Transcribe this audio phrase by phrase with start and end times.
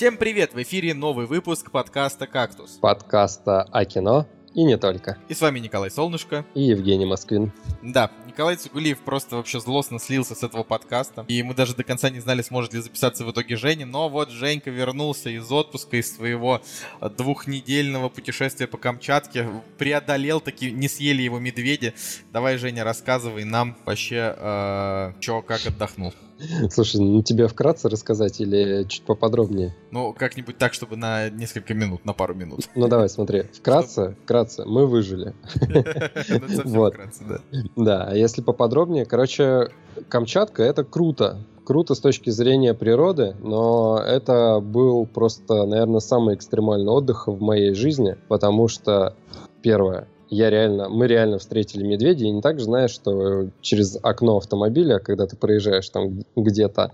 [0.00, 0.54] Всем привет!
[0.54, 2.78] В эфире новый выпуск подкаста «Кактус».
[2.80, 5.18] Подкаста о кино и не только.
[5.28, 6.46] И с вами Николай Солнышко.
[6.54, 7.52] И Евгений Москвин.
[7.82, 11.26] Да, Николай Цугулиев просто вообще злостно слился с этого подкаста.
[11.28, 13.84] И мы даже до конца не знали, сможет ли записаться в итоге Женя.
[13.84, 16.62] Но вот Женька вернулся из отпуска, из своего
[17.18, 19.50] двухнедельного путешествия по Камчатке.
[19.76, 21.92] Преодолел таки, не съели его медведи.
[22.32, 26.14] Давай, Женя, рассказывай нам вообще, э, чё, как отдохнул.
[26.70, 29.74] Слушай, ну тебе вкратце рассказать или чуть поподробнее?
[29.90, 32.68] Ну, как-нибудь так, чтобы на несколько минут, на пару минут.
[32.74, 33.42] Ну, давай, смотри.
[33.52, 35.34] Вкратце, вкратце, мы выжили.
[36.30, 36.94] Ну, вот.
[37.76, 39.68] Да, а если поподробнее, короче,
[40.08, 41.44] Камчатка— это круто.
[41.64, 47.74] Круто с точки зрения природы, но это был просто, наверное, самый экстремальный отдых в моей
[47.74, 49.14] жизни, потому что,
[49.62, 54.36] первое, я реально, мы реально встретили медведя, и не так же знаешь, что через окно
[54.36, 56.92] автомобиля, когда ты проезжаешь там где-то,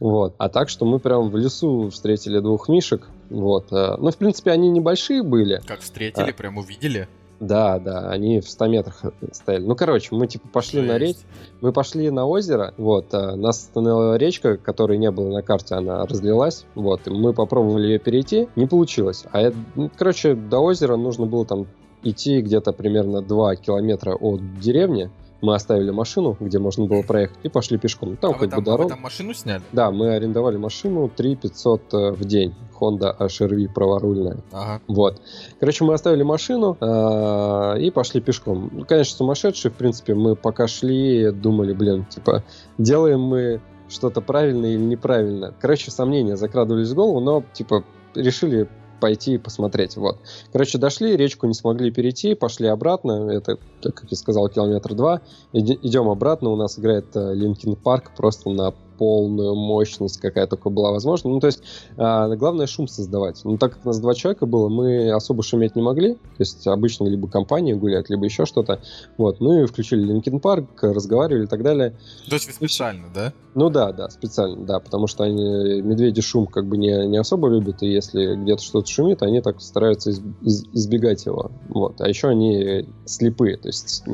[0.00, 4.16] вот, а так, что мы прям в лесу встретили двух мишек, вот, э, ну, в
[4.16, 5.60] принципе, они небольшие были.
[5.66, 7.08] Как встретили, а, прям увидели?
[7.40, 9.64] Да, да, они в 100 метрах стояли.
[9.64, 10.92] Ну, короче, мы типа пошли Жесть.
[10.92, 11.16] на речь,
[11.60, 16.04] мы пошли на озеро, вот, а нас остановила речка, которой не было на карте, она
[16.04, 19.24] разлилась, вот, и мы попробовали ее перейти, не получилось.
[19.30, 21.66] А, это, ну, короче, до озера нужно было там
[22.08, 25.10] идти где-то примерно 2 километра от деревни.
[25.40, 28.16] Мы оставили машину, где можно было проехать, и пошли пешком.
[28.16, 28.82] Там а как бы дорога.
[28.82, 29.62] А вы там машину сняли?
[29.70, 32.54] Да, мы арендовали машину 3 500 э, в день.
[32.80, 34.38] Honda HRV праворульная.
[34.52, 34.80] Ага.
[34.88, 35.20] Вот.
[35.60, 38.70] Короче, мы оставили машину э, и пошли пешком.
[38.72, 42.42] Ну, конечно, сумасшедшие, в принципе, мы пока шли, думали, блин, типа,
[42.76, 45.54] делаем мы что-то правильно или неправильно.
[45.60, 47.84] Короче, сомнения закрадывались в голову, но, типа,
[48.14, 48.68] решили
[49.00, 49.96] пойти и посмотреть.
[49.96, 50.18] Вот.
[50.52, 53.30] Короче, дошли, речку не смогли перейти, пошли обратно.
[53.30, 55.20] Это, как я сказал, километр два.
[55.52, 56.50] Идем обратно.
[56.50, 61.30] У нас играет Linkin Park просто на полную мощность, какая только была возможна.
[61.30, 61.62] Ну, то есть,
[61.96, 63.40] а, главное шум создавать.
[63.44, 66.14] Ну, так как у нас два человека было, мы особо шуметь не могли.
[66.14, 68.80] То есть, обычно либо компания гулять, либо еще что-то.
[69.16, 71.94] Вот, мы включили Linkin Park, разговаривали и так далее.
[72.28, 73.32] То есть, вы специально, да?
[73.54, 77.48] Ну, да, да, специально, да, потому что они, медведи шум как бы не, не особо
[77.48, 81.50] любят, и если где-то что-то шумит, они так стараются из, из, избегать его.
[81.68, 84.04] Вот, а еще они слепые, то есть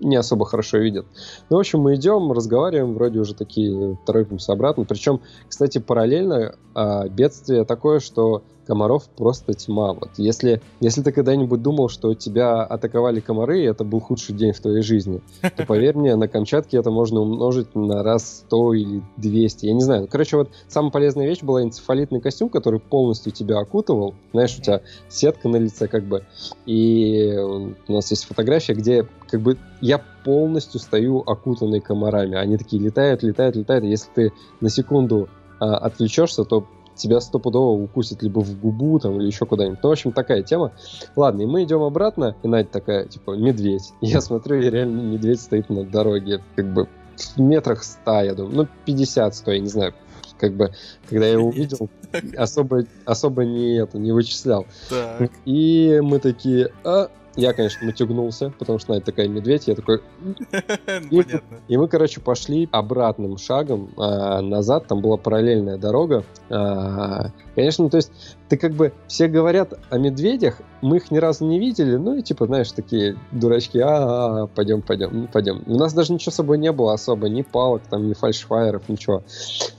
[0.00, 1.06] не особо хорошо видят.
[1.48, 4.84] Ну, в общем, мы идем, разговариваем, вроде уже такие торопимся обратно.
[4.84, 9.94] Причем, кстати, параллельно а, бедствие такое, что комаров просто тьма.
[9.94, 14.52] Вот если, если ты когда-нибудь думал, что тебя атаковали комары, и это был худший день
[14.52, 15.22] в твоей жизни,
[15.56, 19.66] то поверь мне, на Камчатке это можно умножить на раз 100 или 200.
[19.66, 20.06] Я не знаю.
[20.08, 24.14] Короче, вот самая полезная вещь была энцефалитный костюм, который полностью тебя окутывал.
[24.32, 26.24] Знаешь, у тебя сетка на лице как бы.
[26.64, 32.36] И у нас есть фотография, где как бы я полностью стою окутанный комарами.
[32.36, 33.84] Они такие летают, летают, летают.
[33.84, 35.28] Если ты на секунду
[35.58, 36.66] а, отвлечешься, то
[37.00, 39.78] тебя стопудово укусит либо в губу там или еще куда-нибудь.
[39.82, 40.72] Ну, в общем, такая тема.
[41.16, 43.92] Ладно, и мы идем обратно, и Надя такая, типа, медведь.
[44.00, 46.88] И я смотрю, и реально медведь стоит на дороге, как бы
[47.36, 49.94] в метрах ста, я думаю, ну, 50, 100, я не знаю,
[50.38, 50.72] как бы,
[51.08, 51.90] когда я его увидел,
[52.36, 54.66] особо, особо не, это, не вычислял.
[54.88, 55.30] Так.
[55.44, 57.10] И мы такие, а,
[57.40, 60.02] я, конечно, натягнулся, потому что Надя такая медведь, я такой...
[61.10, 61.24] И,
[61.68, 66.24] и мы, короче, пошли обратным шагом а, назад, там была параллельная дорога.
[66.50, 68.12] А, конечно, то есть
[68.48, 68.92] ты как бы...
[69.06, 73.16] Все говорят о медведях, мы их ни разу не видели, ну и типа, знаешь, такие
[73.32, 75.62] дурачки, а, -а, -а пойдем, пойдем, ну пойдем.
[75.66, 79.22] У нас даже ничего с собой не было особо, ни палок, там, ни фальшфайеров, ничего.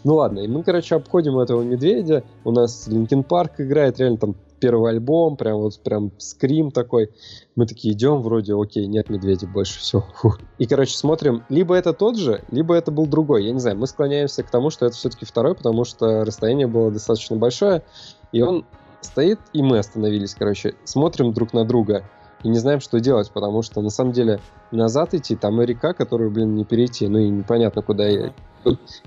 [0.04, 4.36] Ну ладно, и мы, короче, обходим этого медведя, у нас Linkin Park играет, реально там
[4.62, 7.10] первый альбом, прям вот прям скрим такой.
[7.56, 10.06] Мы такие идем, вроде, окей, нет медведя больше, все.
[10.16, 10.36] Фу.
[10.58, 13.44] И, короче, смотрим, либо это тот же, либо это был другой.
[13.46, 16.92] Я не знаю, мы склоняемся к тому, что это все-таки второй, потому что расстояние было
[16.92, 17.84] достаточно большое,
[18.32, 18.66] и он
[19.02, 22.06] стоит, и мы остановились, короче, смотрим друг на друга
[22.44, 24.40] и не знаем, что делать, потому что на самом деле
[24.72, 28.08] назад идти, там и река, которую, блин, не перейти, ну и непонятно, куда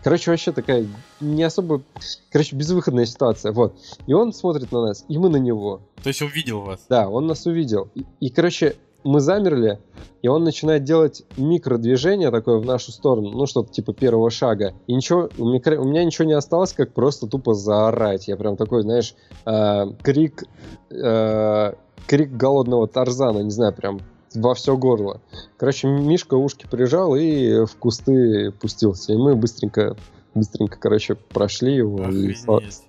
[0.03, 0.87] Короче, вообще такая
[1.21, 1.83] не особо...
[2.31, 3.77] Короче, безвыходная ситуация, вот.
[4.07, 5.81] И он смотрит на нас, и мы на него.
[6.03, 6.85] То есть он видел вас?
[6.89, 7.89] Да, он нас увидел.
[7.95, 9.79] И, и короче, мы замерли,
[10.23, 14.75] и он начинает делать микродвижение такое в нашу сторону, ну, что-то типа первого шага.
[14.87, 18.29] И ничего, у меня, у меня ничего не осталось, как просто тупо заорать.
[18.29, 19.15] Я прям такой, знаешь,
[19.47, 20.45] э, крик...
[20.91, 21.75] Э,
[22.07, 24.01] крик голодного Тарзана, не знаю, прям
[24.35, 25.21] во все горло.
[25.57, 29.13] Короче, Мишка ушки прижал и в кусты пустился.
[29.13, 29.97] И мы быстренько
[30.35, 32.35] быстренько, короче, прошли его и,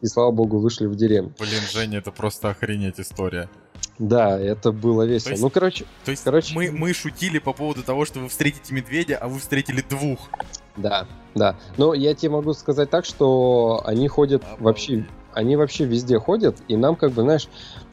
[0.02, 1.32] и, слава богу, вышли в деревню.
[1.40, 3.50] Блин, Женя, это просто охренеть история.
[4.00, 5.32] Да, это было весело.
[5.32, 6.54] есть, ну, короче, то есть короче...
[6.56, 10.20] Мы, мы шутили по поводу того, что вы встретите медведя, а вы встретили двух.
[10.76, 11.58] Да, да.
[11.78, 14.62] Но я тебе могу сказать так, что они ходят Обалдеть.
[14.64, 17.50] вообще они вообще везде ходят, и нам как бы, знаешь,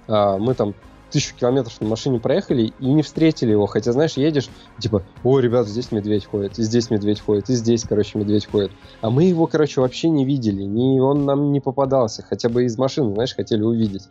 [0.07, 0.75] а, мы там
[1.13, 3.67] тысячу километров на машине проехали и не встретили его.
[3.67, 4.49] Хотя, знаешь, едешь,
[4.81, 8.73] типа, о, ребят, здесь медведь ходит, и здесь медведь ходит, и здесь, короче, медведь ходит.
[9.01, 12.79] А мы его, короче, вообще не видели, ни он нам не попадался, хотя бы из
[12.79, 14.09] машины, знаешь, хотели увидеть.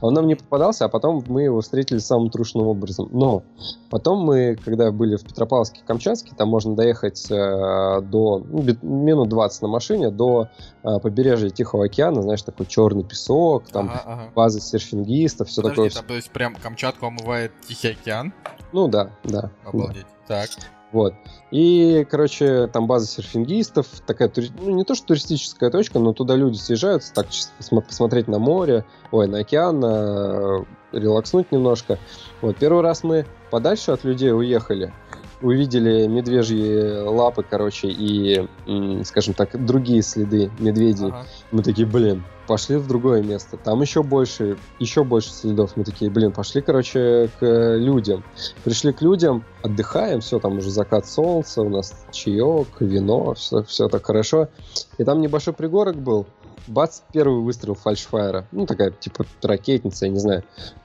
[0.00, 3.08] Он нам не попадался, а потом мы его встретили самым трушным образом.
[3.12, 3.42] Но
[3.90, 9.68] потом мы, когда были в Петропавловске-Камчатске, там можно доехать э, до ну, минут 20 на
[9.68, 10.48] машине до
[10.82, 14.22] э, побережья Тихого океана, знаешь, такой черный песок, там ага, ага.
[14.34, 15.90] базы серфингистов, все Подожди, такое.
[15.90, 18.34] Там, то есть прям Камчатку омывает Тихий океан?
[18.72, 19.50] Ну да, да.
[19.64, 20.06] Обалдеть.
[20.28, 20.42] Да.
[20.42, 20.50] Так.
[20.92, 21.14] Вот.
[21.50, 24.30] И, короче, там база серфингистов, такая,
[24.60, 27.26] ну, не то что туристическая точка, но туда люди съезжаются, так,
[27.86, 31.98] посмотреть на море, ой, на океан, на, релакснуть немножко.
[32.42, 34.92] Вот, первый раз мы подальше от людей уехали,
[35.44, 38.48] увидели медвежьи лапы, короче, и,
[39.04, 41.08] скажем так, другие следы медведей.
[41.08, 41.26] Ага.
[41.52, 43.56] Мы такие, блин, пошли в другое место.
[43.56, 45.76] Там еще больше, еще больше следов.
[45.76, 48.24] Мы такие, блин, пошли, короче, к людям.
[48.64, 53.88] Пришли к людям, отдыхаем, все, там уже закат солнца, у нас чаек, вино, все, все
[53.88, 54.48] так хорошо.
[54.98, 56.26] И там небольшой пригорок был.
[56.66, 58.46] Бац, первый выстрел фальшфайера.
[58.50, 60.44] Ну, такая, типа, ракетница, я не знаю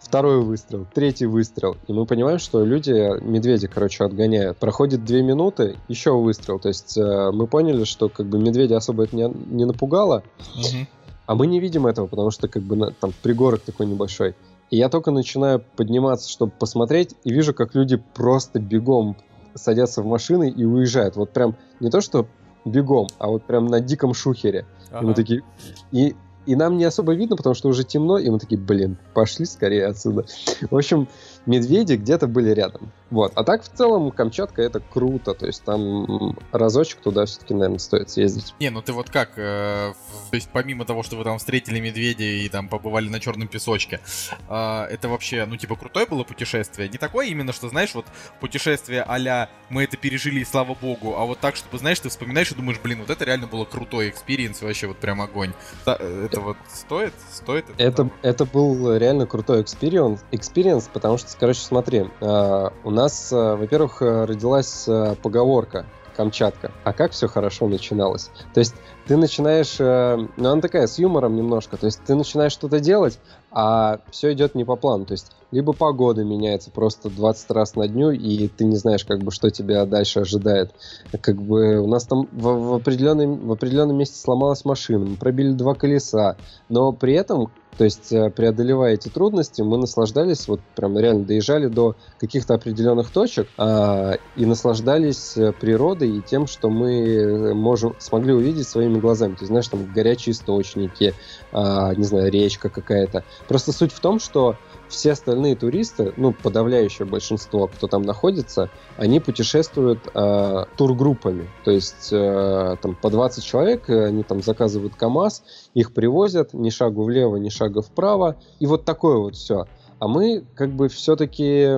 [0.09, 1.77] второй выстрел, третий выстрел.
[1.87, 2.91] И мы понимаем, что люди
[3.21, 4.57] медведи, короче, отгоняют.
[4.57, 6.57] Проходит две минуты, еще выстрел.
[6.57, 10.23] То есть э, мы поняли, что как бы медведя особо это не, не напугало.
[10.55, 10.87] Угу.
[11.27, 14.33] А мы не видим этого, потому что как бы на, там пригорок такой небольшой.
[14.71, 19.15] И я только начинаю подниматься, чтобы посмотреть, и вижу, как люди просто бегом
[19.53, 21.17] садятся в машины и уезжают.
[21.17, 22.25] Вот прям не то, что
[22.65, 24.65] бегом, а вот прям на диком шухере.
[24.89, 25.03] Ага.
[25.03, 25.43] И мы такие...
[25.91, 29.45] И и нам не особо видно, потому что уже темно, и мы такие, блин, пошли
[29.45, 30.25] скорее отсюда.
[30.69, 31.07] В общем,
[31.45, 32.91] медведи где-то были рядом.
[33.09, 33.31] Вот.
[33.35, 35.33] А так, в целом, Камчатка это круто.
[35.33, 38.53] То есть там разочек туда все-таки, наверное, стоит съездить.
[38.59, 39.31] Не, ну ты вот как?
[39.37, 39.93] Э,
[40.29, 43.99] то есть помимо того, что вы там встретили медведя и там побывали на черном песочке,
[44.47, 46.87] э, это вообще, ну типа, крутое было путешествие?
[46.89, 48.05] Не такое именно, что, знаешь, вот
[48.39, 52.51] путешествие а мы это пережили и слава богу, а вот так, чтобы, знаешь, ты вспоминаешь
[52.51, 55.53] и думаешь, блин, вот это реально было крутой experience, вообще вот прям огонь.
[55.85, 57.13] Э, это вот стоит?
[57.31, 57.83] Стоит это?
[57.83, 63.55] Это, это был реально крутой experience, experience, потому что, короче, смотри, э, у нас, э,
[63.55, 65.85] во-первых, э, родилась э, поговорка
[66.15, 66.71] Камчатка.
[66.83, 68.29] А как все хорошо начиналось?
[68.53, 68.75] То есть
[69.07, 73.19] ты начинаешь, ну она такая с юмором немножко, то есть ты начинаешь что-то делать,
[73.51, 75.05] а все идет не по плану.
[75.05, 79.19] То есть либо погода меняется просто 20 раз на дню, и ты не знаешь, как
[79.19, 80.73] бы, что тебя дальше ожидает.
[81.21, 85.51] Как бы у нас там в, в, определенном, в определенном месте сломалась машина, мы пробили
[85.51, 86.37] два колеса,
[86.69, 91.67] но при этом то есть, э, преодолевая эти трудности, мы наслаждались, вот прям реально доезжали
[91.67, 97.95] до каких-то определенных точек а, и наслаждались э, природой и тем, что мы э, можем,
[97.97, 99.31] смогли увидеть своими глазами.
[99.31, 101.13] То есть, знаешь, там горячие источники,
[101.53, 103.23] а, не знаю, речка какая-то.
[103.47, 104.57] Просто суть в том, что
[104.89, 111.47] все остальные туристы, ну, подавляющее большинство, кто там находится, они путешествуют э, тургруппами.
[111.63, 115.43] То есть э, там по 20 человек, они там заказывают КАМАЗ,
[115.75, 118.35] их привозят ни шагу влево, ни шагу вправо.
[118.59, 119.65] И вот такое вот все.
[119.99, 121.77] А мы как бы все-таки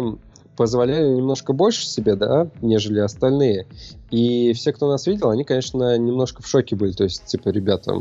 [0.55, 3.67] позволяли немножко больше себе, да, нежели остальные.
[4.11, 6.91] И все, кто нас видел, они, конечно, немножко в шоке были.
[6.91, 7.93] То есть, типа, ребята,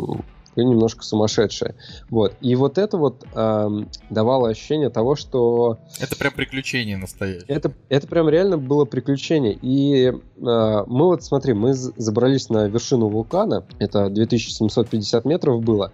[0.61, 1.75] вы немножко сумасшедшие.
[2.09, 2.35] Вот.
[2.41, 5.79] И вот это вот эм, давало ощущение того, что...
[5.99, 7.45] Это прям приключение настоящее.
[7.49, 9.59] Это, это прям реально было приключение.
[9.61, 15.93] И э, мы вот, смотри, мы забрались на вершину вулкана, это 2750 метров было.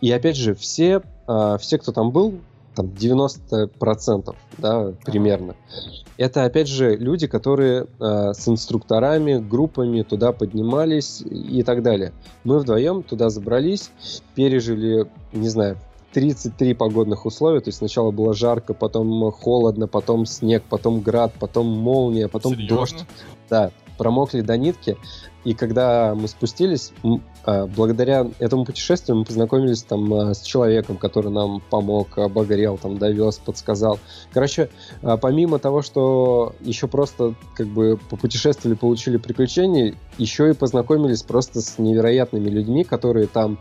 [0.00, 2.40] И опять же, все, э, все кто там был,
[2.76, 5.56] там 90%, да, примерно.
[6.18, 12.12] Это, опять же, люди, которые э, с инструкторами, группами туда поднимались и так далее.
[12.44, 13.90] Мы вдвоем туда забрались,
[14.34, 15.78] пережили, не знаю,
[16.12, 21.66] 33 погодных условия, то есть сначала было жарко, потом холодно, потом снег, потом град, потом
[21.66, 22.76] молния, потом Серьезно?
[22.76, 23.04] дождь.
[23.50, 24.96] Да, промокли до нитки.
[25.44, 26.92] И когда мы спустились,
[27.44, 32.98] а, благодаря этому путешествию мы познакомились там а, с человеком, который нам помог, обогрел, там
[32.98, 34.00] довез, подсказал.
[34.32, 34.70] Короче,
[35.02, 41.60] а, помимо того, что еще просто как бы попутешествовали, получили приключения, еще и познакомились просто
[41.60, 43.58] с невероятными людьми, которые там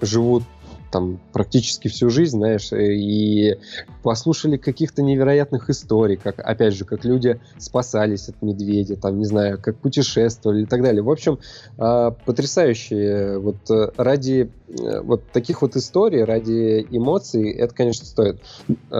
[0.00, 0.44] живут
[0.90, 3.58] там практически всю жизнь, знаешь, э, и
[4.02, 9.58] послушали каких-то невероятных историй, как, опять же, как люди спасались от медведя, там, не знаю,
[9.60, 11.02] как путешествовали и так далее.
[11.02, 11.38] В общем,
[11.78, 18.40] а, потрясающие вот э, ради э, вот таких вот историй, ради эмоций, это, конечно, стоит,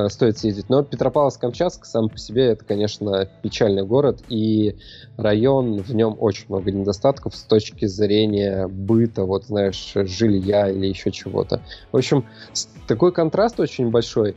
[0.09, 0.69] стоит съездить.
[0.69, 4.77] Но Петропавловск-Камчатск сам по себе, это, конечно, печальный город, и
[5.17, 11.11] район, в нем очень много недостатков с точки зрения быта, вот, знаешь, жилья или еще
[11.11, 11.63] чего-то.
[11.93, 12.25] В общем,
[12.87, 14.37] такой контраст очень большой.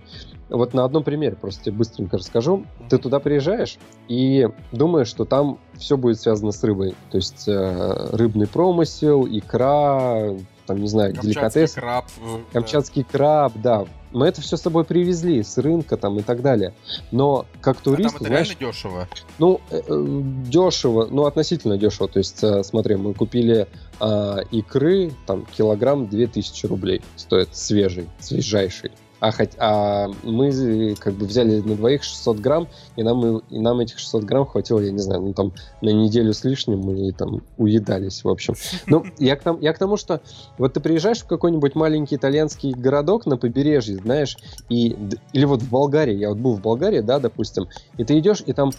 [0.49, 2.65] Вот на одном примере просто тебе быстренько расскажу.
[2.89, 6.95] Ты туда приезжаешь и думаешь, что там все будет связано с рыбой.
[7.09, 10.35] То есть э, рыбный промысел, икра,
[10.65, 11.73] там, не знаю, Камчатский деликатес.
[11.73, 12.05] краб.
[12.21, 13.85] э, Камчатский краб, да.
[14.11, 16.73] Мы это все с собой привезли с рынка там и так далее.
[17.11, 17.81] Но как да.
[17.81, 19.07] А турист, там это знаешь, реально дешево.
[19.39, 22.07] ну, э, э, дешево, ну, относительно дешево.
[22.07, 23.67] То есть, э, смотри, мы купили
[23.99, 28.91] а, икры, там, килограмм 2000 рублей стоит свежий, свежайший.
[29.23, 33.79] А, хоть, а мы как бы взяли на двоих 600 грамм, и нам, и, нам
[33.79, 37.41] этих 600 грамм хватило, я не знаю, ну там на неделю с лишним мы там
[37.57, 38.55] уедались, в общем.
[38.85, 40.19] Ну, я к, тому, я к тому, что
[40.57, 44.37] вот ты приезжаешь в какой-нибудь маленький итальянский городок на побережье, знаешь,
[44.67, 44.97] и,
[45.31, 48.51] или вот в Болгарии, я вот был в Болгарии, да, допустим, и ты идешь, и
[48.51, 48.71] там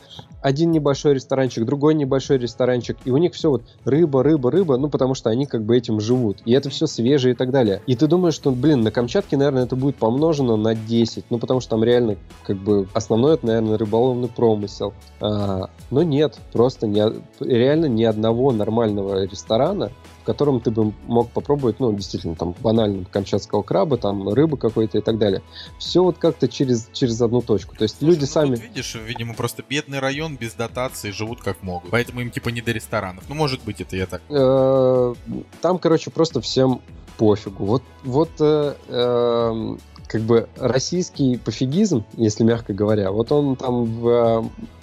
[0.42, 4.90] один небольшой ресторанчик, другой небольшой ресторанчик, и у них все вот рыба, рыба, рыба, ну
[4.90, 7.80] потому что они как бы этим живут, и это все свежее и так далее.
[7.86, 11.60] И ты думаешь, что, блин, на Камчатке, наверное, это будет помножено на 10, ну потому
[11.60, 14.94] что там реально как бы основной это, наверное, рыболовный промысел.
[15.20, 17.02] А, но нет, просто не,
[17.40, 19.92] реально ни одного нормального ресторана,
[20.24, 24.96] в котором ты бы мог попробовать, ну, действительно, там, банально камчатского краба, там, рыбы какой-то
[24.96, 25.42] и так далее.
[25.78, 27.76] Все вот как-то через, через одну точку.
[27.76, 28.56] То есть Слушай, люди ну сами...
[28.56, 31.90] видишь, видимо, просто бедный район без дотации живут как могут.
[31.90, 33.24] Поэтому им типа не до ресторанов.
[33.28, 34.22] Ну, может быть, это я так.
[34.30, 35.14] Э,
[35.60, 36.80] Там, короче, просто всем
[37.18, 37.66] пофигу.
[37.66, 44.08] Вот, вот э, эм, как бы российский пофигизм, если мягко говоря, вот он там в
[44.08, 44.42] э,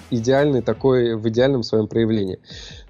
[0.10, 2.40] идеальный такой, в идеальном своем проявлении.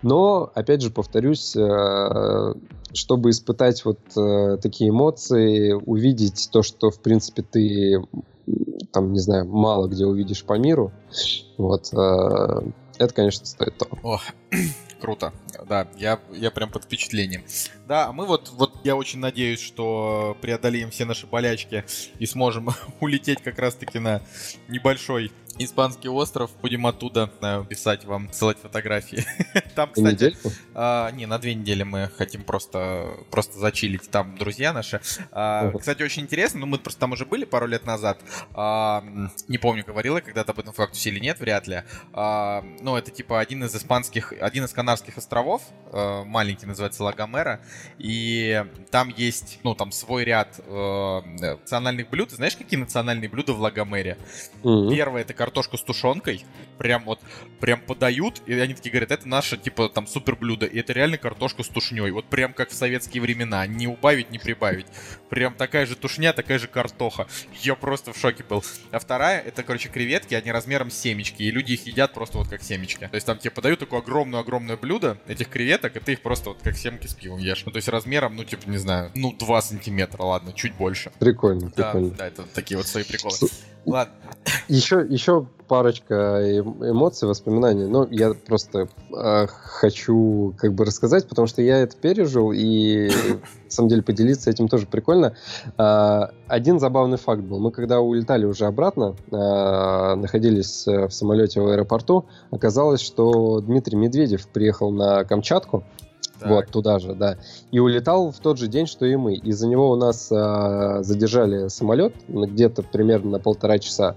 [0.01, 2.53] Но, опять же, повторюсь, э,
[2.93, 8.01] чтобы испытать вот э, такие эмоции, увидеть то, что, в принципе, ты
[8.91, 10.91] там, не знаю, мало где увидишь по миру,
[11.57, 13.97] вот, это, конечно, стоит того.
[14.03, 14.19] О,
[15.01, 15.33] круто.
[15.67, 17.43] Да, я, я прям под впечатлением.
[17.87, 21.83] Да, а мы вот, вот я очень надеюсь, что преодолеем все наши болячки
[22.19, 22.69] и сможем
[23.01, 24.21] улететь как раз-таки на
[24.69, 26.51] небольшой испанский остров.
[26.61, 29.25] Будем оттуда э, писать вам, ссылать фотографии.
[29.75, 30.51] Там, кстати, недельку?
[30.73, 34.09] А, не, на две недели мы хотим просто, просто зачилить.
[34.09, 35.01] Там друзья наши.
[35.31, 35.71] А.
[35.77, 38.19] Кстати, очень интересно, ну мы просто там уже были пару лет назад.
[38.53, 39.03] А,
[39.47, 41.83] не помню, говорил я когда-то об этом фактусе или нет, вряд ли.
[42.13, 47.61] А, ну, это типа один из испанских, один из Канарских островов, э, маленький, называется Лагомера.
[47.97, 52.31] И там есть, ну, там свой ряд э, национальных блюд.
[52.31, 54.17] Знаешь, какие национальные блюда в Лагомере?
[54.63, 54.89] Мгм.
[54.89, 56.45] Первое это картошка с тушенкой.
[56.77, 57.19] Прям вот,
[57.59, 60.67] прям подают, и они такие говорят, это наше, типа, там, супер блюдо.
[60.67, 62.11] И это реально картошка с тушней.
[62.11, 63.65] Вот прям как в советские времена.
[63.65, 64.85] Не убавить, не прибавить.
[65.29, 67.25] Прям такая же тушня, такая же картоха.
[67.63, 68.63] Я просто в шоке был.
[68.91, 71.41] А вторая, это, короче, креветки, они размером семечки.
[71.41, 73.07] И люди их едят просто вот как семечки.
[73.07, 76.61] То есть там тебе подают такое огромное-огромное блюдо этих креветок, и ты их просто вот
[76.61, 77.63] как семки с пивом ешь.
[77.65, 81.11] Ну, то есть размером, ну, типа, не знаю, ну, 2 сантиметра, ладно, чуть больше.
[81.19, 82.15] Прикольно, Да, прикольно.
[82.15, 83.35] да, это такие вот свои приколы.
[83.85, 84.13] Ладно.
[84.67, 87.85] Еще, еще парочка эм- эмоций, воспоминаний.
[87.85, 93.09] Ну, я просто э, хочу как бы рассказать, потому что я это пережил, и
[93.65, 95.35] на самом деле поделиться этим тоже прикольно.
[95.77, 97.59] А, один забавный факт был.
[97.59, 103.95] Мы когда улетали уже обратно, а, находились э, в самолете в аэропорту, оказалось, что Дмитрий
[103.95, 105.85] Медведев приехал на Камчатку,
[106.41, 106.49] Так.
[106.49, 107.37] вот, туда же, да.
[107.71, 109.35] И улетал в тот же день, что и мы.
[109.35, 114.15] Из-за него у нас а, задержали самолет где-то примерно на полтора часа.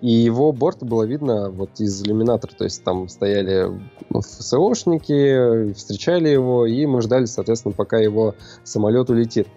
[0.00, 2.52] И его борт было видно вот из иллюминатора.
[2.56, 3.70] То есть там стояли
[4.12, 9.48] ФСОшники, встречали его, и мы ждали, соответственно, пока его самолет улетит.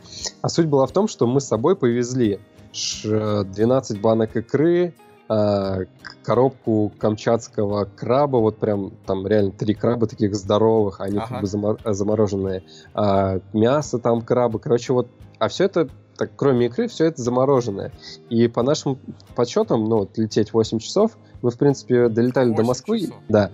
[0.41, 2.39] А суть была в том, что мы с собой повезли
[2.71, 4.93] ш- 12 банок икры,
[5.29, 5.87] к-
[6.23, 11.27] коробку камчатского краба, вот прям там реально три краба таких здоровых, они Ага.
[11.27, 15.07] как бы замор- замороженные, а, мясо там краба, короче, вот,
[15.37, 17.91] а все это так, кроме икры, все это замороженное.
[18.29, 18.97] И по нашим
[19.35, 22.99] подсчетам, ну, вот лететь 8 часов, мы, в принципе, долетали до 8 Москвы.
[23.01, 23.15] часов?
[23.29, 23.51] Да.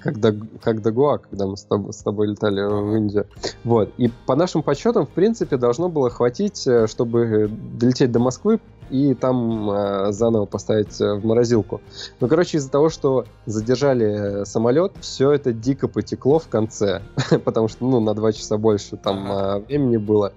[0.00, 3.26] Как до, как до Гоа, когда мы с тобой, с тобой летали в Индию.
[3.64, 3.90] Вот.
[3.98, 8.60] И по нашим подсчетам, в принципе, должно было хватить, э, чтобы э, долететь до Москвы
[8.90, 11.80] и там э, заново поставить э, в морозилку.
[12.20, 17.02] Ну, короче, из-за того, что задержали самолет, все это дико потекло в конце,
[17.44, 19.64] потому что, ну, на два часа больше там Ага.
[19.66, 20.32] времени было.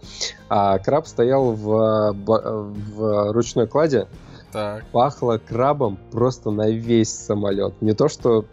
[0.49, 4.07] А краб стоял в, в ручной кладе,
[4.51, 4.83] Так.
[4.91, 7.73] пахло крабом просто на весь самолет.
[7.81, 8.45] Не то, что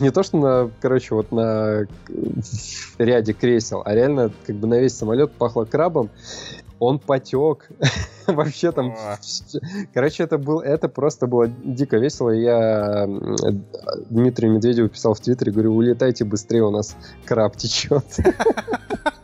[0.00, 1.86] не то, что на, короче, вот на
[2.98, 6.10] ряде кресел, а реально как бы на весь самолет пахло крабом.
[6.78, 7.70] Он потек.
[8.26, 8.94] Вообще там...
[9.22, 9.60] Всё-
[9.94, 12.30] Короче, это, был, это просто было дико весело.
[12.30, 13.06] Я
[14.10, 18.04] Дмитрию Медведеву писал в Твиттере, говорю, улетайте быстрее, у нас краб течет.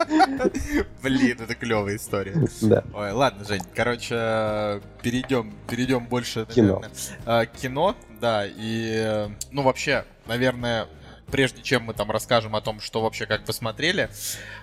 [1.02, 2.34] Блин, это клевая история.
[2.61, 2.84] Да.
[2.94, 6.80] Ой, ладно, Жень, короче, перейдем, перейдем больше, Кино.
[6.80, 6.92] наверное,
[7.26, 10.88] а, к кино, да, и, ну, вообще, наверное,
[11.30, 14.11] прежде чем мы там расскажем о том, что вообще как посмотрели,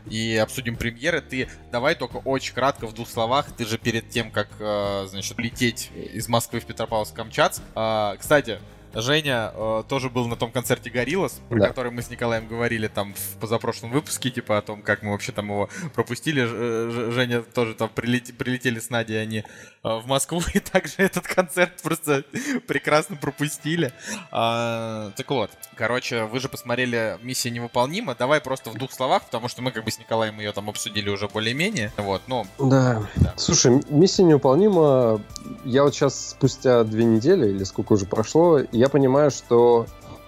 [0.10, 4.32] и обсудим премьеры, ты давай только очень кратко в двух словах, ты же перед тем,
[4.32, 8.60] как, э, значит, лететь из Москвы в Петропавловск-Камчатск, а, кстати,
[8.94, 11.68] Женя э, тоже был на том концерте Гориллас, про Да.
[11.68, 15.32] который мы с Николаем говорили там в позапрошлом выпуске, типа о том, как мы вообще
[15.32, 16.44] там его пропустили.
[16.46, 19.44] Ж- э, Женя тоже там прилети- прилетели с Надей они э,
[19.84, 22.24] в Москву, и также этот концерт просто
[22.68, 23.92] прекрасно пропустили.
[24.32, 28.16] А, так вот, короче, вы же посмотрели «Миссия невыполнима».
[28.18, 31.10] Давай просто в двух словах, потому что мы как бы с Николаем ее там обсудили
[31.10, 31.92] уже более-менее.
[31.98, 33.04] Вот, ну, Да.
[33.18, 33.34] Да.
[33.38, 35.22] Слушай, миссия невыполнима.
[35.66, 39.86] Я вот сейчас спустя две недели, или сколько уже прошло, я понимаю, что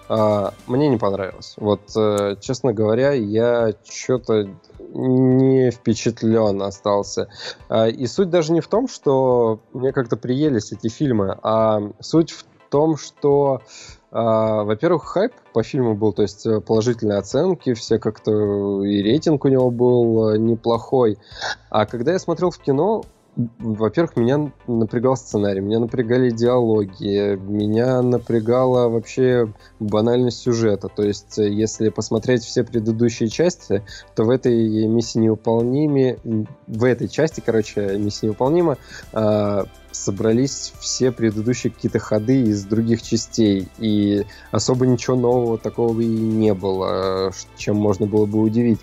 [0.08, 1.54] а, мне не понравилось.
[1.56, 4.46] Вот, э, честно говоря, я что-то
[4.94, 7.28] не впечатлен остался.
[7.70, 12.30] А, и суть даже не в том, что мне как-то приелись эти фильмы, а суть
[12.30, 13.62] в том, что
[14.10, 19.46] а, во-первых, хайп по фильму был, то есть э, положительные оценки, все как-то и рейтинг
[19.46, 21.16] у него был э, неплохой.
[21.70, 23.04] А когда я смотрел в кино,
[23.36, 30.88] во-первых, меня напрягал сценарий, меня напрягали диалоги, меня напрягала вообще банальность сюжета.
[30.88, 33.82] То есть, э, если посмотреть все предыдущие части,
[34.14, 36.18] то в этой миссии невыполниме,
[36.66, 38.76] в этой части, короче, миссии невыполнима,
[39.14, 46.06] а, собрались все предыдущие какие-то ходы из других частей, и особо ничего нового такого и
[46.06, 48.80] не было, ш- чем можно было бы удивить.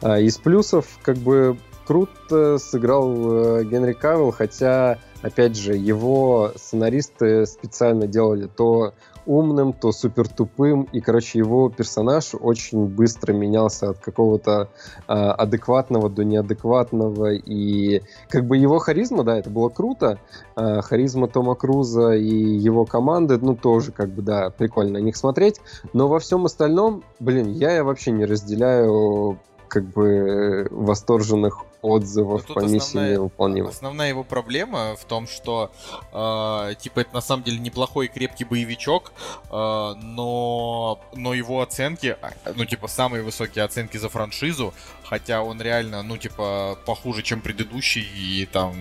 [0.00, 7.46] А, Из плюсов, как бы, круто сыграл э, Генри Кавилл, хотя, опять же, его сценаристы
[7.46, 8.94] специально делали то
[9.26, 14.68] умным, то супер тупым, и, короче, его персонаж очень быстро менялся от какого-то
[15.06, 20.18] а, адекватного до неадекватного, и как бы его харизма, да, это было круто,
[20.56, 25.16] а, харизма Тома Круза и его команды, ну, тоже, как бы, да, прикольно на них
[25.16, 25.60] смотреть,
[25.92, 33.14] но во всем остальном, блин, я вообще не разделяю как бы восторженных отзывов по миссии
[33.14, 33.68] невыполнима.
[33.68, 35.72] Основная его проблема в том, что
[36.12, 39.12] э, типа это на самом деле неплохой и крепкий боевичок,
[39.50, 44.72] э, но но его оценки, а, ну типа самые высокие оценки за франшизу,
[45.04, 48.74] хотя он реально, ну типа похуже, чем предыдущий и там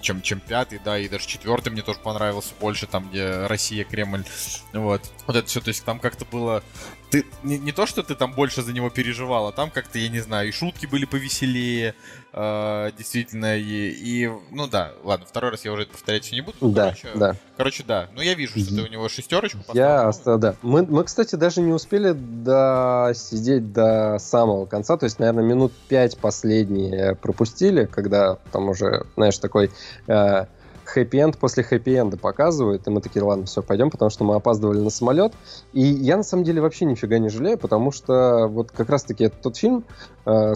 [0.00, 4.24] чем чем пятый, да, и даже четвертый мне тоже понравился больше, там где Россия Кремль,
[4.72, 6.62] вот вот это все, то есть там как-то было
[7.10, 10.08] ты не, не то, что ты там больше за него переживал, а там как-то, я
[10.08, 11.94] не знаю, и шутки были повеселее,
[12.32, 16.42] э, действительно, и, и, ну да, ладно, второй раз я уже это повторять все не
[16.42, 16.56] буду.
[16.68, 17.36] Да, короче, да.
[17.56, 18.08] короче, да.
[18.14, 20.08] Ну, я вижу, что ты у него шестерочку Я, поставил.
[20.08, 20.54] оста- да.
[20.62, 24.96] Мы, мы, кстати, даже не успели досидеть до самого конца.
[24.96, 29.70] То есть, наверное, минут пять последние пропустили, когда там уже, знаешь, такой
[30.06, 30.46] э,
[30.86, 32.86] хэппи-энд после хэппи-энда показывают.
[32.86, 35.32] И мы такие, ладно, все, пойдем, потому что мы опаздывали на самолет.
[35.72, 39.36] И я, на самом деле, вообще нифига не жалею, потому что вот как раз-таки это
[39.42, 39.84] тот фильм,
[40.24, 40.54] э,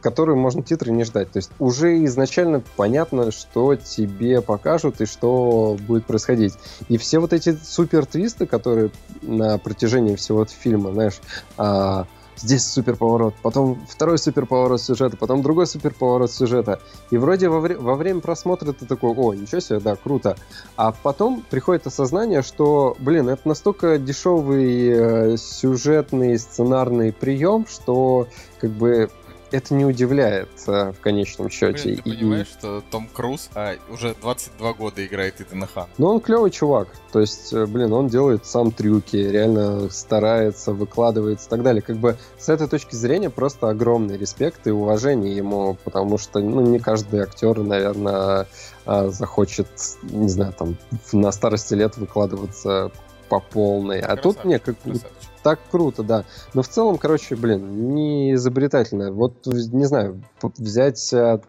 [0.00, 1.30] который можно титры не ждать.
[1.30, 6.54] То есть уже изначально понятно, что тебе покажут и что будет происходить.
[6.88, 8.90] И все вот эти супер твисты, которые
[9.22, 11.20] на протяжении всего фильма, знаешь,
[11.56, 16.80] а, здесь супер поворот, потом второй супер поворот сюжета, потом другой супер поворот сюжета.
[17.10, 20.36] И вроде во, вре- во время просмотра ты такой, о, ничего себе, да, круто.
[20.76, 28.28] А потом приходит осознание, что, блин, это настолько дешевый э, сюжетный сценарный прием, что
[28.60, 29.10] как бы
[29.52, 31.82] это не удивляет э, в конечном счете.
[31.84, 35.86] Блин, ты И- понимаешь, что Том Круз а, уже 22 года играет Итана Хан.
[35.98, 36.88] Ну, он клевый чувак.
[37.12, 41.82] То есть, э, блин, он делает сам трюки, реально старается, выкладывается и так далее.
[41.82, 46.60] Как бы с этой точки зрения просто огромный респект и уважение ему, потому что, ну,
[46.60, 48.46] не каждый актер, наверное,
[48.86, 49.68] а, захочет,
[50.02, 50.76] не знаю, там,
[51.12, 52.90] на старости лет выкладываться
[53.28, 54.00] по полной.
[54.00, 55.10] А тут Красавчик, мне как красавчик.
[55.42, 56.24] Так круто, да.
[56.54, 59.12] Но в целом, короче, блин, не изобретательно.
[59.12, 60.22] Вот, не знаю,
[60.58, 61.40] взять а,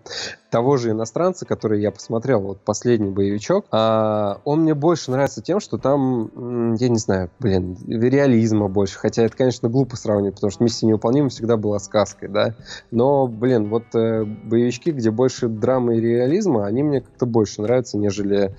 [0.54, 5.60] того же иностранца, который я посмотрел, вот последний боевичок, а, он мне больше нравится тем,
[5.60, 9.00] что там, я не знаю, блин, реализма больше.
[9.00, 12.54] Хотя это, конечно, глупо сравнивать, потому что «Миссия невыполнима» всегда была сказкой, да.
[12.92, 17.98] Но, блин, вот э, боевички, где больше драмы и реализма, они мне как-то больше нравятся,
[17.98, 18.56] нежели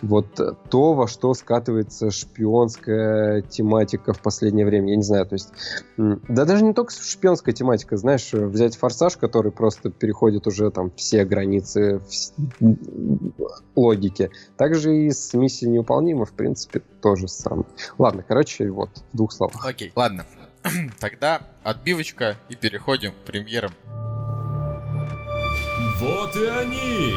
[0.00, 4.88] вот то, во что скатывается шпионская тематика в последнее время.
[4.92, 5.50] Я не знаю, то есть...
[5.98, 11.26] Да даже не только шпионская тематика, знаешь, взять «Форсаж», который просто переходит уже там все
[11.34, 12.00] границы
[13.74, 14.30] логики.
[14.56, 17.66] Также и с «Миссией невыполнима», в принципе, тоже самое.
[17.98, 19.66] Ладно, короче, вот, в двух словах.
[19.66, 20.24] Окей, ладно.
[21.00, 23.72] Тогда отбивочка и переходим к премьерам.
[25.98, 27.14] Вот и они!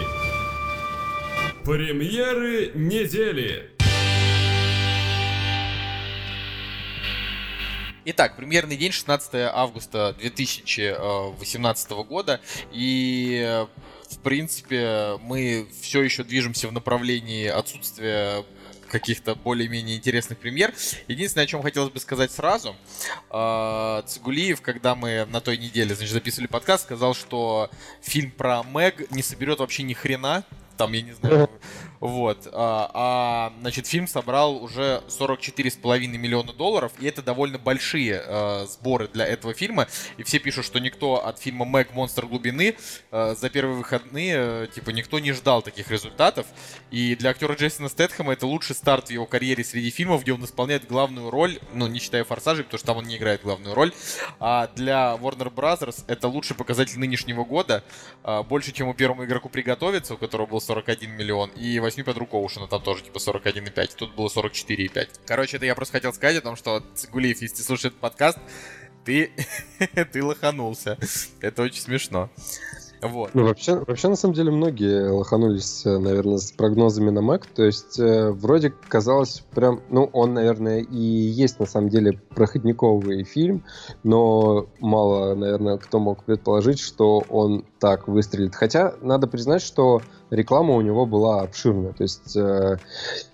[1.63, 3.76] Премьеры недели!
[8.09, 12.39] Итак, премьерный день 16 августа 2018 года.
[12.71, 13.65] И,
[14.09, 18.45] в принципе, мы все еще движемся в направлении отсутствия
[18.89, 20.73] каких-то более-менее интересных премьер.
[21.09, 22.77] Единственное, о чем хотелось бы сказать сразу,
[23.29, 27.69] э, Цигулиев, когда мы на той неделе, значит, записывали подкаст, сказал, что
[28.01, 30.45] фильм про Мэг не соберет вообще ни хрена,
[30.77, 31.49] там, я не знаю,
[31.99, 32.47] вот.
[32.51, 39.07] А, а, значит, фильм собрал уже 44,5 миллиона долларов, и это довольно большие а, сборы
[39.07, 39.87] для этого фильма.
[40.17, 41.93] И все пишут, что никто от фильма «Мэг.
[41.93, 42.75] Монстр глубины»
[43.11, 46.45] а, за первые выходные, а, типа, никто не ждал таких результатов.
[46.91, 50.43] И для актера Джейсона Стэтхэма это лучший старт в его карьере среди фильмов, где он
[50.43, 53.93] исполняет главную роль, ну, не считая «Форсажей», потому что там он не играет главную роль.
[54.39, 57.83] А для Warner Brothers это лучший показатель нынешнего года,
[58.23, 62.33] а, больше, чем у первому игроку приготовиться, у которого был 41 миллион, и 8 подруг
[62.33, 65.21] Оушена, там тоже типа 41,5, тут было 44,5.
[65.25, 68.37] Короче, это я просто хотел сказать о том, что Цигулиев, если этот подкаст,
[69.05, 69.31] ты,
[70.11, 70.97] ты лоханулся.
[71.39, 72.29] Это очень смешно.
[73.01, 73.31] Вот.
[73.33, 77.43] Ну, вообще, вообще, на самом деле, многие лоханулись, э, наверное, с прогнозами на Mac.
[77.53, 79.81] То есть, э, вроде казалось прям...
[79.89, 83.63] Ну, он, наверное, и есть, на самом деле, проходниковый фильм,
[84.03, 88.55] но мало, наверное, кто мог предположить, что он так выстрелит.
[88.55, 91.93] Хотя, надо признать, что реклама у него была обширная.
[91.93, 92.77] То есть, э,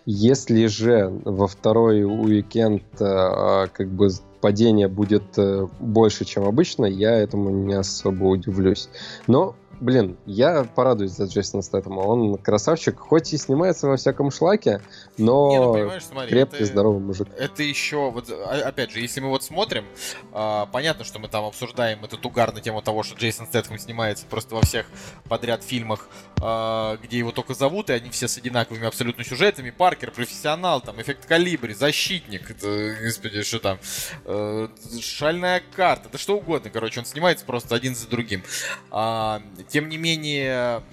[0.05, 4.09] если же во второй уикенд э, как бы
[4.43, 8.89] падение будет э, больше, чем обычно, я этому не особо удивлюсь.
[9.25, 12.01] Но блин, я порадуюсь за Джейсона Стэттема.
[12.01, 14.81] Он красавчик, хоть и снимается во всяком шлаке,
[15.17, 17.27] но Не, ну, смотри, крепкий, это, здоровый мужик.
[17.37, 19.85] Это еще, вот, а, опять же, если мы вот смотрим,
[20.31, 24.25] а, понятно, что мы там обсуждаем этот угар на тему того, что Джейсон Стэтхэм снимается
[24.25, 24.87] просто во всех
[25.29, 26.07] подряд фильмах,
[26.41, 29.69] а, где его только зовут, и они все с одинаковыми абсолютно сюжетами.
[29.69, 33.79] Паркер, профессионал, там, эффект калибри, защитник, это, господи, что там,
[34.25, 34.67] э,
[35.01, 38.43] шальная карта, да что угодно, короче, он снимается просто один за другим.
[38.91, 40.83] А, тем не менее,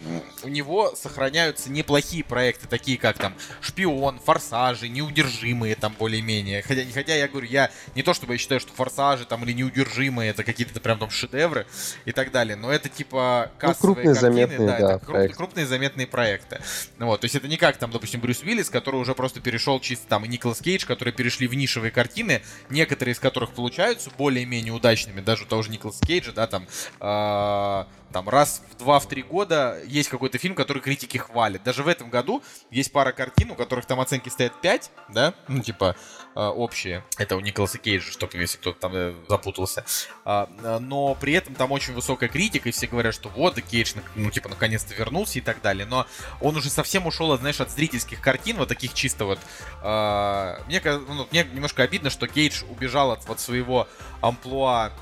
[0.43, 6.63] у него сохраняются неплохие проекты, такие как там Шпион, Форсажи, Неудержимые там более-менее.
[6.63, 10.31] Хотя, хотя я говорю, я не то чтобы я считаю, что Форсажи там или Неудержимые
[10.31, 11.67] это какие-то прям там шедевры
[12.05, 15.37] и так далее, но это типа кассовые ну, крупные, картины, заметные, да, да, это круп,
[15.37, 16.61] крупные заметные проекты.
[16.99, 19.81] Ну, вот, то есть это не как там, допустим, Брюс Уиллис, который уже просто перешел
[19.81, 24.73] чисто там, и Николас Кейдж, которые перешли в нишевые картины, некоторые из которых получаются более-менее
[24.73, 26.67] удачными, даже у того же Николаса Кейджа, да, там,
[27.01, 31.63] э, там раз в два, в три года есть какой-то фильм, который критики хвалят.
[31.63, 35.61] Даже в этом году есть пара картин, у которых там оценки стоят 5, да, ну,
[35.61, 35.97] типа,
[36.35, 37.05] общие.
[37.19, 39.85] Это у Николаса Кейджа, чтобы, если кто-то там э, запутался.
[40.25, 43.95] А, э, но при этом там очень высокая критика, и все говорят, что вот, Кейдж,
[44.15, 45.87] ну, типа, наконец-то вернулся и так далее.
[45.87, 46.07] Но
[46.41, 49.39] он уже совсем ушел, знаешь, от зрительских картин, вот таких чисто вот...
[49.83, 53.89] Э, мне, ну, мне немножко обидно, что Кейдж убежал от вот своего
[54.21, 54.93] амплуа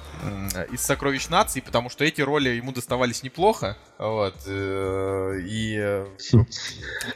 [0.70, 5.76] из «Сокровищ нации», потому что эти роли ему доставались неплохо, вот, э, и...
[5.76, 6.06] Э,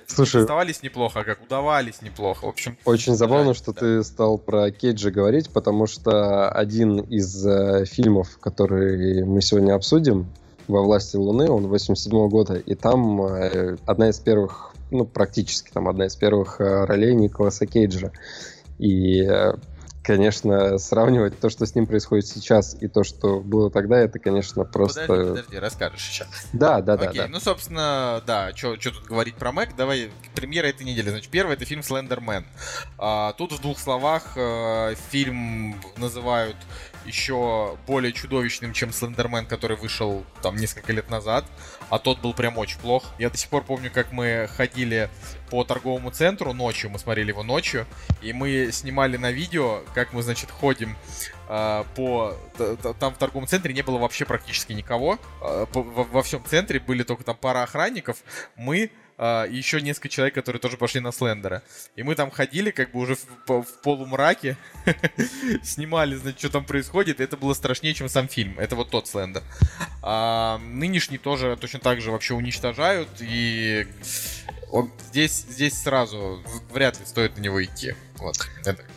[0.06, 0.40] Слушай...
[0.40, 2.76] Доставались неплохо, как удавались неплохо, в общем...
[2.84, 3.80] Очень забавно, что да.
[3.80, 10.26] ты стал про Кейджа говорить, потому что один из э, фильмов, который мы сегодня обсудим,
[10.66, 15.70] «Во власти Луны», он 87 -го года, и там э, одна из первых, ну, практически
[15.70, 18.10] там одна из первых э, ролей Николаса Кейджа.
[18.78, 19.24] И
[20.02, 24.64] конечно, сравнивать то, что с ним происходит сейчас, и то, что было тогда, это, конечно,
[24.64, 25.06] просто...
[25.06, 26.28] Подожди, подожди, расскажешь сейчас.
[26.52, 27.10] Да, да, да.
[27.10, 27.28] Окей, да.
[27.28, 31.10] ну, собственно, да, что тут говорить про Мэг, давай, премьера этой недели.
[31.10, 32.44] Значит, первый это фильм «Слендермен».
[32.98, 36.56] А, тут в двух словах а, фильм называют
[37.04, 41.44] еще более чудовищным, чем Слендермен, который вышел там несколько лет назад,
[41.92, 43.04] а тот был прям очень плох.
[43.18, 45.10] Я до сих пор помню, как мы ходили
[45.50, 47.86] по торговому центру ночью, мы смотрели его ночью,
[48.22, 50.96] и мы снимали на видео, как мы, значит, ходим
[51.50, 52.34] э, по...
[52.98, 55.18] Там в торговом центре не было вообще практически никого.
[55.42, 58.16] Э, по, во, во всем центре были только там пара охранников,
[58.56, 61.62] мы а, и еще несколько человек, которые тоже пошли на Слендера.
[61.96, 64.56] И мы там ходили, как бы уже в, в полумраке,
[65.62, 68.58] снимали, значит, что там происходит, и это было страшнее, чем сам фильм.
[68.58, 69.42] Это вот тот Слендер.
[70.02, 73.86] А, нынешний тоже точно так же вообще уничтожают, и
[74.72, 76.40] он, здесь, здесь сразу
[76.72, 77.94] вряд ли стоит на него идти.
[78.18, 78.36] Вот.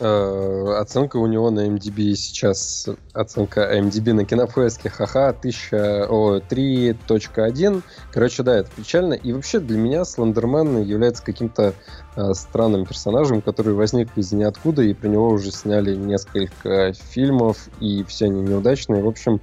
[0.00, 7.82] Э, оценка у него на MDB сейчас, оценка MDB на кинопоиске, ха-ха, 1000, о, 3.1.
[8.10, 9.14] Короче, да, это печально.
[9.14, 11.74] И вообще для меня Слендермен является каким-то
[12.16, 18.02] э, странным персонажем, который возник из ниоткуда, и про него уже сняли несколько фильмов, и
[18.04, 19.02] все они неудачные.
[19.02, 19.40] В общем,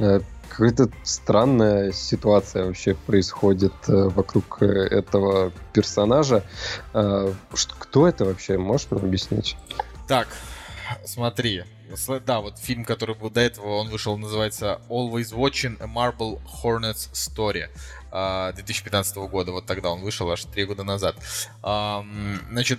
[0.00, 0.20] э,
[0.58, 6.42] какая-то странная ситуация вообще происходит э, вокруг э, этого персонажа.
[6.94, 7.32] Э,
[7.78, 8.58] кто это вообще?
[8.58, 9.56] Можешь нам объяснить?
[10.08, 10.26] Так,
[11.04, 11.62] смотри.
[12.26, 17.08] Да, вот фильм, который был до этого, он вышел, называется Always Watching a Marble Hornets
[17.12, 17.68] Story
[18.10, 19.52] 2015 года.
[19.52, 21.16] Вот тогда он вышел, аж три года назад.
[21.62, 22.78] Значит,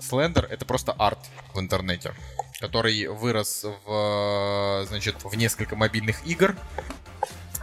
[0.00, 1.20] Слендер— это просто арт
[1.54, 2.12] в интернете
[2.60, 6.54] который вырос в, значит, в несколько мобильных игр,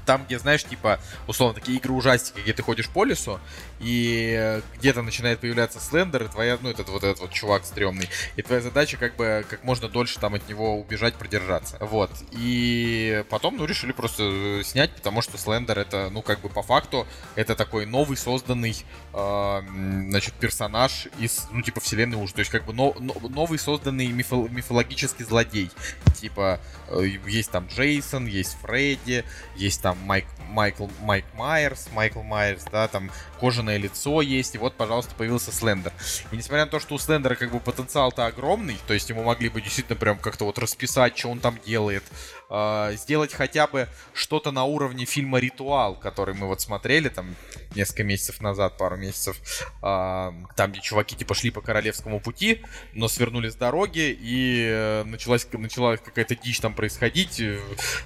[0.07, 3.39] там, где, знаешь, типа, условно, такие игры ужастики, где ты ходишь по лесу,
[3.79, 8.41] и где-то начинает появляться слендер, и твоя, ну, этот вот этот вот чувак стрёмный, и
[8.41, 11.77] твоя задача как бы как можно дольше там от него убежать, продержаться.
[11.81, 12.09] Вот.
[12.31, 17.05] И потом, ну, решили просто снять, потому что слендер это, ну, как бы по факту,
[17.35, 18.75] это такой новый созданный,
[19.13, 19.61] э,
[20.09, 22.31] значит, персонаж из, ну, типа, вселенной уж.
[22.31, 25.69] То есть, как бы, но, но, новый созданный мифо- мифологический злодей.
[26.15, 29.25] Типа, э, есть там Джейсон, есть Фредди,
[29.57, 34.75] есть там Майк, Майкл, Майк Майерс, Майкл Майерс, да, там кожаное лицо есть, и вот,
[34.75, 35.91] пожалуйста, появился Слендер.
[36.31, 39.49] И несмотря на то, что у Слендера как бы потенциал-то огромный, то есть ему могли
[39.49, 42.03] бы действительно прям как-то вот расписать, что он там делает,
[42.49, 47.35] э, сделать хотя бы что-то на уровне фильма «Ритуал», который мы вот смотрели там
[47.77, 49.37] несколько месяцев назад, пару месяцев,
[49.81, 52.61] там, где чуваки типа шли по королевскому пути,
[52.93, 57.59] но свернули с дороги, и э, началась, началась какая-то дичь там происходить, э,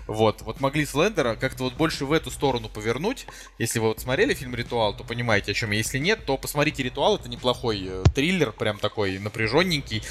[0.07, 0.41] вот.
[0.41, 3.25] Вот могли Слендера как-то вот больше в эту сторону повернуть.
[3.57, 5.77] Если вы вот смотрели фильм «Ритуал», то понимаете, о чем я.
[5.77, 10.03] Если нет, то посмотрите «Ритуал», это неплохой э, триллер, прям такой напряженненький,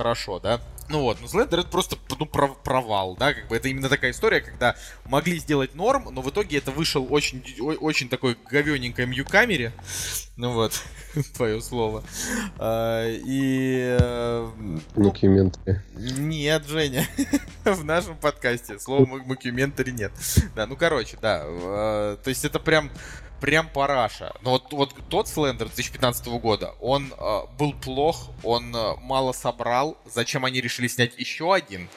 [0.00, 0.62] хорошо, да.
[0.88, 4.40] Ну вот, ну Слендер это просто ну, провал, да, как бы это именно такая история,
[4.40, 9.72] когда могли сделать норм, но в итоге это вышел очень, очень такой говененькой мью-камере,
[10.38, 10.72] ну вот,
[11.36, 12.02] твое слово,
[12.58, 13.98] а, и...
[14.00, 14.48] Э,
[14.96, 15.14] ну,
[15.94, 17.06] нет, Женя,
[17.64, 20.12] в нашем подкасте слова мокюментари нет.
[20.56, 22.90] Да, ну короче, да, э, то есть это прям
[23.40, 24.34] прям параша.
[24.42, 29.96] Но вот, вот тот Слендер 2015 года, он э, был плох, он э, мало собрал.
[30.06, 31.88] Зачем они решили снять еще один?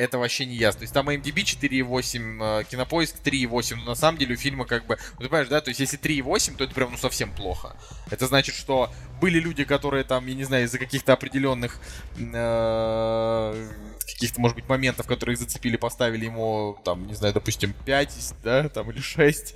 [0.00, 0.78] это вообще не ясно.
[0.78, 4.86] То есть там IMDb 4.8, э, Кинопоиск 3.8, но на самом деле у фильма как
[4.86, 7.76] бы, ну, ты понимаешь, да, то есть если 3.8, то это прям ну совсем плохо.
[8.10, 8.90] Это значит, что
[9.20, 11.78] были люди, которые там, я не знаю, из-за каких-то определенных
[12.18, 13.70] э,
[14.14, 18.68] каких-то, может быть, моментов, которые их зацепили, поставили ему, там, не знаю, допустим, 5, да,
[18.68, 19.54] там, или 6.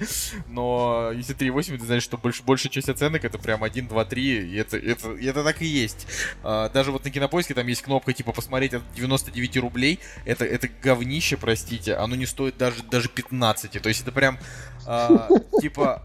[0.48, 4.50] Но если 3.8, ты знаешь, что больше, большая часть оценок это прям 1, 2, 3,
[4.50, 6.06] и это, это, это так и есть.
[6.42, 10.00] А, даже вот на Кинопоиске там есть кнопка, типа, посмотреть от 99 рублей.
[10.24, 13.82] Это, это говнище, простите, оно не стоит даже, даже 15.
[13.82, 14.38] То есть это прям,
[14.86, 15.28] а,
[15.60, 16.02] типа,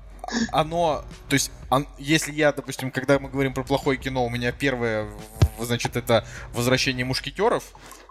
[0.52, 4.52] оно, то есть, он, если я, допустим, когда мы говорим про плохое кино, у меня
[4.52, 5.08] первое,
[5.60, 7.64] значит, это «Возвращение мушкетеров»,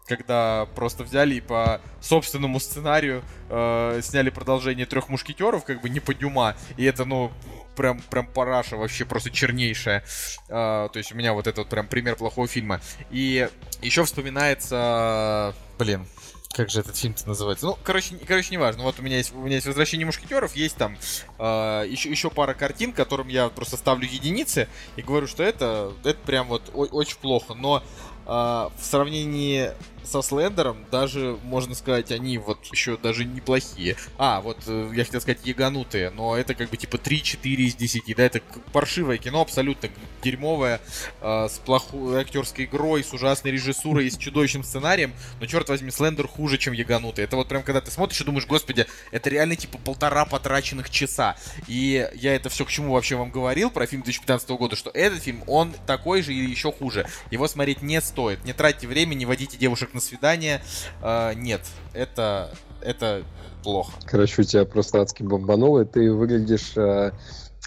[0.08, 6.00] когда просто взяли и по собственному сценарию э, сняли продолжение трех мушкетеров, как бы не
[6.00, 6.56] по Дюма.
[6.76, 7.30] И это, ну,
[7.76, 10.02] прям, прям параша вообще просто чернейшая.
[10.48, 12.80] Э, то есть у меня вот этот вот прям пример плохого фильма.
[13.10, 13.48] И
[13.82, 15.54] еще вспоминается...
[15.78, 16.06] Блин,
[16.52, 17.66] как же этот фильм-то называется?
[17.66, 18.82] Ну, короче, короче, неважно.
[18.82, 20.96] Вот у меня есть, у меня есть «Возвращение мушкетеров», есть там
[21.38, 26.18] э, еще, еще пара картин, которым я просто ставлю единицы и говорю, что это, это
[26.26, 27.54] прям вот очень плохо.
[27.54, 27.82] Но
[28.26, 29.70] э, в сравнении
[30.08, 33.96] со Слендером даже, можно сказать, они вот еще даже неплохие.
[34.16, 38.16] А, вот э, я хотел сказать яганутые, но это как бы типа 3-4 из 10,
[38.16, 38.40] да, это
[38.72, 39.90] паршивое кино, абсолютно
[40.22, 40.80] дерьмовое,
[41.20, 45.90] э, с плохой актерской игрой, с ужасной режиссурой и с чудовищным сценарием, но черт возьми,
[45.90, 47.24] Слендер хуже, чем яганутый.
[47.24, 51.36] Это вот прям когда ты смотришь и думаешь, господи, это реально типа полтора потраченных часа.
[51.66, 55.22] И я это все к чему вообще вам говорил про фильм 2015 года, что этот
[55.22, 57.06] фильм, он такой же или еще хуже.
[57.30, 58.44] Его смотреть не стоит.
[58.44, 60.62] Не тратьте время, не водите девушек на свидание.
[61.02, 63.22] Э, нет, это, это
[63.62, 63.92] плохо.
[64.04, 67.12] Короче, у тебя просто адски бомбануло, и ты выглядишь э,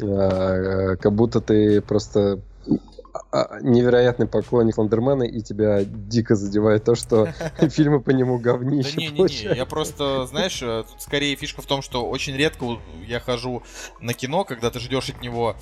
[0.02, 2.39] э, как будто ты просто
[3.62, 7.28] невероятный поклонник Ландермана, и тебя дико задевает то, что
[7.69, 8.95] фильмы по нему говнище.
[8.95, 13.19] Да не-не-не, я просто, знаешь, э, тут скорее фишка в том, что очень редко я
[13.19, 13.63] хожу
[14.00, 15.56] на кино, когда ты ждешь от него,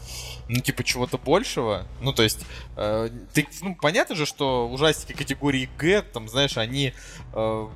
[0.48, 1.86] ну, типа, чего-то большего.
[2.02, 6.94] Ну, то есть, э, ты, ну, понятно же, что ужастики категории Г, там, знаешь, они
[7.34, 7.68] э,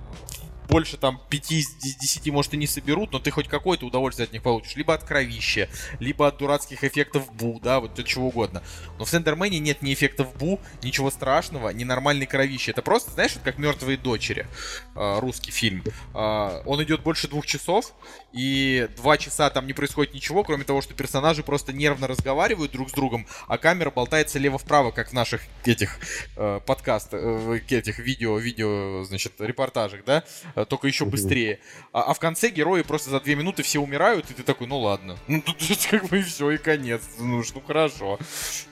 [0.74, 4.34] больше там 5 из 10, может, и не соберут, но ты хоть какое-то удовольствие от
[4.34, 4.76] них получишь.
[4.76, 8.64] Либо от кровища, либо от дурацких эффектов Бу, да, вот от чего угодно.
[8.98, 12.72] Но в Сендермене нет ни эффектов Бу, ничего страшного, ни нормальной кровищи.
[12.72, 14.48] Это просто, знаешь, как «Мертвые дочери»,
[14.96, 15.84] э, русский фильм.
[16.16, 17.94] Э, он идет больше двух часов,
[18.32, 22.90] и два часа там не происходит ничего, кроме того, что персонажи просто нервно разговаривают друг
[22.90, 26.00] с другом, а камера болтается лево-вправо, как в наших этих
[26.36, 30.24] э, подкастах, э, этих видео, видео, значит, репортажах, да,
[30.66, 31.60] только еще быстрее.
[31.92, 34.80] А, а в конце герои просто за две минуты все умирают, и ты такой, ну
[34.80, 35.18] ладно.
[35.28, 35.58] Ну тут
[35.90, 37.02] как бы и все, и конец.
[37.20, 38.20] Ну, ж, ну хорошо.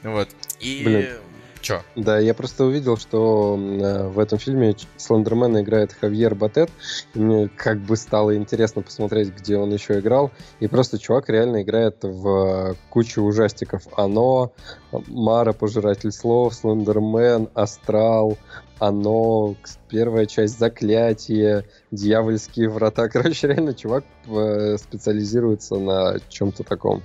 [0.04, 0.30] Вот.
[0.60, 0.84] И...
[0.84, 1.08] Блин.
[1.62, 1.84] Чё?
[1.96, 6.72] Да, я просто увидел, что э, в этом фильме Слендермена играет Хавьер Батет.
[7.14, 10.32] И мне как бы стало интересно посмотреть, где он еще играл.
[10.60, 13.84] И просто чувак реально играет в э, кучу ужастиков.
[13.96, 14.54] Оно,
[15.08, 18.38] Мара, Пожиратель слов, Слендермен, Астрал,
[18.82, 19.56] Оно,
[19.90, 23.10] первая часть Заклятие, Дьявольские врата.
[23.14, 27.04] Короче, реально чувак э, специализируется на чем-то таком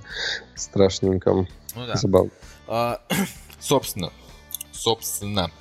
[0.55, 1.47] страшненьком.
[1.75, 1.95] Ну да.
[1.95, 2.31] Забавно.
[2.67, 2.99] А,
[3.59, 4.11] собственно,
[4.71, 5.51] собственно,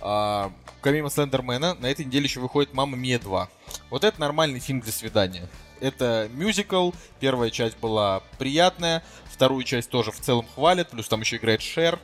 [0.00, 3.48] а, помимо Слендермена, на этой неделе еще выходит «Мама Мия 2».
[3.90, 5.48] Вот это нормальный фильм для свидания.
[5.80, 11.38] Это мюзикл, первая часть была приятная, вторую часть тоже в целом хвалят, плюс там еще
[11.38, 11.98] играет Шер.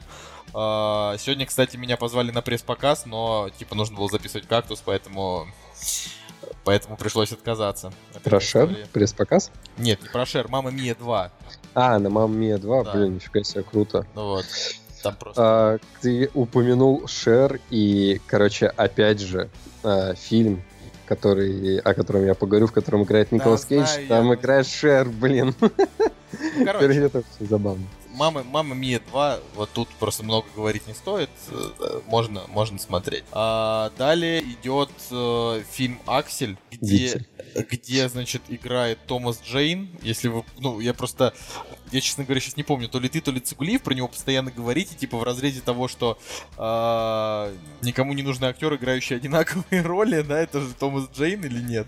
[0.55, 5.47] А, сегодня, кстати, меня позвали на пресс-показ, но, типа, нужно было записывать «Кактус», поэтому...
[6.65, 7.89] Поэтому пришлось отказаться.
[8.13, 8.67] от этой Про Шер?
[8.67, 8.87] истории.
[8.93, 9.51] Пресс-показ?
[9.77, 11.31] Нет, не про Шер, «Мама Мия 2».
[11.75, 12.93] А, на Мамма Мия 2, Да.
[12.93, 14.07] блин, нифига себе, круто.
[14.15, 14.47] Ну вот,
[15.03, 15.43] там просто...
[15.45, 19.51] А, ты упомянул Шер, и, короче, опять же,
[19.83, 20.63] а, фильм,
[21.07, 24.09] который, о котором я поговорю, в котором играет Да, Николас Кейдж, знаю я.
[24.09, 25.55] там играет Шер, блин.
[26.65, 27.85] Короче, Это все забавно.
[28.15, 33.25] Мама, Мама Мия 2, вот тут просто много говорить не стоит, э, можно, можно смотреть.
[33.33, 37.27] А далее идет э, фильм «Аксель», где,
[37.71, 39.91] где, значит, играет Томас Джейн.
[40.03, 41.35] Если вы, ну, я просто,
[41.95, 44.51] я, честно говоря, сейчас не помню, то ли ты, то ли Цигулиев про него постоянно
[44.51, 46.19] говорите, типа в разрезе того, что
[46.57, 47.53] а,
[47.83, 51.87] никому не нужны актеры, играющие одинаковые роли, да, это же Томас Джейн или нет?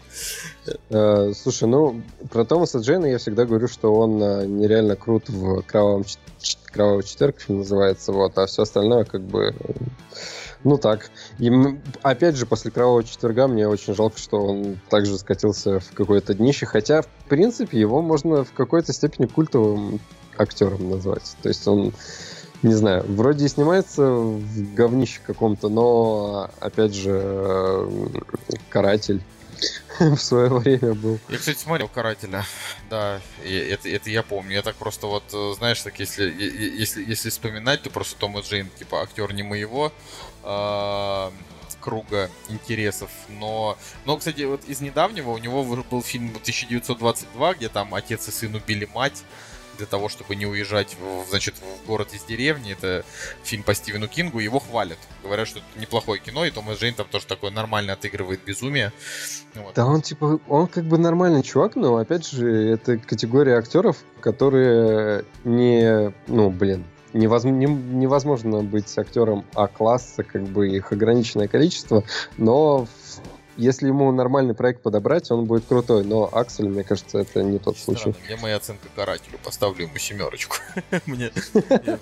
[0.90, 5.62] Э, Слушай, ну, про Томаса Джейна я всегда говорю, что он э, нереально крут в
[5.62, 6.04] «Кровавом
[6.66, 9.54] «Кровавый четверг» называется, вот, а все остальное как бы...
[9.58, 9.72] э,
[10.64, 11.10] Ну так.
[11.38, 11.50] И
[12.02, 16.66] опять же, после «Кровавого четверга» мне очень жалко, что он также скатился в какое-то днище,
[16.66, 20.00] хотя, в принципе, его можно в какой-то степени культовым
[20.38, 21.36] актером назвать.
[21.42, 21.92] То есть он,
[22.62, 27.90] не знаю, вроде и снимается в говнище каком-то, но, опять же, э,
[28.68, 29.22] «Каратель»
[30.00, 31.18] в свое время был.
[31.28, 32.44] Я, кстати, смотрел «Карателя»,
[32.90, 34.54] да, и это, это я помню.
[34.54, 38.68] Я так просто вот, э, знаешь, так если, если, если вспоминать, то просто Томас Джейн,
[38.78, 39.92] типа, актер не моего
[40.46, 41.32] а,
[41.80, 43.76] круга интересов, но...
[44.04, 48.54] Но, кстати, вот из недавнего у него был фильм 1922, где там отец и сын
[48.54, 49.24] убили мать,
[49.76, 52.72] для того, чтобы не уезжать, в, значит, в город из деревни.
[52.72, 53.04] Это
[53.44, 54.98] фильм по Стивену Кингу, его хвалят.
[55.22, 58.92] Говорят, что это неплохое кино, и Томас Джейн там тоже такое нормально отыгрывает безумие.
[59.54, 59.74] Вот.
[59.74, 65.24] Да он типа, он как бы нормальный чувак, но опять же, это категория актеров, которые
[65.44, 66.84] не, ну, блин,
[67.16, 72.04] невозможно, невозможно быть актером А-класса, как бы их ограниченное количество,
[72.36, 72.86] но
[73.56, 77.78] если ему нормальный проект подобрать, он будет крутой, но Аксель, мне кажется, это не тот
[77.78, 78.10] случай.
[78.12, 79.38] Странно, где моя оценка карателю?
[79.42, 80.56] Поставлю ему семерочку.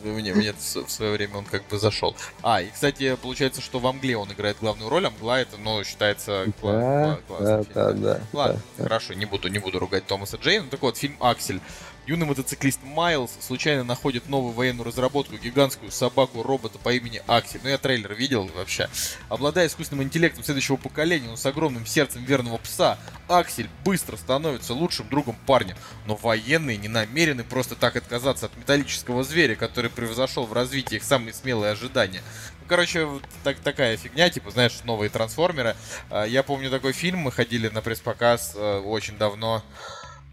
[0.03, 2.16] Мне я- в свое время он как бы зашел.
[2.42, 5.07] А, и, кстати, получается, что в Амгле он играет главную роль.
[5.07, 8.20] Амгла это, ну, считается кла- Да, да, да.
[8.33, 10.66] Ладно, хорошо, не буду, не буду ругать Томаса Джейна.
[10.68, 11.61] Так вот, фильм «Аксель».
[12.07, 17.61] Юный мотоциклист Майлз случайно находит новую военную разработку, гигантскую собаку-робота по имени Аксель.
[17.62, 18.90] Ну, я трейлер видел вообще.
[19.31, 25.09] Обладая искусственным интеллектом следующего поколения, но с огромным сердцем верного пса, Аксель быстро становится лучшим
[25.09, 25.79] другом парня.
[26.07, 31.05] Но военные не намерены просто так отказаться от металлического зверя, который превзошел в развитии их
[31.05, 32.23] самые смелые ожидания.
[32.61, 35.75] Ну, короче, вот так, такая фигня, типа, знаешь, новые трансформеры.
[36.11, 39.62] А, Я помню такой фильм, мы ходили на пресс-показ э, очень давно.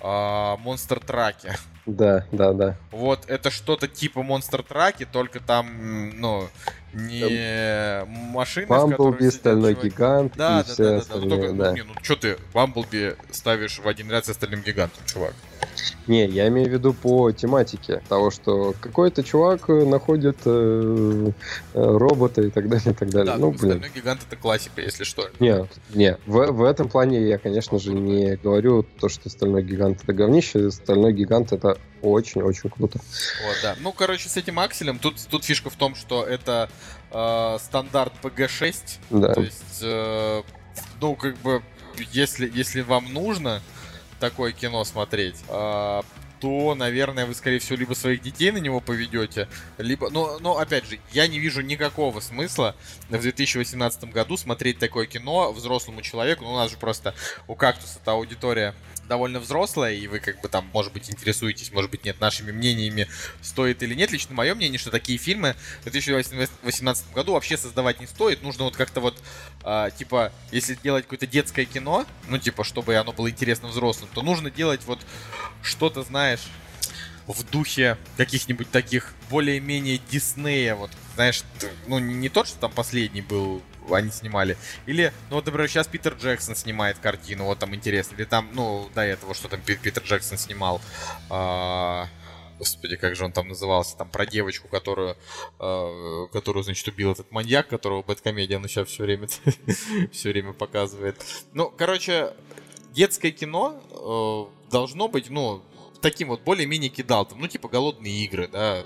[0.01, 1.51] А, Монстр Траки.
[1.85, 2.75] Да, да, да.
[2.91, 6.47] Вот это что-то типа Монстр Траки, только там, ну,
[6.93, 9.89] не машины, Бамблби, Стальной чуваки.
[9.89, 10.95] гигант Да, и да, все да, да, да.
[10.95, 11.69] Ну, остальные, только, да.
[11.69, 15.33] ну, не, ну что ты Бамблби ставишь в один ряд с остальным гигантом, чувак?
[16.07, 21.31] Не, я имею в виду по тематике того, что какой-то чувак э, находит э,
[21.73, 23.33] э, робота и так далее, и так далее.
[23.33, 23.83] Да, ну, ну, блин.
[23.93, 25.29] гигант это классика, если что.
[25.39, 30.03] Не, не, в, в этом плане я, конечно же, не говорю то, что Стальной Гигант
[30.03, 30.71] это говнище.
[30.71, 32.99] Стальной Гигант это очень-очень круто.
[33.45, 33.75] Вот, да.
[33.79, 36.69] Ну, короче, с этим акселем тут, тут фишка в том, что это
[37.11, 38.75] э, стандарт PG-6.
[39.09, 39.33] Да.
[39.33, 40.43] То есть, э,
[40.99, 41.63] ну, как бы,
[42.11, 43.61] если, если вам нужно
[44.19, 46.01] такое кино смотреть, э,
[46.41, 49.47] то, наверное, вы, скорее всего, либо своих детей на него поведете,
[49.77, 50.09] либо...
[50.09, 52.75] Но, но, опять же, я не вижу никакого смысла
[53.09, 56.43] в 2018 году смотреть такое кино взрослому человеку.
[56.43, 57.13] Ну, у нас же просто
[57.47, 58.73] у «Кактуса»-то аудитория
[59.11, 63.09] довольно взрослая, и вы как бы там, может быть, интересуетесь, может быть, нет, нашими мнениями,
[63.41, 64.09] стоит или нет.
[64.09, 68.41] Лично мое мнение, что такие фильмы в 2018 году вообще создавать не стоит.
[68.41, 69.21] Нужно вот как-то вот,
[69.65, 74.21] э, типа, если делать какое-то детское кино, ну, типа, чтобы оно было интересно взрослым, то
[74.21, 74.99] нужно делать вот
[75.61, 76.47] что-то, знаешь,
[77.27, 81.43] в духе каких-нибудь таких более-менее Диснея, вот, знаешь,
[81.85, 84.57] ну, не тот, что там последний был они снимали.
[84.85, 88.15] Или, ну вот, например, сейчас Питер Джексон снимает картину, вот там интересно.
[88.15, 90.81] Или там, ну, до этого, что там Питер Джексон снимал.
[91.29, 92.07] А...
[92.59, 93.97] Господи, как же он там назывался?
[93.97, 95.17] Там про девочку, которую,
[95.59, 99.27] э, которую, значит, убил этот маньяк, которого Бэткомедиан сейчас все время,
[100.11, 101.19] все время показывает.
[101.53, 102.35] Ну, короче,
[102.91, 105.63] детское кино э, должно быть, ну,
[106.01, 107.39] таким вот более-менее кидалтом.
[107.39, 108.83] Ну, типа голодные игры, да,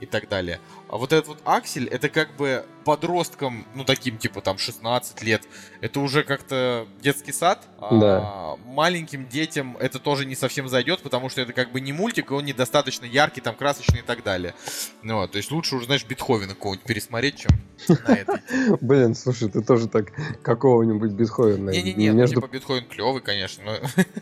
[0.00, 0.60] и так далее.
[0.88, 5.42] А вот этот вот Аксель, это как бы подросткам, ну таким типа там 16 лет,
[5.80, 7.66] это уже как-то детский сад.
[7.80, 8.20] Да.
[8.22, 12.30] А маленьким детям это тоже не совсем зайдет, потому что это как бы не мультик,
[12.30, 14.54] и он недостаточно яркий, там красочный и так далее.
[15.02, 17.50] Ну, вот, то есть лучше уже, знаешь, Бетховена какого-нибудь пересмотреть, чем
[17.88, 18.40] на это.
[18.80, 20.12] Блин, слушай, ты тоже так
[20.42, 21.72] какого-нибудь Бетховена.
[21.72, 23.72] Не-не-не, ну типа Бетховен клевый, конечно.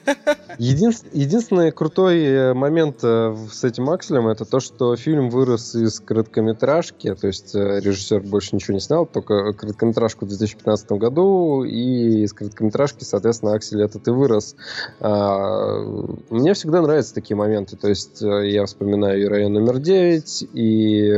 [0.58, 6.00] Единственный крутой э, момент э, с этим Акселем это то, что фильм вырос из
[6.54, 12.22] короткометражки, то есть э, режиссер больше ничего не снял, только короткометражку в 2015 году, и
[12.22, 14.56] из короткометражки, соответственно, Аксель этот и вырос.
[15.00, 15.78] А,
[16.30, 21.12] мне всегда нравятся такие моменты, то есть э, я вспоминаю и район номер 9, и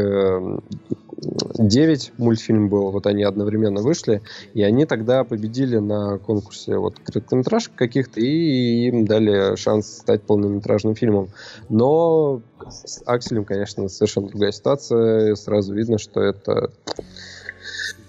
[1.18, 4.22] 9 мультфильм был, вот они одновременно вышли,
[4.54, 10.94] и они тогда победили на конкурсе вот короткометражек каких-то, и им дали шанс стать полнометражным
[10.94, 11.30] фильмом.
[11.68, 16.70] Но с Акселем, конечно, совершенно другая ситуация, сразу видно, что это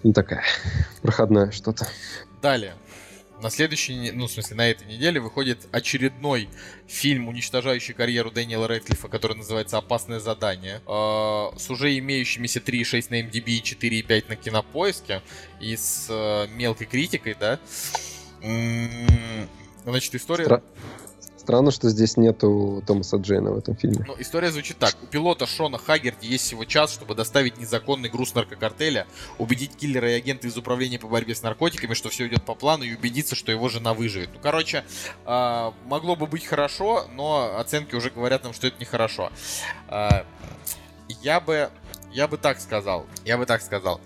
[0.03, 0.43] ну, такая
[1.01, 1.87] проходная что-то.
[2.41, 2.73] Далее
[3.41, 6.49] на следующей, ну, в смысле, на этой неделе выходит очередной
[6.88, 13.21] фильм, уничтожающий карьеру Дэниела Рэдклиффа, который называется «Опасное задание», э, с уже имеющимися 3,6 на
[13.21, 15.21] MDB и 4,5 на Кинопоиске,
[15.59, 17.59] и с э, мелкой критикой, да.
[19.83, 20.45] Значит, история...
[20.45, 20.63] Стра...
[21.47, 24.03] Странно, что здесь нету Томаса Джейна в этом фильме.
[24.05, 24.97] Ну, история звучит так.
[25.01, 30.15] У пилота Шона Хаггерти есть всего час, чтобы доставить незаконный груз наркокартеля, убедить киллера и
[30.15, 33.53] агента из управления по борьбе с наркотиками, что все идет по плану, и убедиться, что
[33.53, 34.29] его жена выживет.
[34.33, 34.83] Ну, короче,
[35.25, 39.31] э, могло бы быть хорошо, но оценки уже говорят нам, что это нехорошо.
[39.87, 40.23] Э,
[41.21, 41.69] я бы
[42.18, 43.05] я бы так сказал.
[43.26, 44.01] Я бы так сказал.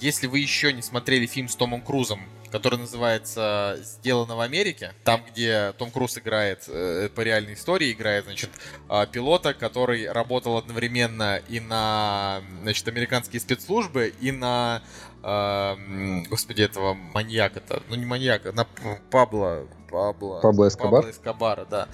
[0.00, 2.20] Если вы еще не смотрели фильм с Томом Крузом
[2.50, 8.24] который называется «Сделано в Америке», там, где Том Круз играет э, по реальной истории, играет,
[8.24, 8.50] значит,
[8.88, 14.80] э, пилота, который работал одновременно и на, значит, американские спецслужбы, и на,
[15.24, 18.64] э, господи, этого маньяка-то, ну не маньяка, на
[19.10, 21.02] Пабло, Пабло, Пабло Эскобар?
[21.02, 21.88] Пабло Эскобара, да.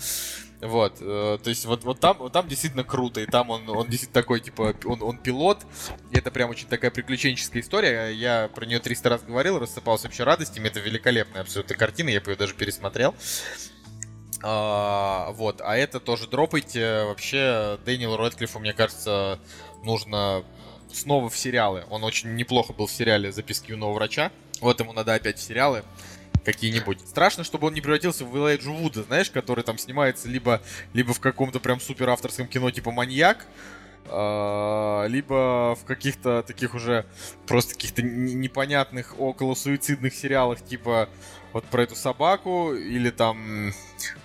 [0.62, 3.88] Вот, э, то есть вот, вот, там, вот там действительно круто, и там он, он
[3.88, 5.66] действительно такой, типа, он, он пилот,
[6.12, 10.22] и это прям очень такая приключенческая история, я про нее 300 раз говорил, рассыпался вообще
[10.22, 13.12] радостями, это великолепная абсолютно картина, я бы ее даже пересмотрел.
[14.44, 19.40] А, вот, а это тоже дропайте, вообще Дэниелу Рэдклиффу, мне кажется,
[19.82, 20.44] нужно
[20.92, 25.14] снова в сериалы, он очень неплохо был в сериале «Записки юного врача», вот ему надо
[25.14, 25.82] опять в сериалы,
[26.44, 27.00] какие-нибудь.
[27.08, 30.60] Страшно, чтобы он не превратился в Элайджу Вуда, знаешь, который там снимается либо,
[30.92, 33.46] либо в каком-то прям супер авторском кино типа «Маньяк»,
[34.06, 37.06] а, либо в каких-то таких уже
[37.46, 41.08] просто каких-то непонятных около суицидных сериалах типа
[41.52, 43.72] вот про эту собаку или там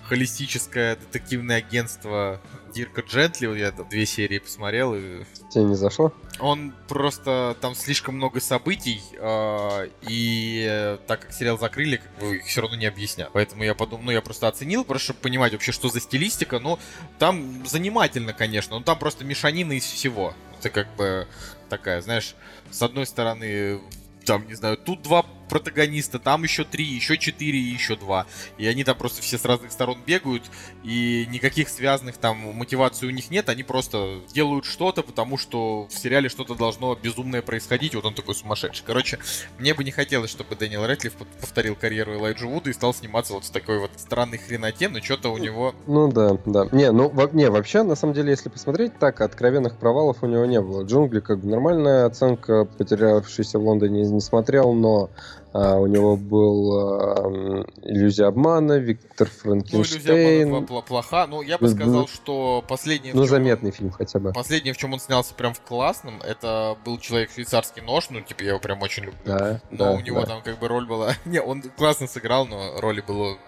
[0.02, 2.40] холистическое детективное агентство
[2.72, 5.24] Дирка Джентли, я там две серии посмотрел и...
[5.50, 6.12] Тебе не зашло?
[6.40, 7.56] Он просто...
[7.60, 12.76] Там слишком много событий, э, и так как сериал закрыли, как бы их все равно
[12.76, 13.30] не объяснят.
[13.32, 16.78] Поэтому я подумал, ну я просто оценил, просто чтобы понимать вообще, что за стилистика, но
[17.18, 20.34] там занимательно, конечно, но там просто мешанина из всего.
[20.58, 21.26] Это как бы
[21.68, 22.34] такая, знаешь,
[22.70, 23.80] с одной стороны
[24.24, 28.26] там, не знаю, тут два протагониста, там еще три, еще четыре и еще два.
[28.58, 30.44] И они там просто все с разных сторон бегают,
[30.84, 35.92] и никаких связанных там мотиваций у них нет, они просто делают что-то, потому что в
[35.92, 38.84] сериале что-то должно безумное происходить, вот он такой сумасшедший.
[38.86, 39.18] Короче,
[39.58, 43.44] мне бы не хотелось, чтобы Дэниел Рэтлиф повторил карьеру Элайджа Вуда и стал сниматься вот
[43.44, 45.74] в такой вот странной хреноте, но что-то у него...
[45.86, 46.68] Ну да, да.
[46.72, 50.44] Не, ну во, не, вообще, на самом деле, если посмотреть, так, откровенных провалов у него
[50.46, 50.82] не было.
[50.82, 55.10] Джунгли как бы нормальная оценка, потерявшийся в Лондоне не смотрел, но
[55.52, 60.54] А, у него был э, «Иллюзия обмана», «Виктор Ну, иллюзия Франкенштейн».
[60.54, 61.26] обмана плоха.
[61.26, 63.12] Ну, я бы сказал, что последнее...
[63.12, 64.32] в ну, чём заметный фильм хотя бы.
[64.32, 68.42] Последнее, в чем он снялся прям в классном, это был человек швейцарский нож, ну, типа,
[68.42, 69.18] я его прям очень люблю.
[69.24, 70.26] Да, Но да, у него да.
[70.26, 71.14] там как бы роль была...
[71.24, 73.38] Не, он классно сыграл, но роли было...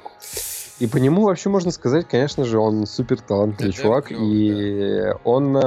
[0.80, 4.06] И по нему вообще можно сказать, конечно же, он супер талантливый Да, чувак.
[4.06, 5.60] клёвый, и он, э,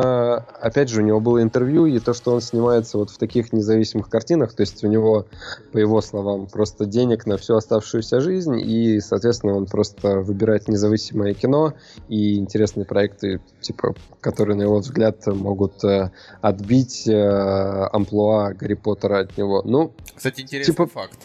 [0.59, 4.09] опять же, у него было интервью, и то, что он снимается вот в таких независимых
[4.09, 5.27] картинах, то есть у него,
[5.71, 11.35] по его словам, просто денег на всю оставшуюся жизнь, и, соответственно, он просто выбирает независимое
[11.35, 11.73] кино
[12.09, 16.09] и интересные проекты, типа, которые, на его взгляд, могут э,
[16.41, 19.61] отбить э, амплуа Гарри Поттера от него.
[19.63, 21.19] Ну, Кстати, интересный Типа- факт.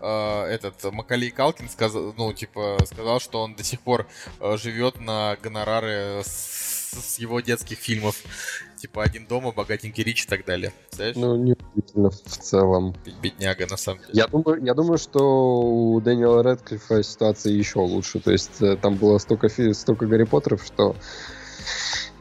[0.00, 4.06] Этот Макалей Калкин сказал, ну, типа, сказал, что он до сих пор
[4.40, 8.16] э, живет на гонорары с, с его детских фильмов.
[8.76, 10.72] Типа «Один дома», «Богатенький Рич» и так далее.
[10.90, 11.14] Знаешь?
[11.16, 12.96] ну, неудивительно в целом.
[13.22, 14.10] Бедняга, на самом деле.
[14.12, 18.18] Я думаю, я думаю, что у Дэниела Рэдклиффа ситуация еще лучше.
[18.18, 20.96] То есть э, там было столько, столько Гарри Поттеров, что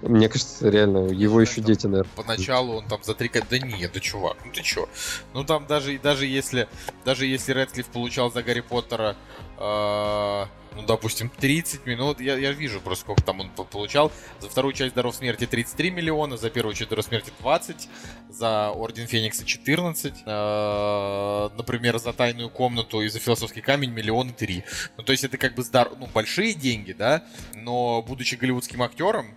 [0.02, 2.12] мне кажется, реально, его знаю, еще что дети, наверное.
[2.16, 3.30] Поначалу он там за три...
[3.50, 4.88] Да нет, да чувак, ну ты чё?
[5.34, 6.68] Ну там даже, даже если
[7.06, 9.16] даже если Рэдклифф получал за Гарри Поттера,
[9.58, 10.46] э,
[10.76, 14.12] ну допустим, 30 минут, я, я вижу просто сколько там он по- получал.
[14.40, 17.90] За вторую часть Даров Смерти 33 миллиона, за первую часть Даров Смерти 20,
[18.30, 24.64] за Орден Феникса 14, э, например, за Тайную Комнату и за Философский Камень миллионы три.
[24.98, 25.92] Ну то есть это как бы здар...
[26.00, 27.24] ну, большие деньги, да,
[27.54, 29.34] но будучи голливудским актером,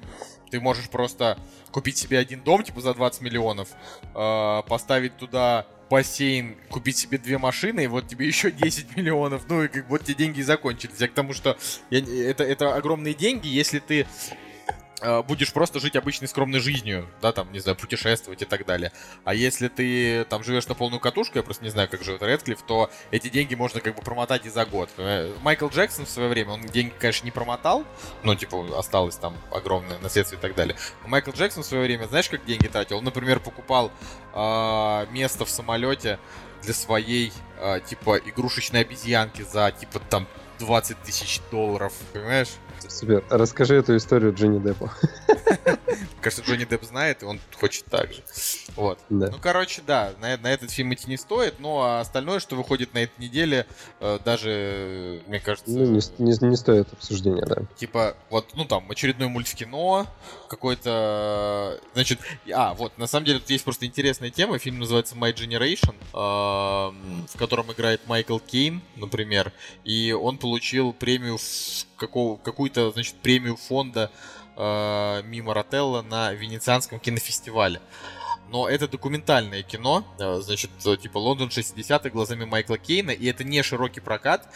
[0.54, 1.36] ты можешь просто
[1.72, 3.70] купить себе один дом, типа, за 20 миллионов,
[4.14, 9.46] э, поставить туда бассейн, купить себе две машины, и вот тебе еще 10 миллионов.
[9.48, 10.94] Ну, и как вот те деньги закончились.
[11.00, 11.58] Я к тому, что
[11.90, 14.06] я это, это огромные деньги, если ты
[15.26, 18.92] будешь просто жить обычной скромной жизнью, да, там, не знаю, путешествовать и так далее.
[19.24, 22.62] А если ты там живешь на полную катушку, я просто не знаю, как живет Редклифф,
[22.62, 24.90] то эти деньги можно как бы промотать и за год.
[25.42, 27.84] Майкл Джексон в свое время, он деньги, конечно, не промотал,
[28.22, 30.76] ну, типа, осталось там огромное наследство и так далее.
[31.02, 32.98] Но Майкл Джексон в свое время, знаешь, как деньги тратил?
[32.98, 33.90] Он, например, покупал
[34.32, 36.18] а, место в самолете
[36.62, 40.26] для своей, а, типа, игрушечной обезьянки за, типа, там,
[40.58, 42.50] 20 тысяч долларов, понимаешь?
[42.94, 43.24] Супер.
[43.28, 44.88] Расскажи эту историю Джонни Деппу.
[46.24, 48.22] Кажется, Джонни Депп знает, и он хочет так же.
[48.76, 48.98] Вот.
[49.10, 49.28] Да.
[49.30, 52.94] Ну, короче, да, на, на этот фильм идти не стоит, но а остальное, что выходит
[52.94, 53.66] на этой неделе,
[54.00, 57.56] э, даже, э, мне кажется, Ну, не, не- не стоит обсуждения, да.
[57.76, 60.06] типа, вот, ну, там, очередной мульт в кино,
[60.48, 62.18] какой-то, значит,
[62.54, 67.38] а, вот, на самом деле, тут есть просто интересная тема, фильм называется My Generation, в
[67.38, 69.52] котором играет Майкл Кейн, например,
[69.84, 71.38] и он получил премию,
[71.98, 74.10] какого, какую-то, значит, премию фонда
[74.56, 77.80] э, Мимо Ротелло на Венецианском кинофестивале.
[78.48, 83.42] Но это документальное кино, э, значит, э, типа Лондон 60-х глазами Майкла Кейна, и это
[83.42, 84.46] не широкий прокат,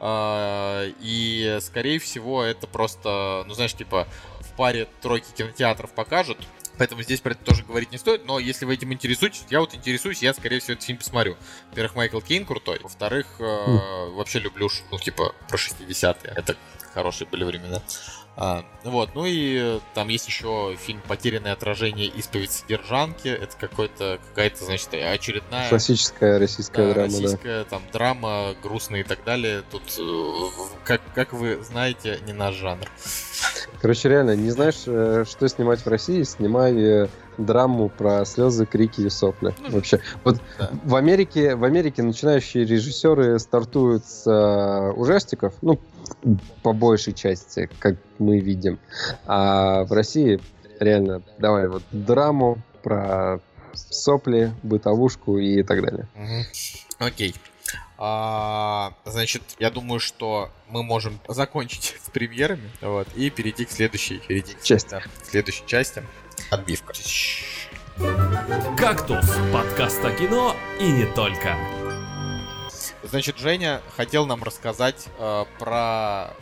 [0.00, 4.06] э, и, скорее всего, это просто, ну, знаешь, типа,
[4.40, 6.38] в паре тройки кинотеатров покажут,
[6.78, 9.74] Поэтому здесь про это тоже говорить не стоит, но если вы этим интересуетесь, я вот
[9.74, 11.36] интересуюсь, я, скорее всего, этот фильм посмотрю.
[11.70, 16.32] Во-первых, Майкл Кейн крутой, во-вторых, э, вообще люблю, ну, типа, про 60-е.
[16.36, 16.56] Это
[16.94, 17.82] хорошие были времена.
[18.40, 22.06] А, вот, ну и э, там есть еще фильм «Потерянное отражение.
[22.06, 23.26] Исповедь содержанки».
[23.26, 25.68] Это какой-то, какая-то, значит, очередная...
[25.68, 27.20] Классическая российская да, драма, да.
[27.20, 29.64] российская там драма, грустная и так далее.
[29.72, 30.32] Тут, э,
[30.84, 32.86] как, как вы знаете, не наш жанр.
[33.80, 37.08] Короче, реально, не знаешь, э, что снимать в России, снимай
[37.38, 39.54] драму про слезы, крики и сопли.
[39.60, 40.00] Ну, Вообще.
[40.24, 40.70] Вот да.
[40.84, 45.80] в Америке, в Америке начинающие режиссеры стартуют с э, ужастиков, ну,
[46.62, 48.78] по большей части, как мы видим.
[49.26, 50.40] А в России
[50.80, 53.40] реально, давай вот драму про
[53.74, 56.08] сопли, бытовушку и так далее.
[56.98, 57.34] Окей.
[58.00, 64.18] А, значит, я думаю, что мы можем закончить с премьерами вот, и перейти к следующей,
[64.18, 64.90] перейти к, Части.
[64.90, 66.02] да, к следующей части.
[66.50, 66.94] Отбивка.
[68.76, 71.56] «Кактус»— подкаст о кино и не только.
[73.02, 76.34] Значит, Женя хотел нам рассказать э, про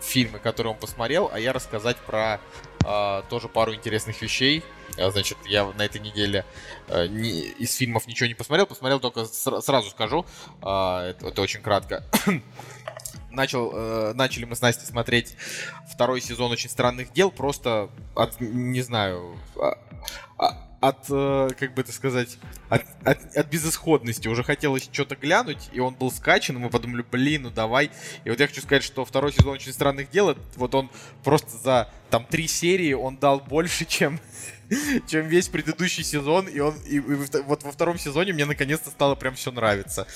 [0.00, 2.40] фильмы, которые он посмотрел, а я рассказать про
[2.84, 4.62] э, тоже пару интересных вещей.
[4.98, 6.44] А, Значит, я на этой неделе
[6.88, 10.24] э, ни- из фильмов ничего не посмотрел, посмотрел только сра- сразу скажу,
[10.62, 12.04] а, это, это очень кратко.
[13.30, 15.36] Начал, э, начали мы с Настей смотреть
[15.92, 19.78] второй сезон очень странных дел, просто от, не знаю, а-
[20.38, 22.38] а- от, э, как бы это сказать,
[22.68, 24.28] от от, от безысходности.
[24.28, 27.90] Уже хотелось что-то глянуть, и он был скачан, и мы подумали, блин, ну давай.
[28.24, 30.90] И вот я хочу сказать, что второй сезон «Очень странных дел», вот он
[31.22, 34.20] просто за там три серии он дал больше, чем
[35.06, 39.14] чем весь предыдущий сезон, и он и, и вот во втором сезоне мне наконец-то стало
[39.14, 40.06] прям все нравиться.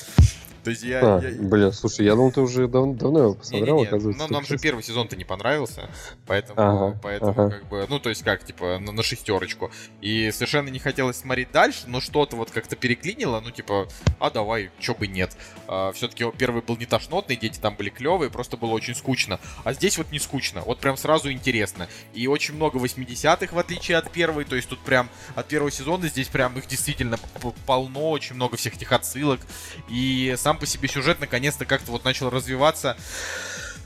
[0.64, 1.30] То есть я, а, я...
[1.40, 3.86] Блин, слушай, я думал, ты уже дав давно его посмотрел, не, не, не.
[3.86, 4.26] оказывается.
[4.26, 5.88] Ну, нам же первый сезон-то не понравился,
[6.26, 7.50] поэтому, ага, поэтому ага.
[7.50, 9.70] как бы, ну, то есть как, типа, на, на шестерочку.
[10.00, 14.70] И совершенно не хотелось смотреть дальше, но что-то вот как-то переклинило, ну, типа, а давай,
[14.78, 15.36] чё бы нет.
[15.66, 19.40] А, все-таки первый был не тошнотный, дети там были клевые, просто было очень скучно.
[19.64, 21.88] А здесь вот не скучно, вот прям сразу интересно.
[22.14, 26.08] И очень много 80-х, в отличие от первой, то есть тут прям от первого сезона
[26.08, 27.18] здесь прям их действительно
[27.66, 29.40] полно, очень много всех этих отсылок.
[29.88, 32.96] И сам по себе сюжет наконец-то как-то вот начал развиваться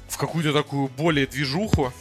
[0.09, 1.93] в какую-то такую более движуху.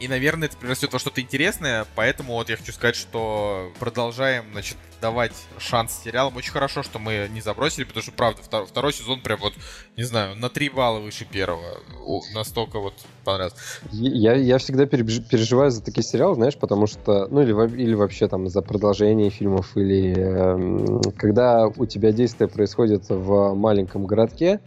[0.00, 4.78] И, наверное, это прирастет во что-то интересное, поэтому вот я хочу сказать, что продолжаем, значит,
[5.00, 6.36] давать шанс сериалам.
[6.36, 9.52] Очень хорошо, что мы не забросили, потому что, правда, втор- второй сезон прям вот,
[9.96, 11.80] не знаю, на 3 балла выше первого.
[12.04, 12.94] О, настолько вот
[13.24, 13.56] понравился.
[13.92, 18.48] Я, я всегда переживаю за такие сериалы, знаешь, потому что, ну, или, или вообще там
[18.48, 24.60] за продолжение фильмов, или э, когда у тебя действие происходит в маленьком городке,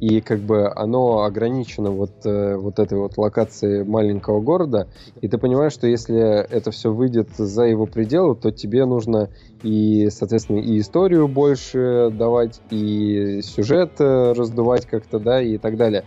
[0.00, 4.88] и как бы оно ограничено вот, э, вот этой вот локацией маленького города,
[5.20, 9.30] и ты понимаешь, что если это все выйдет за его пределы, то тебе нужно
[9.62, 16.04] и, соответственно, и историю больше давать, и сюжет э, раздувать как-то, да, и так далее.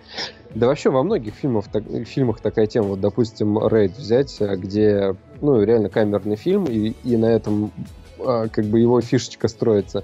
[0.56, 5.62] Да вообще во многих фильмах, так, фильмах такая тема, вот, допустим, Рейд взять, где, ну,
[5.64, 7.72] реально камерный фильм, и, и на этом
[8.52, 10.04] как бы его фишечка строится.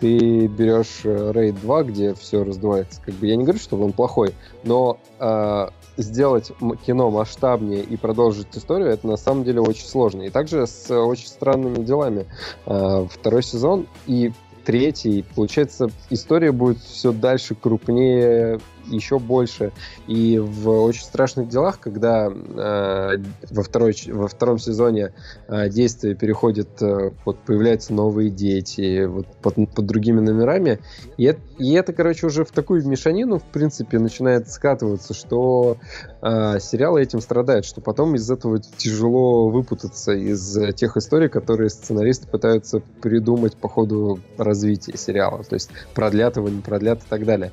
[0.00, 3.00] Ты берешь э, Raid 2, где все раздувается.
[3.04, 6.52] Как бы я не говорю, что он плохой, но э, сделать
[6.86, 10.22] кино масштабнее и продолжить историю, это на самом деле очень сложно.
[10.22, 12.26] И также с очень странными делами.
[12.66, 14.32] Э, второй сезон и
[14.64, 18.58] третий, получается, история будет все дальше крупнее,
[18.88, 19.72] еще больше.
[20.06, 23.18] И в «Очень страшных делах», когда э,
[23.50, 25.12] во, второй, во втором сезоне
[25.48, 30.80] э, действие переходит, э, вот появляются новые дети, вот под, под другими номерами,
[31.16, 35.78] и это, и это, короче, уже в такую мешанину, в принципе, начинает скатываться, что
[36.22, 42.28] э, сериалы этим страдают, что потом из этого тяжело выпутаться из тех историй, которые сценаристы
[42.28, 45.42] пытаются придумать по ходу развития сериала.
[45.44, 47.52] То есть продлят его, не продлят и так далее.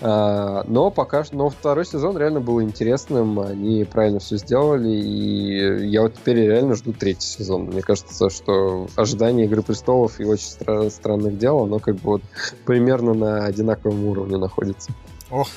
[0.00, 5.86] Э, но пока что, но второй сезон реально был интересным, они правильно все сделали, и
[5.88, 7.64] я вот теперь реально жду третий сезон.
[7.66, 12.22] Мне кажется, что ожидание Игры престолов и очень стра- странных дел, оно как бы вот
[12.64, 14.92] примерно на одинаковом уровне находится.
[15.30, 15.48] Ох,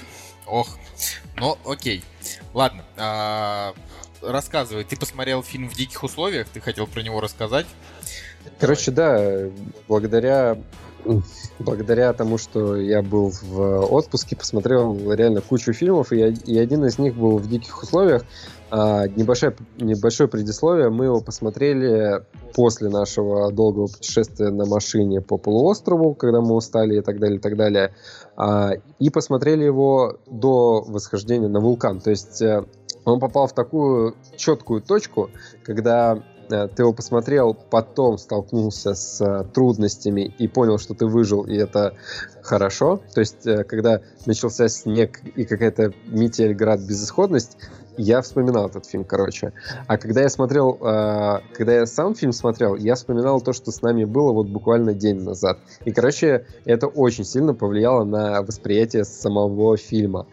[0.45, 0.77] ох.
[1.37, 2.03] Ну, окей.
[2.53, 2.83] Ладно.
[2.97, 3.73] А,
[4.21, 7.65] рассказывай, ты посмотрел фильм в диких условиях, ты хотел про него рассказать.
[8.59, 9.49] Короче, да,
[9.87, 10.57] благодаря
[11.59, 16.99] благодаря тому, что я был в отпуске, посмотрел реально кучу фильмов, и, и один из
[16.99, 18.23] них был в диких условиях.
[18.71, 20.89] А, небольшое, небольшое предисловие.
[20.89, 27.01] Мы его посмотрели после нашего долгого путешествия на машине по полуострову, когда мы устали и
[27.01, 27.93] так далее, и так далее.
[28.35, 32.01] А, и посмотрели его до восхождения на вулкан.
[32.01, 32.65] То есть э,
[33.05, 35.29] он попал в такую четкую точку,
[35.63, 41.55] когда ты его посмотрел, потом столкнулся с э, трудностями и понял, что ты выжил, и
[41.55, 41.93] это
[42.41, 43.01] хорошо.
[43.13, 47.57] То есть, э, когда начался снег и какая-то метель, град, безысходность,
[47.97, 49.53] я вспоминал этот фильм, короче.
[49.87, 54.03] А когда я смотрел, когда я сам фильм смотрел, я вспоминал то, что с нами
[54.03, 55.59] было вот буквально день назад.
[55.85, 60.27] И, короче, это очень сильно повлияло на восприятие самого фильма.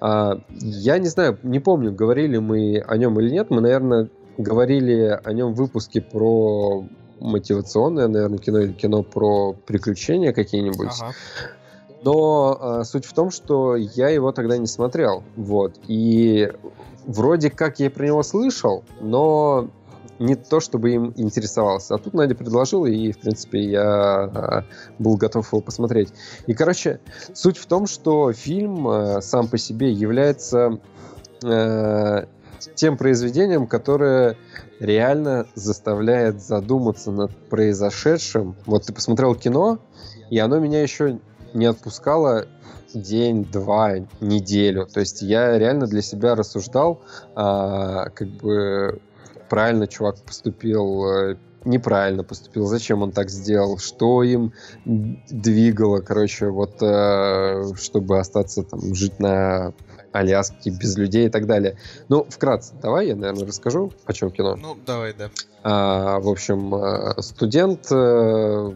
[0.00, 3.50] я не знаю, не помню, говорили мы о нем или нет.
[3.50, 6.86] Мы, наверное, говорили о нем в выпуске про
[7.20, 10.92] мотивационное, наверное, кино или кино про приключения какие-нибудь.
[11.00, 11.12] Ага.
[12.04, 15.24] Но э, суть в том, что я его тогда не смотрел.
[15.36, 15.74] Вот.
[15.88, 16.50] И
[17.06, 19.68] вроде как я про него слышал, но
[20.18, 21.94] не то, чтобы им интересовался.
[21.94, 26.12] А тут Надя предложила, и, в принципе, я э, был готов его посмотреть.
[26.46, 27.00] И, короче,
[27.34, 30.78] суть в том, что фильм э, сам по себе является
[31.44, 32.26] э,
[32.74, 34.36] тем произведением, которое
[34.80, 38.56] реально заставляет задуматься над произошедшим.
[38.66, 39.78] Вот ты посмотрел кино,
[40.30, 41.18] и оно меня еще
[41.54, 42.46] не отпускало
[42.94, 44.86] день, два, неделю.
[44.86, 47.00] То есть я реально для себя рассуждал,
[47.34, 49.00] а, как бы
[49.48, 54.52] правильно чувак поступил, э, неправильно поступил, зачем он так сделал, что им
[54.84, 59.72] двигало, короче, вот э, чтобы остаться там жить на
[60.12, 61.76] Аляски без людей и так далее.
[62.08, 64.56] Ну, вкратце, давай я, наверное, расскажу, о чем кино.
[64.56, 65.30] Ну, давай, да.
[65.62, 68.72] А, в общем, э, студент э,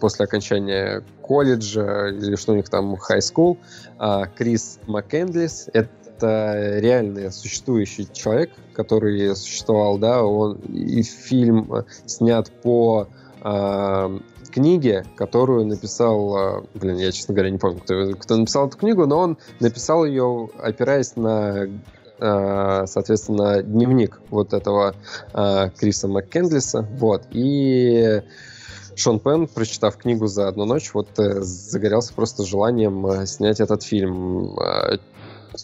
[0.00, 3.58] после окончания колледжа или что у них там, high school,
[3.98, 5.68] а, Крис Маккендлис.
[5.72, 13.08] Это реальный существующий человек, который существовал, да, он и фильм снят по
[13.42, 14.18] э,
[14.58, 19.18] книге, которую написал, блин, я, честно говоря, не помню, кто, кто написал эту книгу, но
[19.18, 21.68] он написал ее, опираясь на
[22.20, 24.96] соответственно, дневник вот этого
[25.78, 28.22] Криса Маккендлиса, вот, и
[28.98, 33.84] Шон Пен, прочитав книгу за одну ночь, вот э, загорелся просто желанием э, снять этот
[33.84, 34.58] фильм.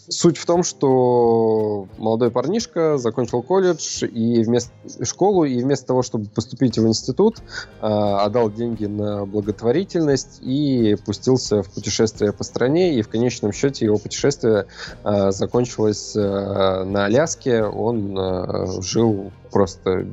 [0.09, 4.71] Суть в том, что молодой парнишка закончил колледж и вместо
[5.03, 7.37] школу, и вместо того, чтобы поступить в институт,
[7.81, 12.95] э, отдал деньги на благотворительность и пустился в путешествие по стране.
[12.95, 14.67] И в конечном счете его путешествие
[15.03, 17.63] э, закончилось э, на Аляске.
[17.63, 20.05] Он жил просто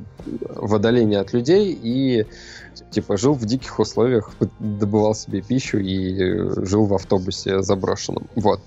[0.54, 2.26] в отдалении от людей и
[2.92, 4.30] типа жил в диких условиях,
[4.60, 8.28] добывал себе пищу и жил в автобусе заброшенном.
[8.36, 8.60] Вот.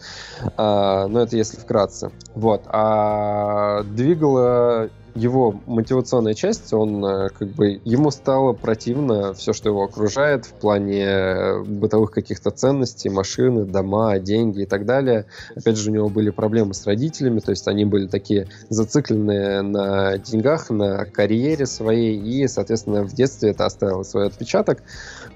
[0.57, 2.11] А, но это если вкратце.
[2.33, 2.63] Вот.
[2.65, 9.83] А двигало его мотивационная часть, он э, как бы ему стало противно все, что его
[9.83, 15.25] окружает в плане э, бытовых каких-то ценностей, машины, дома, деньги и так далее.
[15.55, 20.17] Опять же, у него были проблемы с родителями, то есть они были такие зацикленные на
[20.17, 24.83] деньгах, на карьере своей, и, соответственно, в детстве это оставило свой отпечаток.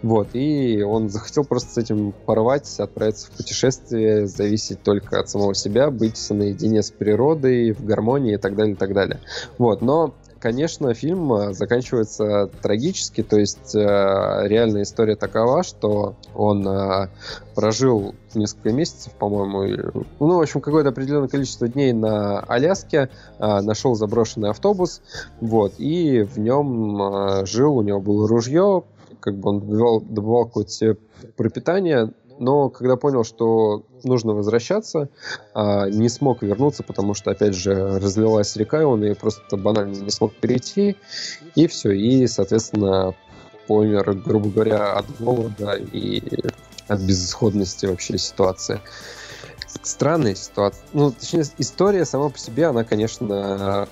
[0.02, 5.54] Вот, и он захотел просто с этим порвать, отправиться в путешествие, зависеть только от самого
[5.54, 9.20] себя, быть наедине с природой, в гармонии и так далее, и так далее.
[9.58, 16.68] Вот, но конечно, фильм э, заканчивается трагически, то есть э, реальная история такова, что он
[16.68, 17.10] э,
[17.56, 23.10] прожил несколько месяцев, по-моему, ну, в общем, какое-то определенное количество дней на Аляске,
[23.40, 25.02] э, нашел заброшенный автобус,
[25.42, 28.84] вот, и в нем э, жил, у него было ружье,
[29.20, 30.98] как бы он добывал, добывал какое-то
[31.36, 35.10] пропитание, но когда понял, что нужно возвращаться,
[35.54, 39.96] а, не смог вернуться, потому что, опять же, разлилась река, и он ее просто банально
[39.96, 40.96] не смог перейти,
[41.56, 43.16] и все, и, соответственно,
[43.68, 46.22] помер, грубо говоря, от голода и
[46.88, 48.82] от безысходности вообще ситуации.
[49.84, 50.84] Странная ситуация.
[50.94, 53.88] Ну, точнее, история сама по себе, она, конечно,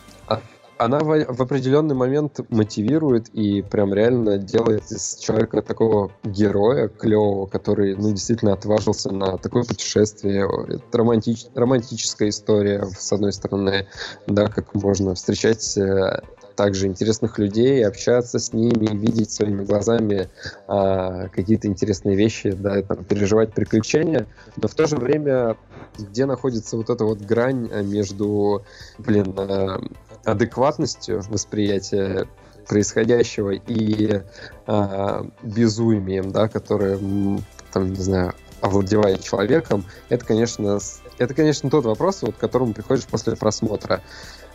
[0.78, 7.48] она в, в определенный момент мотивирует и прям реально делает из человека такого героя клевого,
[7.48, 10.48] который, ну, действительно отважился на такое путешествие.
[10.68, 13.88] Это романтич, романтическая история, с одной стороны,
[14.28, 16.22] да, как можно встречать э,
[16.56, 20.30] также интересных людей, общаться с ними, видеть своими глазами
[20.68, 24.26] а, какие-то интересные вещи, да, там, переживать приключения,
[24.58, 25.56] но в то же время
[25.98, 28.64] где находится вот эта вот грань э, между,
[29.00, 29.80] блин, э,
[30.26, 32.28] адекватностью восприятия
[32.68, 34.22] происходящего и
[34.68, 36.98] э, безумием, да, которое,
[37.72, 40.80] там, не знаю, овладевает человеком, это, конечно,
[41.18, 44.02] это, конечно, тот вопрос, вот, к которому приходишь после просмотра.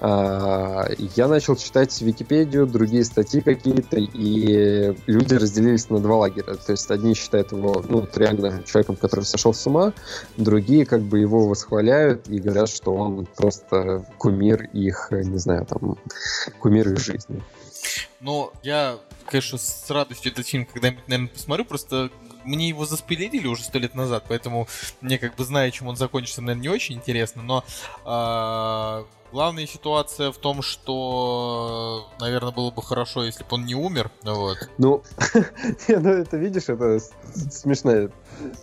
[0.05, 6.55] А, я начал читать Википедию, другие статьи какие-то, и люди разделились на два лагеря.
[6.55, 9.93] То есть одни считают его ну, реально человеком, который сошел с ума,
[10.37, 15.97] другие как бы его восхваляют и говорят, что он просто кумир их, не знаю, там,
[16.59, 17.41] кумир их жизни.
[18.19, 22.11] Ну, я, конечно, с радостью этот фильм когда-нибудь, наверное, посмотрю, просто
[22.43, 24.67] мне его заспилили уже сто лет назад, поэтому
[25.01, 27.65] мне как бы зная, чем он закончится, наверное, не очень интересно, но
[28.05, 34.11] э, Главная ситуация в том, что, наверное, было бы хорошо, если бы он не умер.
[34.25, 34.59] Вот.
[34.77, 35.03] Ну,
[35.89, 36.99] ну это видишь, это
[37.51, 38.11] смешно.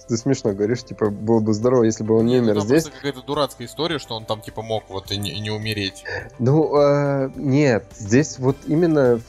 [0.08, 2.84] Ты смешно говоришь, типа, было бы здорово, если бы он не умер ну, здесь.
[2.84, 6.04] Это какая-то дурацкая история, что он там, типа, мог вот и не, и не умереть.
[6.38, 9.20] Ну, э, нет, здесь вот именно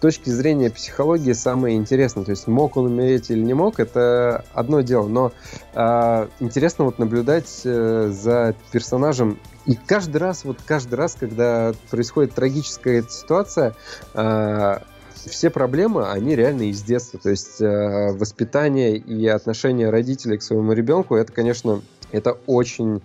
[0.00, 2.24] точки зрения психологии самое интересное.
[2.24, 5.08] То есть, мог он умереть или не мог, это одно дело.
[5.08, 5.32] Но
[5.74, 12.34] э, интересно вот наблюдать э, за персонажем и каждый раз, вот каждый раз, когда происходит
[12.34, 13.74] трагическая ситуация,
[14.14, 14.78] э,
[15.14, 17.20] все проблемы, они реально из детства.
[17.22, 23.02] То есть э, воспитание и отношение родителей к своему ребенку, это, конечно, это очень,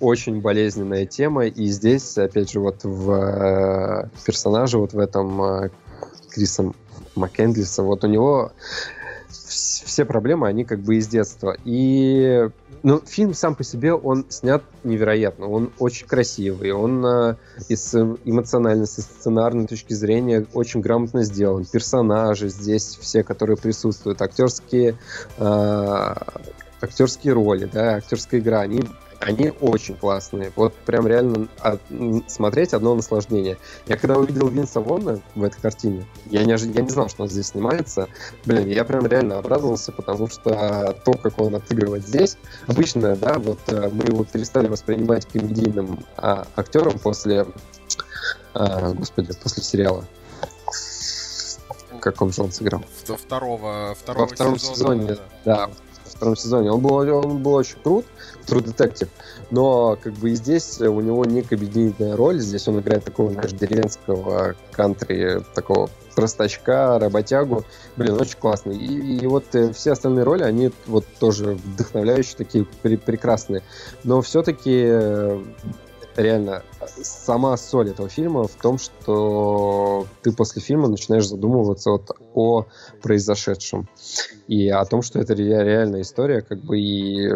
[0.00, 1.46] очень болезненная тема.
[1.46, 5.70] И здесь, опять же, вот в э, персонаже, вот в этом э,
[6.34, 6.74] Крисом
[7.14, 8.52] Маккендлиса, вот у него
[9.28, 11.56] все проблемы, они как бы из детства.
[11.64, 12.48] И
[12.82, 15.48] ну, фильм сам по себе, он снят невероятно.
[15.48, 17.36] Он очень красивый, он э,
[17.68, 21.64] и с эмоциональной, с сценарной точки зрения очень грамотно сделан.
[21.64, 24.98] Персонажи здесь все, которые присутствуют, актерские,
[25.38, 26.14] э,
[26.80, 28.82] актерские роли, да, актерская игра, они
[29.22, 30.52] они очень классные.
[30.56, 31.80] Вот прям реально от,
[32.26, 33.56] смотреть одно наслаждение.
[33.86, 37.28] Я когда увидел Винса Вонна в этой картине, я не, я не знал, что он
[37.28, 38.08] здесь снимается.
[38.44, 43.60] Блин, я прям реально обрадовался, потому что то, как он отыгрывает здесь, обычно, да, вот
[43.68, 47.46] э, мы его перестали воспринимать комедийным а, актером после,
[48.54, 50.04] а, господи, после сериала
[52.00, 52.82] каком же он сыграл?
[53.04, 55.06] Второго, второго Во втором сезона, сезоне,
[55.44, 55.68] да.
[55.68, 55.70] да
[56.22, 56.70] втором сезоне.
[56.70, 58.06] Он был, он был очень крут,
[58.46, 59.08] True Detective,
[59.50, 63.52] но как бы и здесь у него не комедийная роль, здесь он играет такого, знаешь,
[63.52, 67.64] деревенского кантри, такого простачка, работягу.
[67.96, 68.76] Блин, очень классный.
[68.76, 73.62] И, и вот э, все остальные роли, они вот тоже вдохновляющие, такие при, прекрасные.
[74.04, 75.42] Но все-таки э,
[76.16, 76.62] реально
[77.02, 82.66] сама соль этого фильма в том, что ты после фильма начинаешь задумываться вот о
[83.00, 83.88] произошедшем
[84.48, 87.32] и о том, что это реальная история, как бы и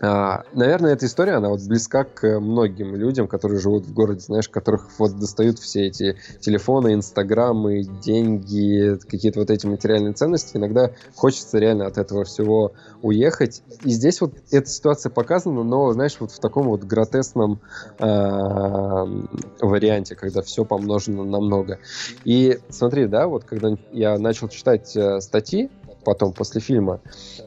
[0.00, 4.88] наверное, эта история, она вот близка к многим людям, которые живут в городе, знаешь, которых
[4.98, 10.56] вот достают все эти телефоны, инстаграмы, деньги, какие-то вот эти материальные ценности.
[10.56, 12.72] Иногда хочется реально от этого всего
[13.02, 13.62] уехать.
[13.84, 17.60] И здесь вот эта ситуация показана, но, знаешь, вот в таком вот гротесном
[17.98, 18.06] э,
[19.60, 21.78] варианте, когда все помножено на много.
[22.24, 25.70] И смотри, да, вот когда я начал читать э, статьи,
[26.04, 27.00] потом после фильма,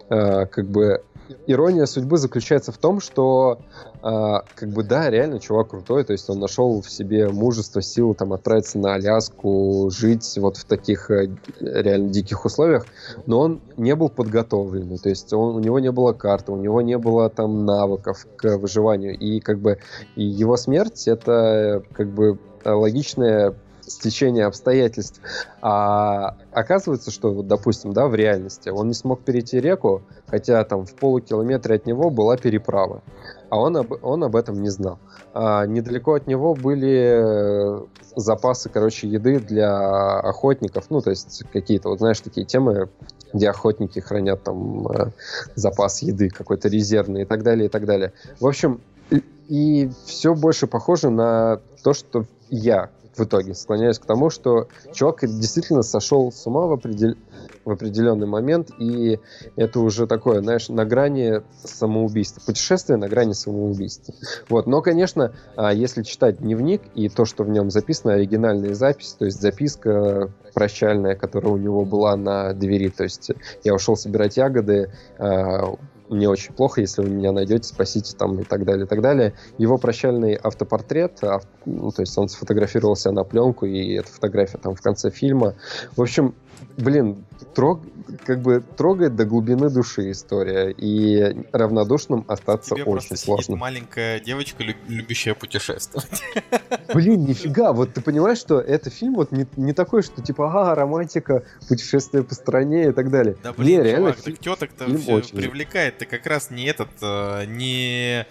[0.09, 1.03] э, как бы
[1.45, 3.59] ирония судьбы заключается в том, что
[4.03, 8.13] э, как бы да, реально чувак крутой, то есть он нашел в себе мужество, силу
[8.13, 12.86] там отправиться на Аляску, жить вот в таких э, реально диких условиях,
[13.25, 16.82] но он не был подготовленный, то есть он, у него не было карты, у него
[16.82, 19.80] не было там навыков к выживанию, и как бы
[20.15, 23.55] и его смерть это как бы логичная
[23.88, 25.21] стечение обстоятельств.
[25.61, 30.85] А оказывается, что, вот, допустим, да, в реальности он не смог перейти реку, хотя там
[30.85, 33.01] в полукилометре от него была переправа.
[33.49, 34.99] А он об, он об этом не знал.
[35.33, 37.85] А недалеко от него были
[38.15, 40.85] запасы, короче, еды для охотников.
[40.89, 42.89] Ну, то есть какие-то, вот знаешь, такие темы,
[43.33, 45.11] где охотники хранят там э,
[45.55, 48.13] запас еды какой-то резервный и так далее, и так далее.
[48.39, 48.81] В общем,
[49.47, 55.22] и все больше похоже на то, что я в итоге склоняюсь к тому, что чувак
[55.22, 57.15] действительно сошел с ума в, определ...
[57.65, 59.20] в определенный момент, и
[59.55, 62.41] это уже такое, знаешь, на грани самоубийства.
[62.45, 64.13] Путешествие на грани самоубийства.
[64.49, 64.68] Вот.
[64.68, 69.26] Но, конечно, а, если читать дневник и то, что в нем записано, оригинальная запись, то
[69.26, 73.32] есть записка прощальная, которая у него была на двери, то есть
[73.63, 75.76] я ушел собирать ягоды, а,
[76.10, 79.34] мне очень плохо, если вы меня найдете, спасите там и так далее, и так далее.
[79.58, 81.43] Его прощальный автопортрет, ав...
[81.66, 85.55] ну, то есть он сфотографировался на пленку, и эта фотография там в конце фильма.
[85.95, 86.36] В общем,
[86.78, 87.82] блин, трог,
[88.26, 93.55] как бы трогает до глубины души история, и равнодушным остаться Тебе очень сложно.
[93.55, 96.24] маленькая девочка, любящая путешествовать.
[96.93, 100.76] Блин, нифига, вот ты понимаешь, что это фильм вот не, не такой, что типа, ага,
[100.76, 103.36] романтика, путешествие по стране и так далее.
[103.43, 107.45] Да блин, не, реально, чувак, так теток-то все привлекает, ты как раз не этот, э,
[107.45, 108.26] не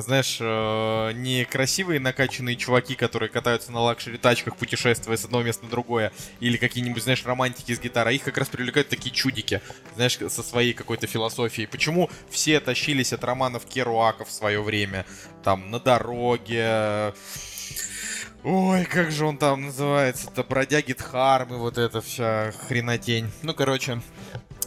[0.00, 5.64] знаешь, э, не красивые накачанные чуваки, которые катаются на luxury тачках, путешествуя с одного места
[5.64, 9.60] на другое, или какие-нибудь, знаешь, романтики с гитарой, их как раз привлекают такие чудики,
[9.94, 11.66] знаешь, со своей какой-то философией.
[11.68, 15.06] Почему все тащились от романов Керуака в свое время,
[15.42, 17.14] там, на дороге,
[18.44, 20.28] Ой, как же он там называется?
[20.30, 23.30] Это бродяги Дхармы, вот эта вся хренотень.
[23.40, 24.02] Ну, короче,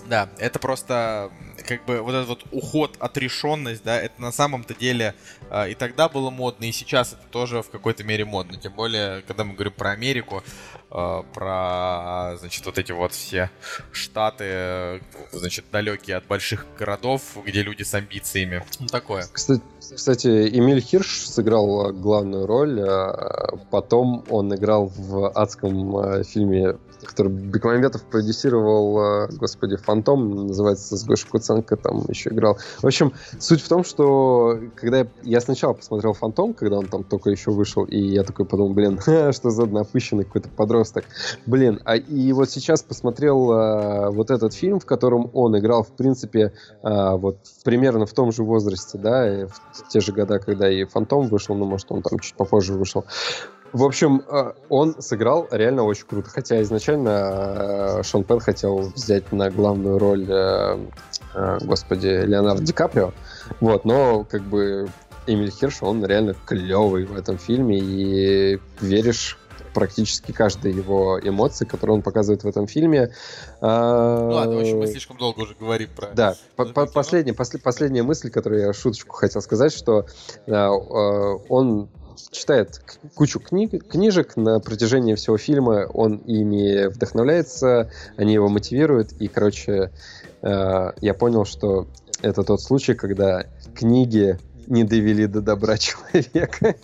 [0.08, 1.32] да, это просто
[1.68, 5.14] как бы вот этот вот уход, отрешенность, да, это на самом-то деле
[5.50, 8.58] э, и тогда было модно, и сейчас это тоже в какой-то мере модно.
[8.58, 10.44] Тем более, когда мы говорим про Америку,
[10.90, 13.52] э, про, значит, вот эти вот все
[13.92, 15.02] штаты,
[15.32, 18.64] значит, далекие от больших городов, где люди с амбициями.
[18.80, 19.26] Ну, такое.
[19.32, 26.78] Кстати, кстати, Эмиль Хирш сыграл главную роль, а потом он играл в адском э, фильме
[27.08, 32.58] который Бекмамбетов продюсировал, э, господи, «Фантом», называется, с Гошей Куценко там еще играл.
[32.80, 37.04] В общем, суть в том, что когда я, я сначала посмотрел «Фантом», когда он там
[37.04, 39.00] только еще вышел, и я такой подумал, блин,
[39.32, 41.06] что за напыщенный какой-то подросток.
[41.46, 45.92] Блин, а и вот сейчас посмотрел а, вот этот фильм, в котором он играл, в
[45.96, 46.54] принципе,
[46.84, 51.28] а, вот примерно в том же возрасте, да, в те же года, когда и «Фантом»
[51.28, 53.06] вышел, ну, может, он там чуть попозже вышел.
[53.74, 56.30] В общем, э, он сыграл реально очень круто.
[56.30, 60.78] Хотя изначально э, Шон Пен хотел взять на главную роль, э,
[61.62, 63.14] господи, Леонардо Ди Каприо.
[63.60, 64.88] Вот, но как бы
[65.28, 69.38] Эмиль Хирш, он реально клевый в этом фильме, и веришь
[69.74, 73.12] практически каждой его эмоции, которые он показывает в этом фильме.
[73.62, 73.68] Ну
[74.32, 76.08] ладно, в общем, мы слишком долго уже говорим про...
[76.16, 80.08] Да, по -по последняя, после, последняя мысль, которую я шуточку хотел сказать, что
[80.48, 81.90] он
[82.32, 82.82] читает
[83.16, 89.92] кучу книг, книжек на протяжении всего фильма, он ими вдохновляется, они его мотивируют, и, короче,
[90.42, 91.88] э, я понял, что
[92.22, 93.46] это тот случай, когда
[93.76, 96.76] книги не довели до добра человека.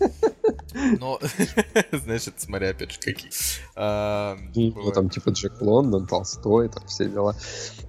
[0.73, 1.19] Ну,
[1.91, 3.31] значит, смотря опять же какие.
[3.75, 7.35] А, ну, там типа Джек Лондон, Толстой, там все дела.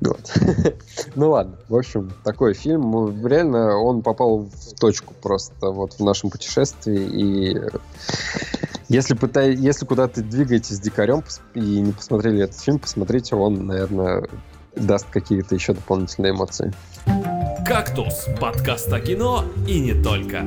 [0.00, 0.32] Вот.
[1.14, 3.26] ну ладно, в общем, такой фильм.
[3.26, 7.02] Реально, он попал в точку просто вот в нашем путешествии.
[7.04, 7.60] И
[8.88, 11.22] если, пытай, если куда-то двигаетесь с дикарем
[11.54, 14.28] и не посмотрели этот фильм, посмотрите, он, наверное,
[14.76, 16.72] даст какие-то еще дополнительные эмоции.
[17.66, 20.44] «Кактус»— подкаст о кино и не только.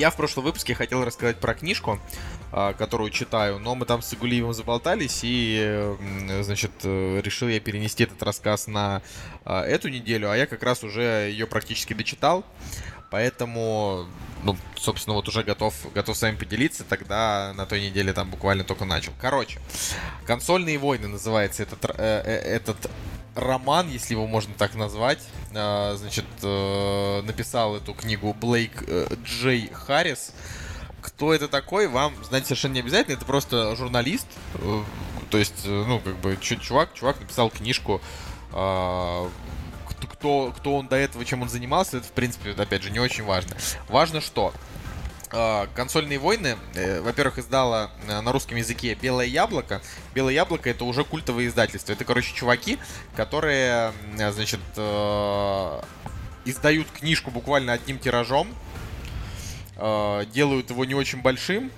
[0.00, 2.00] Я в прошлом выпуске хотел рассказать про книжку,
[2.52, 5.94] а, которую читаю, но мы там с Игулиевым заболтались, и,
[6.40, 9.02] значит, э, решил я перенести этот рассказ на
[9.44, 12.46] а, эту неделю, а я как раз уже ее практически дочитал,
[13.10, 14.06] поэтому,
[14.42, 18.64] ну, собственно, вот уже готов, готов с вами поделиться, тогда на той неделе там буквально
[18.64, 19.12] только начал.
[19.20, 19.60] Короче,
[20.24, 22.90] «Консольные войны» называется этот, э, э, этот
[23.40, 25.18] роман, если его можно так назвать.
[25.54, 30.32] А, значит, э, написал эту книгу Блейк э, Джей Харрис.
[31.00, 33.14] Кто это такой, вам знать совершенно не обязательно.
[33.14, 34.26] Это просто журналист.
[34.54, 34.82] Э,
[35.30, 38.00] то есть, ну, как бы, чувак, чувак написал книжку
[38.52, 39.30] а,
[40.20, 43.24] кто, кто он до этого, чем он занимался, это, в принципе, опять же, не очень
[43.24, 43.56] важно.
[43.88, 44.52] Важно что?
[45.32, 49.80] А, консольные войны, э, во-первых, издала э, на русском языке Белое яблоко.
[50.12, 51.92] Белое яблоко это уже культовое издательство.
[51.92, 52.78] Это, короче, чуваки,
[53.14, 54.60] которые, э, значит,
[56.44, 58.48] издают книжку буквально одним тиражом,
[59.76, 61.70] делают его не очень большим,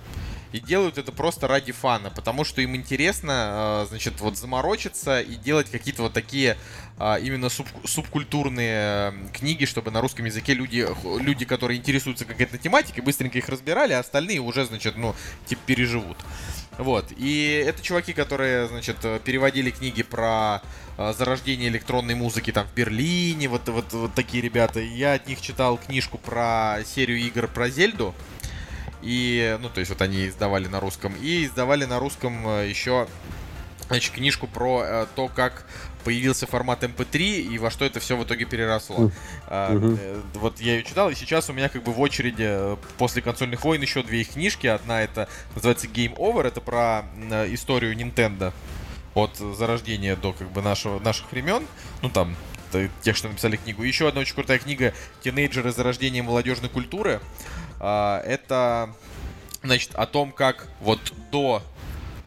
[0.53, 5.71] и делают это просто ради фана, потому что им интересно, значит, вот заморочиться и делать
[5.71, 6.57] какие-то вот такие
[6.99, 10.87] а, именно суб, субкультурные книги, чтобы на русском языке люди,
[11.21, 15.15] люди, которые интересуются какой-то тематикой, быстренько их разбирали, а остальные уже, значит, ну,
[15.47, 16.19] типа переживут.
[16.79, 17.07] Вот.
[17.17, 20.63] И это чуваки, которые, значит, переводили книги про
[20.97, 24.81] э, зарождение электронной музыки там в Берлине, вот, вот, вот такие ребята.
[24.81, 28.15] Я от них читал книжку про серию игр про Зельду.
[29.03, 31.15] И, ну, то есть вот они издавали на русском.
[31.21, 33.07] И издавали на русском э, еще
[33.89, 35.67] значит, книжку про э, то, как
[36.05, 39.13] появился формат MP3 и во что это все в итоге переросло.
[39.49, 40.23] Uh-huh.
[40.35, 43.63] вот я ее читал, и сейчас у меня как бы в очереди э, после консольных
[43.65, 44.67] войн еще две их книжки.
[44.67, 48.53] Одна это называется Game Over, это про э, историю Nintendo
[49.15, 51.67] от зарождения до как бы нашего, наших времен.
[52.01, 52.35] Ну там
[53.03, 53.83] тех, что написали книгу.
[53.83, 55.73] Еще одна очень крутая книга «Тинейджеры.
[55.73, 57.21] Зарождение молодежной культуры».
[57.83, 58.95] А, это,
[59.63, 61.01] значит, о том, как вот
[61.33, 61.63] до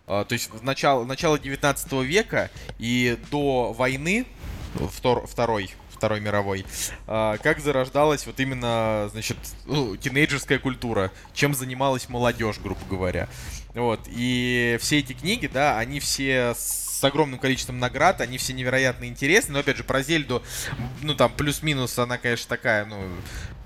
[0.05, 4.27] а, то есть в начало, начало 19 века и до войны,
[4.91, 6.65] втор, второй, Второй мировой,
[7.07, 13.29] а, как зарождалась вот именно, значит, ну, тинейджерская культура, чем занималась молодежь, грубо говоря.
[13.73, 19.05] Вот, и все эти книги, да, они все с огромным количеством наград, они все невероятно
[19.05, 20.43] интересны, но, опять же, про Зельду,
[21.01, 23.01] ну, там, плюс-минус, она, конечно, такая, ну,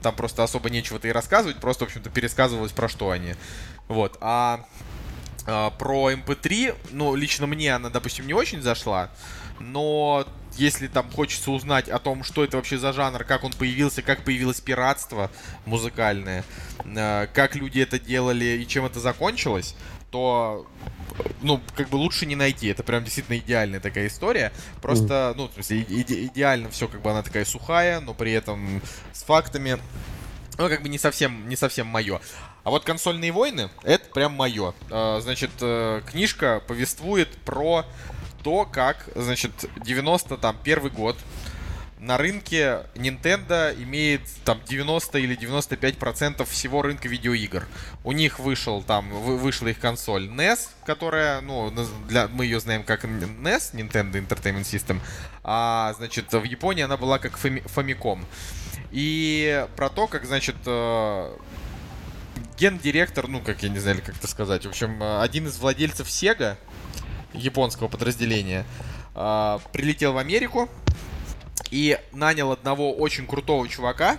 [0.02, 3.36] там просто особо нечего-то и рассказывать, просто, в общем-то, пересказывалось, про что они.
[3.88, 4.66] Вот, а
[5.50, 9.10] а, про MP3, ну, лично мне она, допустим, не очень зашла,
[9.60, 10.26] но
[10.56, 14.24] если там хочется узнать о том, что это вообще за жанр, как он появился, как
[14.24, 15.32] появилось пиратство
[15.66, 16.44] музыкальное,
[16.86, 19.76] а, как люди это делали и чем это закончилось,
[20.12, 20.66] то
[21.42, 22.68] ну, как бы лучше не найти.
[22.68, 24.52] Это прям действительно идеальная такая история.
[24.82, 28.82] Просто, ну, в смысле, иде- идеально все, как бы она такая сухая, но при этом
[29.14, 29.80] с фактами.
[30.58, 32.20] Ну, как бы не совсем, не совсем мое.
[32.64, 34.74] А вот консольные войны, это прям мое.
[34.90, 37.86] А, значит, э, книжка повествует про
[38.44, 39.52] то, как, значит,
[39.84, 41.18] 90 там первый год
[42.00, 47.68] на рынке Nintendo имеет там 90 или 95 процентов всего рынка видеоигр.
[48.06, 51.72] У них вышел там вышла их консоль NES, которая, ну,
[52.08, 55.02] для, мы ее знаем как NES, Nintendo Entertainment System,
[55.44, 58.24] а значит в Японии она была как Famicom.
[58.92, 61.38] И про то, как, значит, э,
[62.58, 66.56] гендиректор, ну, как я не знаю, как это сказать, в общем, один из владельцев Sega,
[67.34, 68.66] японского подразделения,
[69.16, 70.70] э, прилетел в Америку
[71.72, 74.18] и нанял одного очень крутого чувака,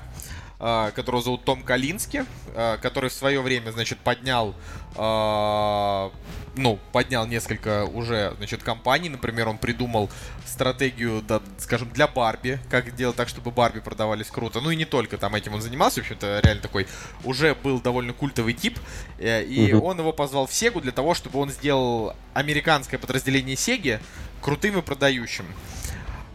[0.59, 2.24] э, которого зовут Том Калински,
[2.55, 4.55] э, который в свое время, значит, поднял
[4.96, 6.11] э,
[6.57, 9.09] ну, поднял несколько уже, значит, компаний.
[9.09, 10.11] Например, он придумал
[10.46, 14.61] стратегию, да, скажем, для Барби, как делать так, чтобы Барби продавались круто.
[14.61, 16.86] Ну и не только там этим он занимался, в общем-то, реально такой
[17.24, 18.78] уже был довольно культовый тип.
[19.18, 19.86] Э, и угу.
[19.86, 24.01] он его позвал в Сегу для того, чтобы он сделал американское подразделение Сеги
[24.40, 25.46] крутым и продающим.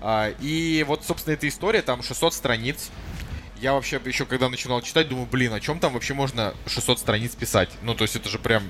[0.02, 2.90] А, и вот, собственно, эта история, там 600 страниц,
[3.58, 7.36] я вообще еще когда начинал читать, думаю, блин, о чем там вообще можно 600 страниц
[7.36, 7.70] писать?
[7.82, 8.64] Ну, то есть это же прям,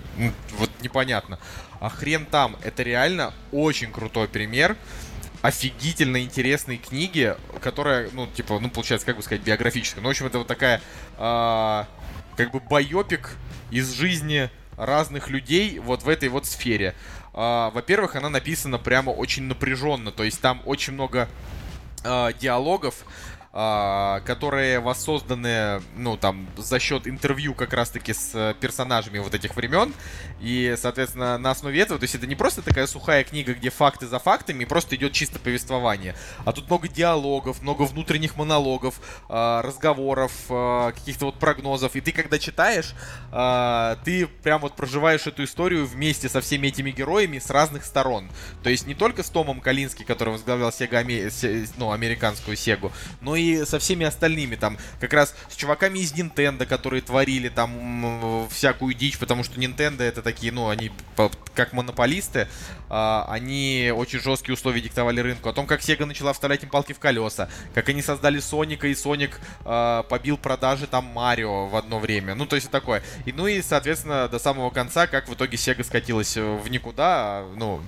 [0.57, 1.39] вот непонятно.
[1.79, 4.77] А хрен там, это реально очень крутой пример
[5.41, 10.01] офигительно интересной книги, которая, ну, типа, ну, получается, как бы сказать, биографическая.
[10.01, 10.81] Ну, в общем, это вот такая,
[11.17, 11.83] э,
[12.35, 13.35] как бы, байопик
[13.69, 16.95] из жизни разных людей вот в этой вот сфере.
[17.35, 21.27] Э, во-первых, она написана прямо очень напряженно, то есть там очень много
[22.03, 29.19] э, диалогов, а, которые воссозданы, ну, там, за счет интервью как раз-таки с э, персонажами
[29.19, 29.93] вот этих времен.
[30.41, 34.07] И, соответственно, на основе этого, то есть это не просто такая сухая книга, где факты
[34.07, 36.15] за фактами, просто идет чисто повествование.
[36.43, 38.99] А тут много диалогов, много внутренних монологов,
[39.29, 41.95] а, разговоров, а, каких-то вот прогнозов.
[41.95, 42.93] И ты, когда читаешь,
[44.03, 48.29] ты прям вот проживаешь эту историю вместе со всеми этими героями с разных сторон.
[48.63, 51.05] То есть не только с Томом Калински, который возглавлял Sega,
[51.77, 52.91] ну, американскую Сегу,
[53.21, 58.47] но и со всеми остальными, там, как раз с чуваками из Nintendo, которые творили там
[58.49, 60.91] всякую дичь, потому что Nintendo это такие, ну, они
[61.53, 62.47] как монополисты,
[62.89, 66.93] а, они очень жесткие условия диктовали рынку, о том, как Sega начала вставлять им палки
[66.93, 71.99] в колеса, как они создали Соника, и Соник а, побил продажи там Марио в одно
[71.99, 73.03] время, ну, то есть такое.
[73.25, 77.81] И, ну и, соответственно, до самого конца, как в итоге Sega скатилась в никуда, ну,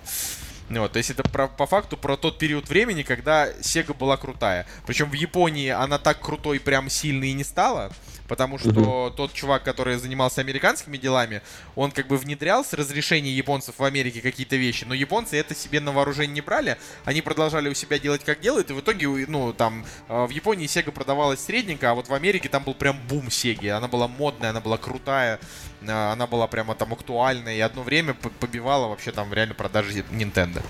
[0.69, 4.67] вот, то есть это про, по факту про тот период времени, когда Sega была крутая.
[4.85, 7.91] Причем в Японии она так крутой прям сильной и не стала.
[8.27, 9.15] Потому что uh-huh.
[9.15, 11.41] тот чувак, который занимался американскими делами,
[11.75, 15.79] он как бы внедрял с разрешения японцев в Америке какие-то вещи, но японцы это себе
[15.79, 19.53] на вооружение не брали, они продолжали у себя делать как делают, и в итоге, ну,
[19.53, 23.31] там, э, в Японии Sega продавалась средненько, а вот в Америке там был прям бум
[23.31, 25.39] Сеги, она была модная, она была крутая,
[25.81, 30.61] э, она была прямо там актуальная, и одно время побивала вообще там реально продажи Nintendo.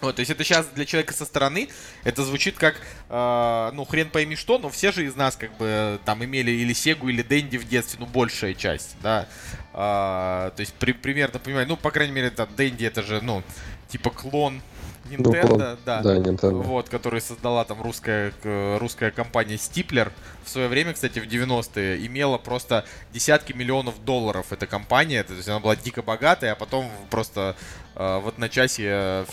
[0.00, 1.68] Вот, то есть это сейчас для человека со стороны,
[2.04, 2.76] это звучит как,
[3.08, 6.72] э, ну, хрен пойми что, но все же из нас как бы там имели или
[6.72, 9.26] Сегу, или Дэнди в детстве, ну, большая часть, да.
[9.72, 13.42] Э, то есть при, примерно понимаю, ну, по крайней мере, там, Дэнди это же, ну,
[13.88, 14.62] типа клон
[15.10, 16.62] Nintendo, ну, да, да Nintendo.
[16.62, 18.32] вот, который создала там русская,
[18.78, 20.12] русская компания Stipler.
[20.44, 25.48] В свое время, кстати, в 90-е имела просто десятки миллионов долларов эта компания, то есть
[25.48, 27.56] она была дико богатая, а потом просто
[27.94, 29.24] э, в одночасье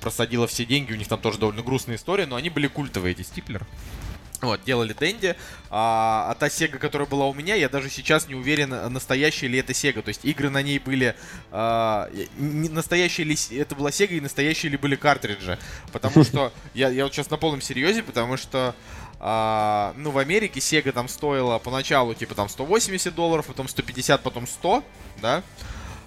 [0.00, 3.22] просадила все деньги, у них там тоже довольно грустная история, но они были культовые, эти
[3.22, 3.66] стиплер.
[4.44, 5.36] Вот, делали Дэнди.
[5.70, 9.58] А, а та Сега, которая была у меня, я даже сейчас не уверен, настоящая ли
[9.58, 10.02] это Сега.
[10.02, 11.16] То есть игры на ней были...
[11.50, 15.58] А, настоящая ли это была Сега и настоящие ли были картриджи.
[15.92, 16.52] Потому что...
[16.74, 18.74] Я, я вот сейчас на полном серьезе, потому что...
[19.20, 24.46] А, ну, в Америке Сега там стоила поначалу, типа, там 180 долларов, потом 150, потом
[24.46, 24.84] 100,
[25.22, 25.42] да?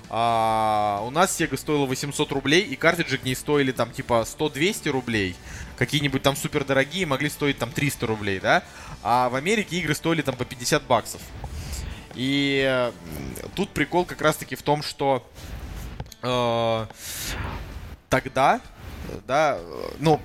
[0.10, 4.89] А, у нас Sega стоила 800 рублей, и картриджи к ней стоили там типа 100-200
[4.89, 5.36] рублей.
[5.78, 8.64] Какие-нибудь там супер дорогие могли стоить там 300 рублей, да?
[9.03, 11.22] А в Америке игры стоили там по 50 баксов.
[12.16, 12.91] И
[13.55, 15.30] тут прикол как раз-таки в том, что
[16.24, 16.86] э,
[18.10, 18.60] тогда,
[19.28, 19.60] да,
[19.99, 20.20] ну,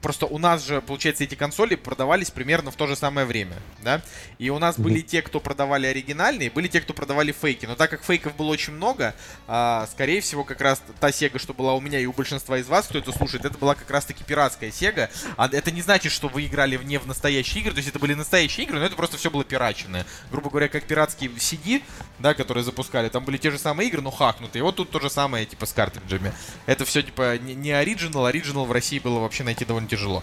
[0.00, 4.02] просто у нас же, получается, эти консоли продавались примерно в то же самое время, да?
[4.38, 4.82] И у нас mm-hmm.
[4.82, 7.66] были те, кто продавали оригинальные, были те, кто продавали фейки.
[7.66, 9.14] Но так как фейков было очень много,
[9.46, 12.68] а, скорее всего, как раз та Sega, что была у меня и у большинства из
[12.68, 15.10] вас, кто это слушает, это была как раз-таки пиратская Sega.
[15.36, 18.14] А это не значит, что вы играли не в настоящие игры, то есть это были
[18.14, 20.06] настоящие игры, но это просто все было пиратченное.
[20.30, 21.82] Грубо говоря, как пиратские CD,
[22.18, 24.60] да, которые запускали, там были те же самые игры, но хакнутые.
[24.60, 26.32] И вот тут то же самое, типа, с картриджами.
[26.66, 30.22] Это все, типа, не оригинал, оригинал в России было вообще найти довольно тяжело.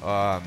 [0.00, 0.42] А,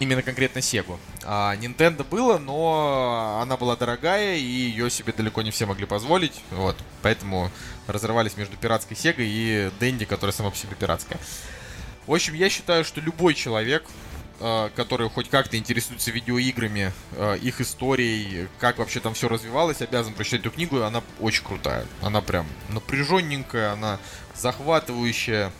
[0.00, 0.98] именно конкретно Sega.
[1.24, 6.40] А Nintendo было, но она была дорогая, и ее себе далеко не все могли позволить.
[6.50, 6.76] Вот.
[7.02, 7.50] Поэтому
[7.86, 11.20] разрывались между пиратской Sega и Dendy, которая сама по себе пиратская.
[12.06, 13.84] В общем, я считаю, что любой человек,
[14.40, 20.14] а, который хоть как-то интересуется видеоиграми, а, их историей, как вообще там все развивалось, обязан
[20.14, 20.82] прочитать эту книгу.
[20.82, 21.86] Она очень крутая.
[22.00, 23.98] Она прям напряженненькая, она
[24.34, 25.52] захватывающая.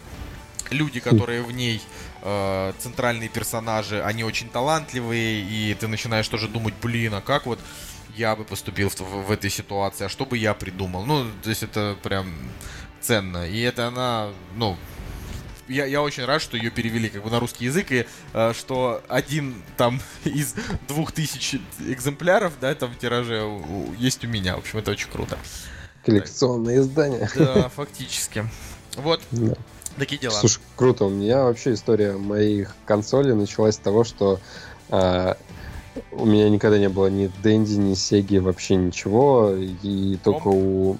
[0.70, 1.80] Люди, которые в ней
[2.22, 7.58] э, центральные персонажи, они очень талантливые, и ты начинаешь тоже думать, блин, а как вот
[8.16, 11.04] я бы поступил в, в, в этой ситуации, а что бы я придумал?
[11.04, 12.32] Ну, то есть это прям
[13.00, 13.48] ценно.
[13.48, 14.76] И это она, ну,
[15.70, 19.02] я, я очень рад, что ее перевели как бы на русский язык, и э, что
[19.08, 20.54] один там из
[20.88, 24.56] двух тысяч экземпляров, да, там в тираже у, у, есть у меня.
[24.56, 25.38] В общем, это очень круто.
[26.04, 27.28] Коллекционное издание.
[27.36, 28.48] Да, фактически.
[28.96, 29.22] Вот.
[29.30, 29.54] Да.
[29.98, 30.34] Такие дела.
[30.34, 31.04] Слушай, круто.
[31.04, 34.40] У меня вообще история моих консолей началась с того, что
[34.88, 35.34] э,
[36.12, 39.54] у меня никогда не было ни Дэнди, ни Сеги, вообще ничего.
[39.56, 40.56] И только Комп?
[40.56, 40.96] у...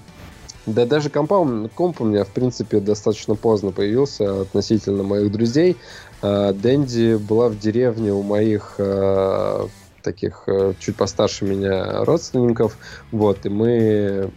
[0.67, 5.77] Да даже компа, комп у меня, в принципе, достаточно поздно появился относительно моих друзей.
[6.21, 9.67] А, Дэнди была в деревне у моих а,
[10.03, 12.77] таких а, чуть постарше меня родственников.
[13.11, 14.29] Вот, и мы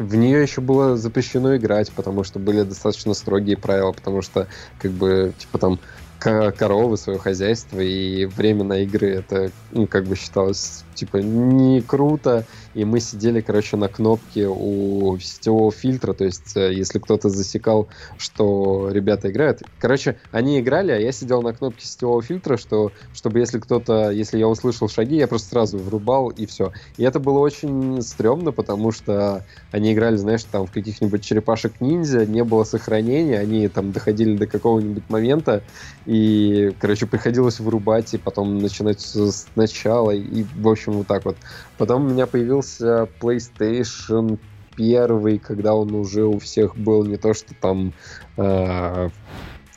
[0.00, 4.48] в нее еще было запрещено играть, потому что были достаточно строгие правила, потому что,
[4.78, 5.80] как бы, типа там
[6.18, 11.80] ко- коровы, свое хозяйство и время на игры, это, ну, как бы считалось, типа, не
[11.80, 12.44] круто,
[12.74, 17.88] и мы сидели, короче, на кнопке у сетевого фильтра, то есть, э, если кто-то засекал,
[18.18, 23.38] что ребята играют, короче, они играли, а я сидел на кнопке сетевого фильтра, что, чтобы
[23.38, 26.72] если кто-то, если я услышал шаги, я просто сразу врубал, и все.
[26.96, 32.44] И это было очень стрёмно, потому что они играли, знаешь, там в каких-нибудь черепашек-ниндзя, не
[32.44, 35.62] было сохранения, они там доходили до какого-нибудь момента,
[36.06, 41.38] и, короче, приходилось вырубать и потом начинать сначала, и, в общем, вот так вот.
[41.76, 44.38] Потом у меня появился PlayStation
[44.74, 47.94] первый, когда он уже у всех был не то, что там
[48.36, 49.10] э,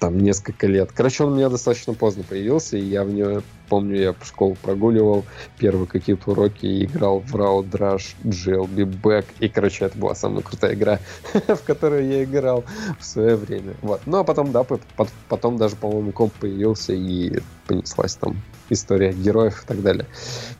[0.04, 0.92] там несколько лет.
[0.92, 4.58] Короче, он у меня достаточно поздно появился, и я в нее, помню, я по школу
[4.62, 5.24] прогуливал
[5.58, 10.42] первые какие-то уроки и играл в Road Rush, GLB Back, и, короче, это была самая
[10.42, 11.00] крутая игра,
[11.34, 12.66] в которую я играл
[13.00, 13.76] в свое время.
[13.82, 14.02] Вот.
[14.06, 19.14] Ну, а потом, да, по- по- потом даже, по-моему, комп появился, и понеслась там история
[19.14, 20.06] героев и так далее.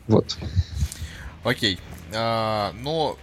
[0.08, 0.38] Вот.
[1.44, 1.78] Окей.
[2.16, 3.18] А, но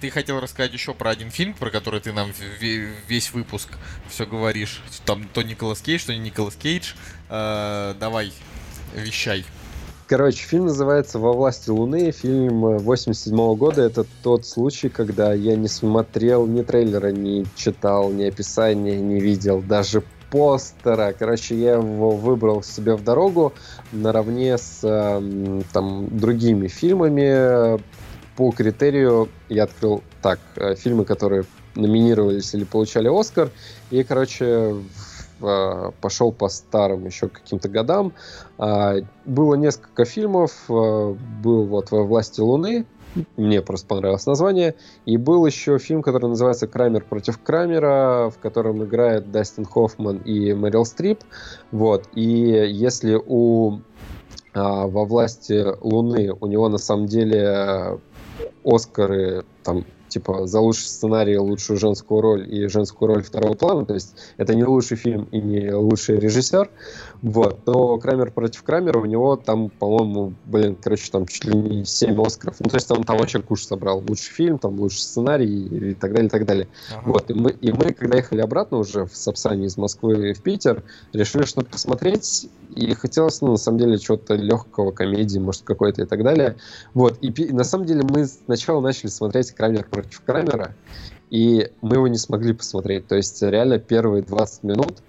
[0.00, 2.30] ты хотел рассказать еще про один фильм, про который ты нам
[2.60, 3.70] ве- весь выпуск
[4.08, 4.82] все говоришь.
[5.04, 6.94] Там то Николас Кейдж, то не Николас Кейдж.
[7.28, 8.32] А, давай,
[8.94, 9.44] вещай.
[10.06, 12.12] Короче, фильм называется «Во власти Луны».
[12.12, 13.82] Фильм 87 года.
[13.82, 19.62] Это тот случай, когда я не смотрел ни трейлера, не читал, ни описания, не видел,
[19.62, 21.14] даже постера.
[21.18, 23.54] Короче, я его выбрал себе в дорогу
[23.92, 27.80] наравне с эм, там, другими фильмами.
[28.36, 31.44] По критерию я открыл так, э, фильмы, которые
[31.76, 33.50] номинировались или получали Оскар.
[33.90, 34.76] И, короче,
[35.40, 38.12] э, пошел по старым еще каким-то годам.
[38.58, 40.52] А, Было несколько фильмов.
[40.68, 42.86] а, Был вот «Во власти Луны».
[43.36, 44.74] Мне просто понравилось название.
[45.06, 50.52] И был еще фильм, который называется «Крамер против Крамера», в котором играет Дастин Хоффман и
[50.52, 51.20] Мэрил Стрип.
[51.70, 52.08] Вот.
[52.14, 53.80] И если у
[54.52, 58.00] а, «Во власти Луны» у него на самом деле
[58.64, 59.84] Оскары там
[60.14, 64.54] типа за лучший сценарий, лучшую женскую роль и женскую роль второго плана, то есть это
[64.54, 66.70] не лучший фильм и не лучший режиссер,
[67.22, 71.84] вот, то Крамер против Крамера у него там, по-моему, блин, короче, там чуть ли не
[71.84, 75.90] 7 Оскаров, ну, то есть он там вообще куш собрал, лучший фильм, там лучший сценарий
[75.90, 76.68] и так далее, и так далее.
[76.92, 77.02] Ага.
[77.06, 80.84] Вот, и мы, и мы, когда ехали обратно уже в Сапсане из Москвы в Питер,
[81.12, 86.06] решили что-то посмотреть, и хотелось, ну, на самом деле, чего-то легкого, комедии, может, какой-то и
[86.06, 86.56] так далее.
[86.92, 90.74] Вот, и на самом деле мы сначала начали смотреть Крамер против Крамера,
[91.30, 93.06] и мы его не смогли посмотреть.
[93.06, 95.02] То есть, реально, первые 20 минут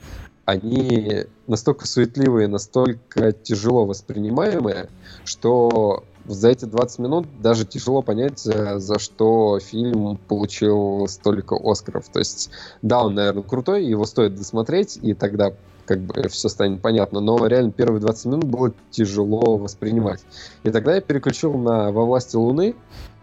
[0.45, 4.89] они настолько суетливые, настолько тяжело воспринимаемые,
[5.23, 12.09] что за эти 20 минут даже тяжело понять, э, за что фильм получил столько Оскаров.
[12.09, 12.51] То есть,
[12.81, 15.53] да, он, наверное, крутой, его стоит досмотреть, и тогда
[15.85, 17.19] как бы все станет понятно.
[17.19, 20.22] Но реально первые 20 минут было тяжело воспринимать.
[20.63, 22.76] И тогда я переключил на «Во власти Луны».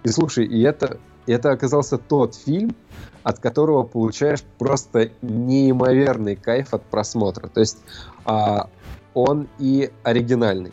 [0.04, 2.74] И слушай, и это, это оказался тот фильм,
[3.22, 7.48] от которого получаешь просто неимоверный кайф от просмотра.
[7.48, 7.78] То есть
[8.24, 8.68] а,
[9.14, 10.72] он и оригинальный,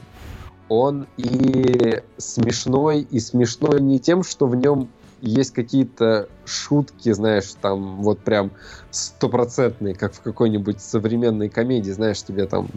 [0.67, 4.89] он и смешной, и смешной не тем, что в нем
[5.21, 8.51] есть какие-то шутки, знаешь, там вот прям
[8.89, 12.67] стопроцентные, как в какой-нибудь современной комедии, знаешь, тебе там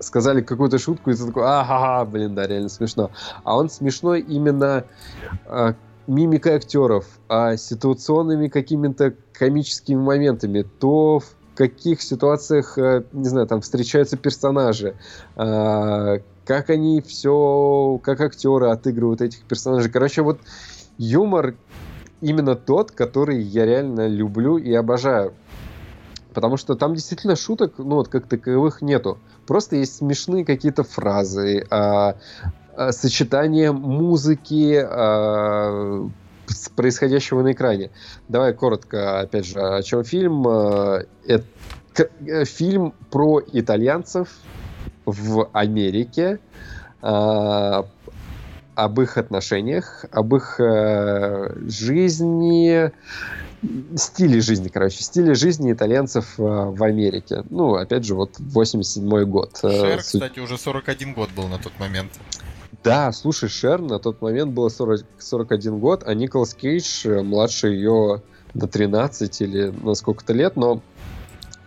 [0.00, 3.10] сказали какую-то шутку, и ты такой, ага, блин, да, реально смешно.
[3.42, 4.84] А он смешной именно
[5.46, 5.74] а,
[6.08, 10.62] мимикой актеров, а ситуационными какими-то комическими моментами.
[10.62, 14.96] То в каких ситуациях, э, не знаю, там встречаются персонажи,
[15.36, 19.90] а, как они все, как актеры отыгрывают этих персонажей.
[19.90, 20.40] Короче, вот
[20.96, 21.54] юмор
[22.22, 25.34] именно тот, который я реально люблю и обожаю.
[26.32, 29.18] Потому что там действительно шуток, ну вот как таковых нету.
[29.46, 32.16] Просто есть смешные какие-то фразы, а,
[32.90, 36.08] сочетание музыки а,
[36.46, 37.90] с происходящего на экране.
[38.28, 40.46] Давай коротко, опять же, о чем фильм.
[40.46, 41.44] А, это
[42.44, 44.28] фильм про итальянцев
[45.04, 46.38] в Америке,
[47.02, 47.82] э,
[48.78, 52.92] об их отношениях, об их э, жизни,
[53.96, 57.42] стиле жизни, короче, стиле жизни итальянцев э, в Америке.
[57.50, 59.58] Ну, опять же, вот 87 год.
[59.64, 62.12] Э, Шер, кстати, уже 41 год был на тот момент.
[62.88, 67.68] Да, слушай, Шер на тот момент было 40, 41 год, а Николас Кейдж э, младше
[67.68, 68.22] ее
[68.54, 70.80] на 13 или на сколько-то лет, но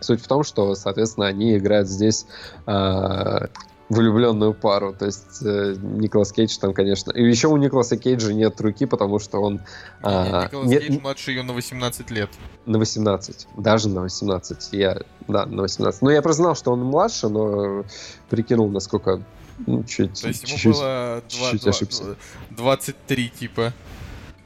[0.00, 2.26] суть в том, что, соответственно, они играют здесь
[2.66, 3.46] э,
[3.88, 4.94] влюбленную пару.
[4.94, 7.12] То есть э, Николас Кейдж там, конечно...
[7.12, 9.60] И еще у Николаса Кейджа нет руки, потому что он...
[10.02, 10.82] А, Николас нет...
[10.82, 12.30] Кейдж младше ее на 18 лет.
[12.66, 13.46] На 18.
[13.58, 14.72] Даже на 18.
[14.72, 14.98] Я...
[15.28, 16.02] Да, на 18.
[16.02, 17.84] Ну, я просто знал, что он младше, но
[18.28, 19.22] прикинул, насколько...
[19.66, 22.16] Ну, чуть, То есть ему чуть, было 2, чуть 2, ошибся.
[22.50, 23.72] 23, типа.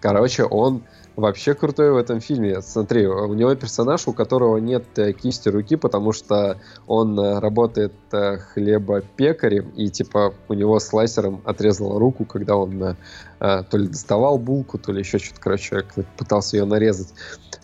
[0.01, 0.83] Короче, он
[1.17, 2.61] вообще крутой в этом фильме.
[2.61, 7.95] Смотри, у него персонаж, у которого нет э, кисти руки, потому что он э, работает
[8.13, 12.97] э, хлебопекарем, и типа у него слайсером отрезала руку, когда он
[13.39, 15.85] то ли доставал булку, то ли еще что-то, короче,
[16.17, 17.09] пытался ее нарезать.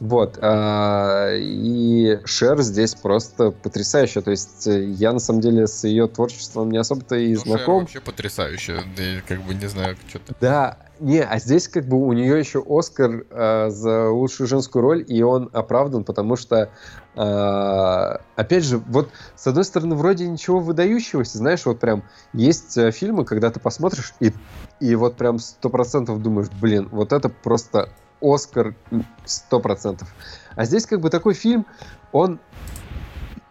[0.00, 0.38] Вот.
[0.42, 4.20] И Шер здесь просто потрясающая.
[4.20, 7.64] То есть я на самом деле с ее творчеством не особо-то и ну, знаком.
[7.64, 8.82] Шер вообще потрясающая.
[9.26, 10.34] Как бы не знаю, что-то.
[10.42, 15.04] Да, не, а здесь как бы у нее еще Оскар э, за лучшую женскую роль,
[15.06, 16.70] и он оправдан, потому что,
[17.16, 22.92] э, опять же, вот с одной стороны, вроде ничего выдающегося, знаешь, вот прям есть э,
[22.92, 24.32] фильмы, когда ты посмотришь, и,
[24.78, 27.88] и вот прям сто процентов думаешь, блин, вот это просто
[28.20, 28.76] Оскар
[29.24, 30.14] сто процентов.
[30.54, 31.66] А здесь как бы такой фильм,
[32.12, 32.38] он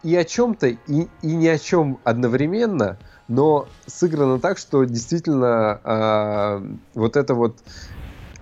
[0.03, 0.77] и о чем-то, и,
[1.21, 2.97] и ни о чем одновременно–
[3.31, 7.57] но сыграно так, что действительно э, вот это вот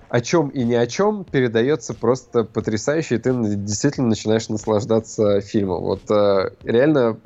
[0.08, 5.82] о чем и ни о чем передается просто потрясающе, и ты действительно начинаешь наслаждаться фильмом.
[5.82, 7.18] Вот э, реально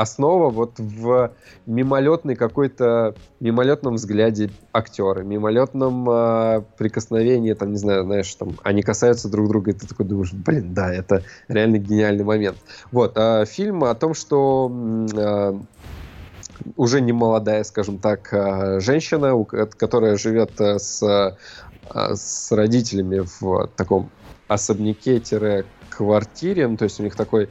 [0.00, 1.32] основа вот в
[1.66, 9.28] мимолетной какой-то мимолетном взгляде актера, мимолетном э, прикосновении, там, не знаю, знаешь, там, они касаются
[9.28, 12.56] друг друга, и ты такой думаешь, блин, да, это реально гениальный момент.
[12.90, 14.72] Вот, э, фильм о том, что
[15.14, 15.58] э,
[16.76, 19.44] уже не молодая, скажем так, а, женщина,
[19.76, 21.36] которая живет э, с, а,
[22.14, 24.10] с родителями в таком
[24.48, 27.48] особняке-квартире, ну, то есть у них такой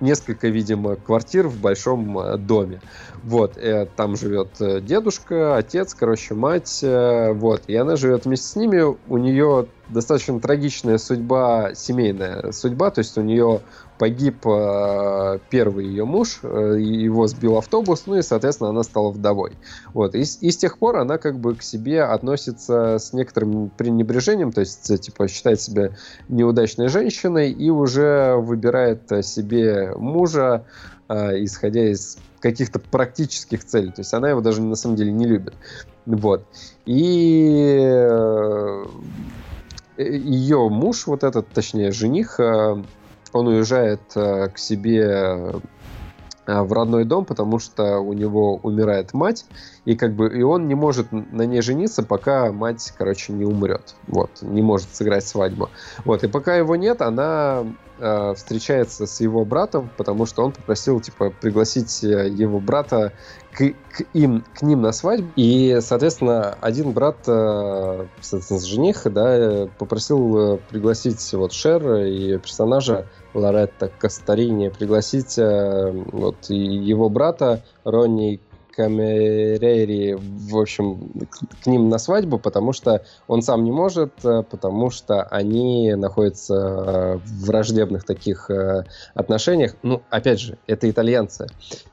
[0.00, 2.82] несколько, видимо, квартир в большом э, доме.
[3.22, 8.96] Вот, э, там живет дедушка, отец, короче, мать, вот, и она живет вместе с ними.
[9.08, 13.60] У нее достаточно трагичная судьба, семейная судьба, то есть у нее
[13.98, 19.52] погиб э, первый ее муж, э, его сбил автобус, ну и, соответственно, она стала вдовой.
[19.92, 20.14] Вот.
[20.14, 24.60] И, и с тех пор она как бы к себе относится с некоторым пренебрежением, то
[24.60, 25.90] есть, э, типа, считает себя
[26.28, 30.64] неудачной женщиной и уже выбирает себе мужа,
[31.08, 33.90] э, исходя из каких-то практических целей.
[33.90, 35.54] То есть она его даже на самом деле не любит.
[36.06, 36.44] Вот.
[36.86, 38.84] И э,
[39.98, 42.82] ее муж, вот этот, точнее, жених, э,
[43.32, 45.02] он уезжает э, к себе
[46.48, 49.44] э, в родной дом, потому что у него умирает мать,
[49.84, 53.94] и как бы и он не может на ней жениться, пока мать, короче, не умрет.
[54.06, 55.68] Вот, не может сыграть свадьбу.
[56.04, 57.66] Вот, и пока его нет, она
[57.98, 63.12] э, встречается с его братом, потому что он попросил, типа, пригласить э, его брата
[63.52, 65.28] к, к им, к ним на свадьбу.
[65.36, 73.88] И, соответственно, один брат, э, соответственно, жених, да, попросил пригласить вот Шер и персонажа Лоретта
[73.88, 78.40] Кастарини пригласить э, вот его брата Ронни
[78.70, 84.42] Камерери, в общем, к, к ним на свадьбу, потому что он сам не может, э,
[84.48, 88.50] потому что они находятся э, в враждебных таких
[89.14, 89.74] отношениях.
[89.82, 91.46] Ну, опять же, это итальянцы.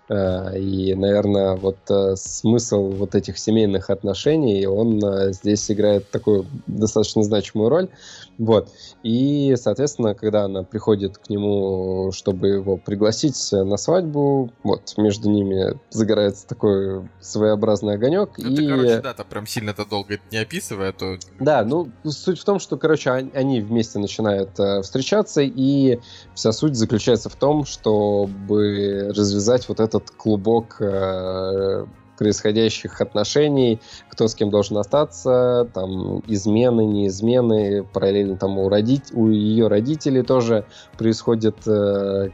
[0.07, 1.77] И, наверное, вот
[2.19, 5.02] смысл вот этих семейных отношений, он
[5.34, 7.90] здесь играет такую достаточно значимую роль.
[8.38, 8.69] Вот.
[9.03, 15.80] И, соответственно, когда она приходит к нему, чтобы его пригласить на свадьбу, вот, между ними
[15.90, 18.38] загорается такой своеобразный огонек.
[18.38, 18.56] Ну, и...
[18.56, 21.18] ты, короче, да, там прям сильно-то долго не описывая, то...
[21.40, 25.99] Да, ну, суть в том, что, короче, они вместе начинают э, встречаться, и
[26.34, 31.86] вся суть заключается в том, чтобы развязать вот этот клубок э,
[32.18, 39.12] происходящих отношений, кто с кем должен остаться, там измены, не измены, параллельно там у, родить,
[39.14, 40.66] у ее родителей тоже
[40.98, 42.30] происходят э,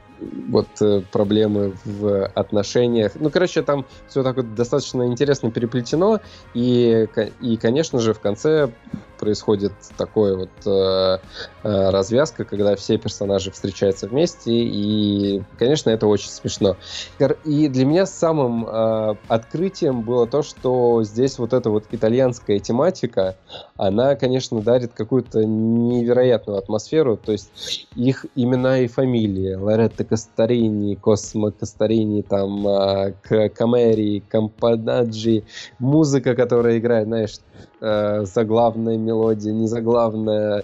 [0.50, 3.14] вот э, проблемы в отношениях.
[3.16, 6.20] Ну, короче, там все так вот достаточно интересно переплетено,
[6.54, 7.08] и,
[7.42, 8.72] и, конечно же, в конце
[9.20, 11.20] происходит такое вот э,
[11.64, 16.78] развязка, когда все персонажи встречаются вместе, и, конечно, это очень смешно.
[17.46, 23.36] И для меня самым э, открытием было то, что здесь вот эта вот итальянская тематика,
[23.78, 31.52] она, конечно, дарит какую-то невероятную атмосферу, то есть их имена и фамилии, Лоретто Кастарини, Космо
[31.52, 33.14] Кастарини, там, э,
[33.50, 35.44] Камери, Кампададжи,
[35.80, 37.36] музыка, которая играет, знаешь,
[37.82, 40.64] э, заглавная мелодия, незаглавная.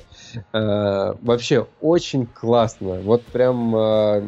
[0.54, 0.87] Э,
[1.22, 3.00] вообще очень классно.
[3.02, 4.24] Вот прям э,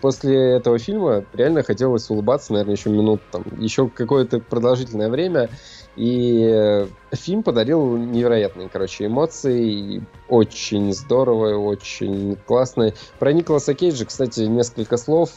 [0.00, 5.48] после этого фильма реально хотелось улыбаться, наверное, еще минут, там, еще какое-то продолжительное время.
[5.96, 10.02] И э, фильм подарил невероятные, короче, эмоции.
[10.28, 12.92] Очень здорово, очень классно.
[13.20, 15.30] Про Николаса Кейджа, кстати, несколько слов.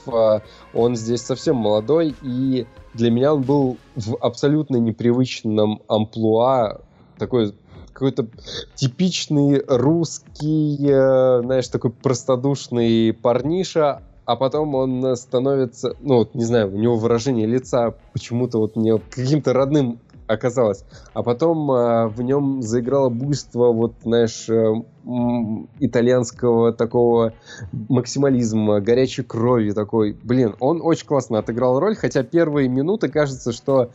[0.74, 2.66] Он здесь совсем молодой, и
[2.96, 6.82] для меня он был в абсолютно непривычном амплуа.
[7.20, 7.54] Такой
[7.98, 8.28] какой-то
[8.76, 16.72] типичный русский, э, знаешь, такой простодушный парниша, а потом он становится, ну, вот, не знаю,
[16.72, 20.84] у него выражение лица почему-то вот мне каким-то родным оказалось.
[21.14, 24.76] А потом э, в нем заиграло буйство, вот, знаешь, э,
[25.80, 27.34] итальянского такого
[27.72, 30.16] максимализма, горячей крови такой.
[30.22, 33.90] Блин, он очень классно отыграл роль, хотя первые минуты кажется, что,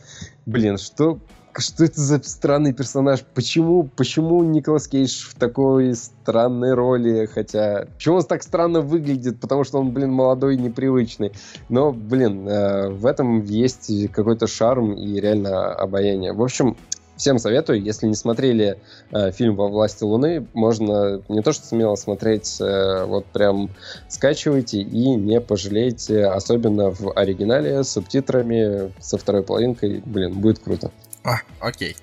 [0.45, 1.19] блин, что
[1.59, 3.23] что это за странный персонаж?
[3.33, 7.25] Почему, почему Николас Кейдж в такой странной роли?
[7.25, 9.39] Хотя, почему он так странно выглядит?
[9.39, 11.31] Потому что он, блин, молодой и непривычный.
[11.69, 16.33] Но, блин, э, в этом есть какой-то шарм и реально обаяние.
[16.33, 16.75] В общем,
[17.15, 18.79] Всем советую, если не смотрели
[19.11, 23.69] э, фильм «Во власти Луны», можно не то что смело смотреть, э, вот прям
[24.09, 30.91] скачивайте и не пожалейте, особенно в оригинале с субтитрами, со второй половинкой, блин, будет круто.
[31.23, 31.95] А, окей.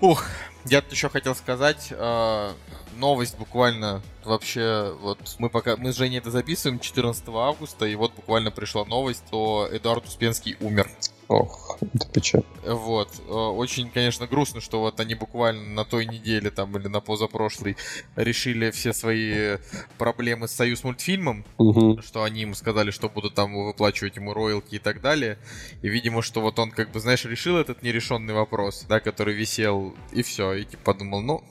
[0.00, 0.24] Ух,
[0.64, 2.52] я тут еще хотел сказать, э,
[2.98, 8.14] новость буквально вообще, вот мы пока, мы с Женей это записываем 14 августа, и вот
[8.14, 10.88] буквально пришла новость, что Эдуард Успенский умер.
[11.28, 12.44] Ох, это печаль.
[12.66, 13.08] Вот.
[13.26, 17.76] Э, очень, конечно, грустно, что вот они буквально на той неделе там или на позапрошлой
[18.14, 19.56] решили все свои
[19.96, 22.00] проблемы с Союз мультфильмом, угу.
[22.02, 25.38] что они ему сказали, что будут там выплачивать ему роялти и так далее.
[25.80, 29.94] И, видимо, что вот он, как бы, знаешь, решил этот нерешенный вопрос, да, который висел,
[30.12, 30.52] и все.
[30.52, 31.44] И типа подумал, ну,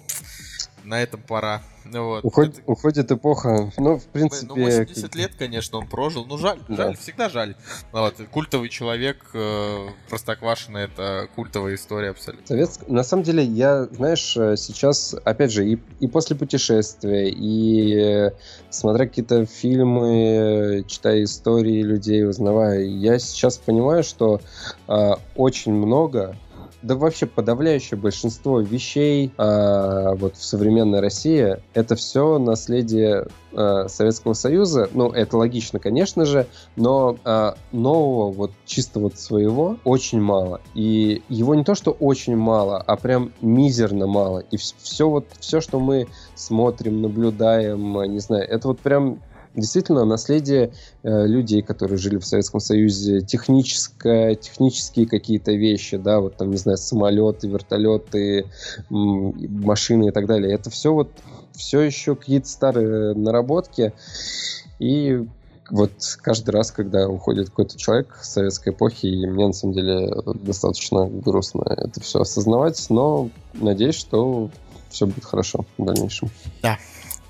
[0.83, 1.61] на этом пора.
[1.85, 2.25] Ну вот.
[2.25, 2.71] Уходит, это...
[2.71, 3.71] уходит эпоха.
[3.77, 4.47] Ну, в принципе...
[4.47, 6.25] Ну, 80 лет, конечно, он прожил.
[6.25, 6.75] Ну, жаль, да.
[6.75, 7.55] жаль, всегда жаль.
[7.91, 12.47] Ну вот, культовый человек, э, Простоквашино, это культовая история абсолютно.
[12.47, 12.87] Советск...
[12.87, 18.31] На самом деле, я, знаешь, э, сейчас, опять же, и, и после путешествия, и э,
[18.69, 24.39] смотря какие-то фильмы, читая истории людей, узнавая, я сейчас понимаю, что
[24.87, 26.37] э, очень много
[26.83, 34.33] да вообще подавляющее большинство вещей э, вот в современной России это все наследие э, Советского
[34.33, 34.89] Союза.
[34.93, 36.45] Ну, это логично, конечно же,
[36.75, 40.59] но э, нового, вот чисто вот своего очень мало.
[40.75, 44.39] И его не то, что очень мало, а прям мизерно мало.
[44.51, 49.19] И все вот, все, что мы смотрим, наблюдаем, не знаю, это вот прям
[49.55, 50.71] действительно наследие
[51.03, 56.57] э, людей, которые жили в Советском Союзе, техническое, технические какие-то вещи, да, вот там, не
[56.57, 58.45] знаю, самолеты, вертолеты,
[58.89, 60.53] машины и так далее.
[60.53, 61.09] Это все вот,
[61.53, 63.93] все еще какие-то старые наработки.
[64.79, 65.25] И
[65.69, 70.11] вот каждый раз, когда уходит какой-то человек советской эпохи, и мне на самом деле
[70.43, 74.49] достаточно грустно это все осознавать, но надеюсь, что
[74.89, 76.29] все будет хорошо в дальнейшем.
[76.61, 76.77] Да,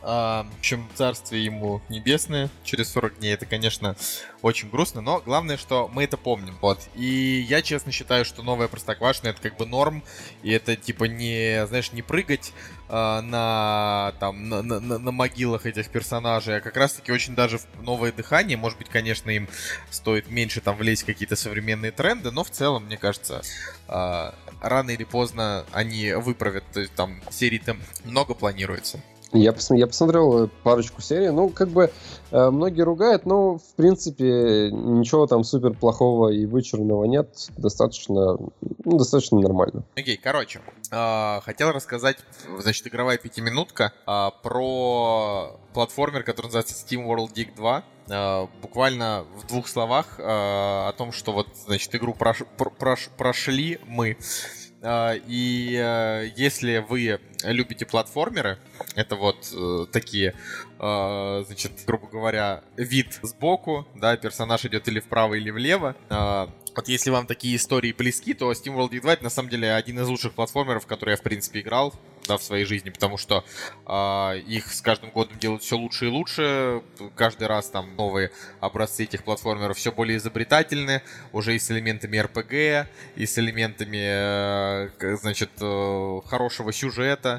[0.03, 3.33] в общем, царствие ему небесное через 40 дней.
[3.33, 3.95] Это, конечно,
[4.41, 6.57] очень грустно, но главное, что мы это помним.
[6.61, 6.79] Вот.
[6.95, 10.03] И я честно считаю, что новая Простоквашино это как бы норм.
[10.41, 12.51] И это типа не, знаешь, не прыгать
[12.89, 17.67] э, на, там, на, на, на могилах этих персонажей, а как раз-таки очень даже в
[17.81, 18.57] новое дыхание.
[18.57, 19.47] Может быть, конечно, им
[19.89, 23.41] стоит меньше там влезть какие-то современные тренды, но в целом, мне кажется,
[23.87, 24.31] э,
[24.61, 26.65] рано или поздно они выправят.
[26.73, 28.99] То есть там серий-то много планируется.
[29.33, 31.31] Я, пос, я посмотрел парочку серий.
[31.31, 31.91] Ну, как бы
[32.31, 37.49] э, многие ругают, но в принципе ничего там супер плохого и вычурного нет.
[37.57, 39.83] Достаточно, ну, достаточно нормально.
[39.95, 40.61] Окей, okay, короче,
[40.91, 42.17] э, хотел рассказать,
[42.59, 47.83] значит, игровая пятиминутка э, про платформер, который называется Steam World Dig 2.
[48.05, 52.43] Uh, буквально в двух словах о том, что вот, значит, игру прош,
[52.77, 54.17] прош, прошли мы.
[54.85, 58.57] И если вы любите платформеры,
[58.95, 60.33] это вот э, такие,
[60.79, 65.95] э, значит, грубо говоря, вид сбоку, да, персонаж идет или вправо, или влево.
[66.09, 69.99] Э, вот если вам такие истории близки, то SteamWorld Dig2 это на самом деле один
[69.99, 71.93] из лучших платформеров, которые я, в принципе, играл
[72.27, 73.43] да, в своей жизни, потому что
[73.85, 76.81] э, их с каждым годом делают все лучше и лучше.
[77.15, 81.01] Каждый раз там новые образцы этих платформеров все более изобретательны,
[81.31, 87.32] уже и с элементами RPG, и с элементами, э, значит, э, хорошего сюжета.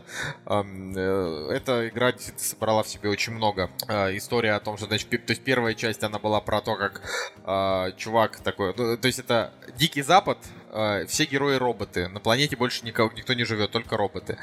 [0.46, 3.70] Э, эта игра собрала в себе очень много.
[3.88, 7.02] Э, история о том, что, значит, то есть первая часть, она была про то, как
[7.44, 10.38] э, чувак такой, ну, то есть это Дикий Запад,
[10.74, 12.08] э, все герои роботы.
[12.08, 14.36] На планете больше никого, никто не живет, только роботы.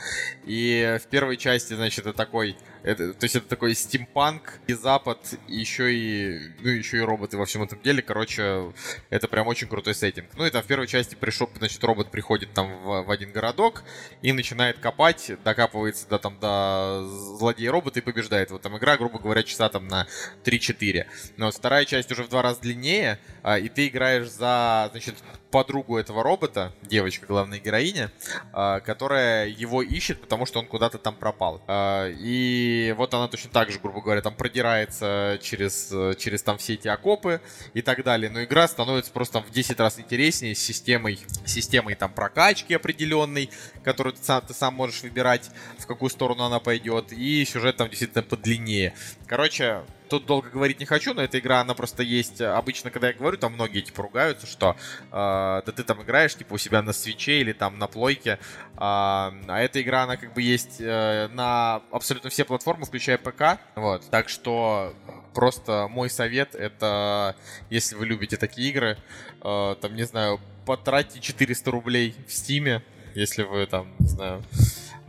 [0.45, 5.19] И в первой части, значит, это такой, это, то есть это такой стимпанк и запад,
[5.47, 8.01] и еще и, ну, еще и роботы во всем этом деле.
[8.01, 8.73] Короче,
[9.09, 10.29] это прям очень крутой сеттинг.
[10.35, 13.83] Ну и там в первой части пришел, значит, робот приходит там в, в один городок
[14.21, 17.03] и начинает копать, докапывается до там до
[17.37, 18.51] злодея робота и побеждает.
[18.51, 20.07] Вот там игра, грубо говоря, часа там на
[20.43, 21.05] 3-4.
[21.37, 25.15] Но вторая часть уже в два раза длиннее, а, и ты играешь за, значит,
[25.51, 28.11] подругу этого робота, девочка, главная героиня,
[28.53, 31.61] а, которая его ищет, потому что он куда-то там пропал.
[31.67, 36.73] А, и вот она точно так же, грубо говоря, там продирается через, через там все
[36.73, 37.41] эти окопы
[37.73, 38.29] и так далее.
[38.29, 43.49] Но игра становится просто там в 10 раз интереснее с системой, системой там прокачки определенной,
[43.83, 47.89] которую ты сам, ты сам можешь выбирать, в какую сторону она пойдет, и сюжет там
[47.89, 48.93] действительно подлиннее.
[49.27, 52.41] Короче, тут долго говорить не хочу, но эта игра, она просто есть.
[52.41, 54.75] Обычно, когда я говорю, там многие типа ругаются, что
[55.09, 58.31] э, да ты там играешь типа у себя на свече или там на плойке.
[58.31, 58.37] Э,
[58.77, 63.57] а эта игра, она как бы есть э, на абсолютно все платформы, включая ПК.
[63.75, 64.03] Вот.
[64.09, 64.93] Так что
[65.33, 67.37] просто мой совет это,
[67.69, 68.97] если вы любите такие игры,
[69.41, 72.83] э, там, не знаю, потратьте 400 рублей в Стиме,
[73.15, 74.43] если вы там, не знаю,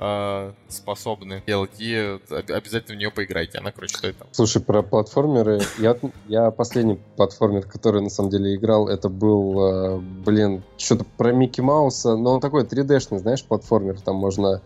[0.02, 3.58] э, способны делать, и обязательно в нее поиграйте.
[3.58, 4.28] Она, короче, стоит там.
[4.32, 5.60] Слушай, про платформеры.
[5.78, 5.96] Я,
[6.28, 11.60] я последний платформер, который на самом деле играл, это был, э, блин, что-то про Микки
[11.60, 14.00] Мауса, но он такой 3D-шный, знаешь, платформер.
[14.00, 14.60] Там можно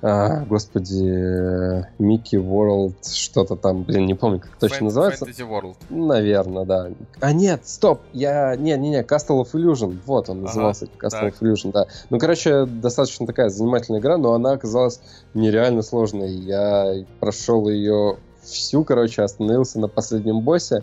[0.00, 5.24] а, господи, Микки World, что-то там, блин, не помню, как точно Fan- называется.
[5.24, 5.76] Fantasy World.
[5.90, 6.90] Наверное, да.
[7.20, 11.34] А нет, стоп, я, не-не-не, Castle of Illusion, вот он назывался, ага, Castle так.
[11.34, 11.86] of Illusion, да.
[12.10, 15.00] Ну, короче, достаточно такая занимательная игра, но она оказалась
[15.34, 16.30] нереально сложной.
[16.30, 20.82] Я прошел ее всю, короче, остановился на последнем боссе,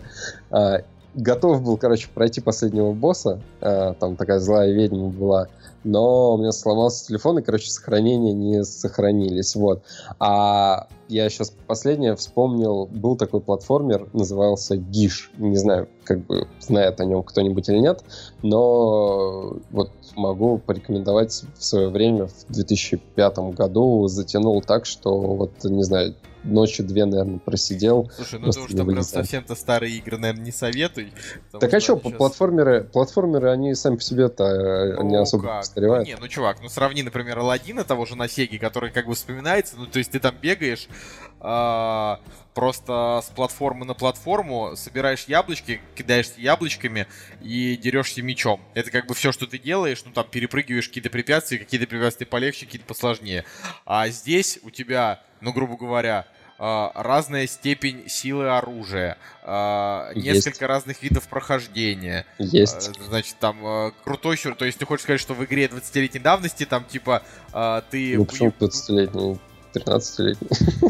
[0.50, 0.82] а,
[1.16, 5.48] готов был, короче, пройти последнего босса, а, там такая злая ведьма была,
[5.82, 9.82] но у меня сломался телефон, и, короче, сохранения не сохранились, вот.
[10.20, 17.00] А я сейчас последнее вспомнил, был такой платформер, назывался Гиш, не знаю, как бы знает
[17.00, 18.02] о нем кто-нибудь или нет,
[18.42, 25.82] но вот могу порекомендовать в свое время, в 2005 году затянул так, что вот, не
[25.82, 26.14] знаю,
[26.46, 28.10] ночи две, наверное, просидел.
[28.14, 31.12] Слушай, ну ты уж прям совсем-то старые игры, наверное, не советуй.
[31.52, 32.12] Так а что, сейчас...
[32.12, 35.56] платформеры, платформеры, они сами по себе-то э, ну, не особо как?
[35.58, 36.08] постаревают.
[36.08, 39.14] Ну, не, ну чувак, ну сравни, например, Алладина того же на Сеге, который как бы
[39.14, 40.88] вспоминается, ну то есть ты там бегаешь,
[41.40, 42.20] а,
[42.54, 47.06] просто с платформы на платформу собираешь яблочки, кидаешься яблочками
[47.42, 48.60] и дерешься мечом.
[48.74, 52.64] Это как бы все, что ты делаешь, ну там перепрыгиваешь какие-то препятствия, какие-то препятствия полегче,
[52.64, 53.44] какие-то посложнее.
[53.84, 56.26] А здесь у тебя, ну грубо говоря,
[56.58, 62.26] разная степень силы оружия, uh, несколько разных видов прохождения.
[62.38, 62.88] Есть.
[62.88, 64.54] Uh, значит, там крутой сюр.
[64.54, 67.22] То есть ты хочешь сказать, что в игре 20-летней давности там типа
[67.90, 68.16] ты...
[68.16, 69.38] Ну, почему 20-летний?
[69.74, 70.48] 13-летний.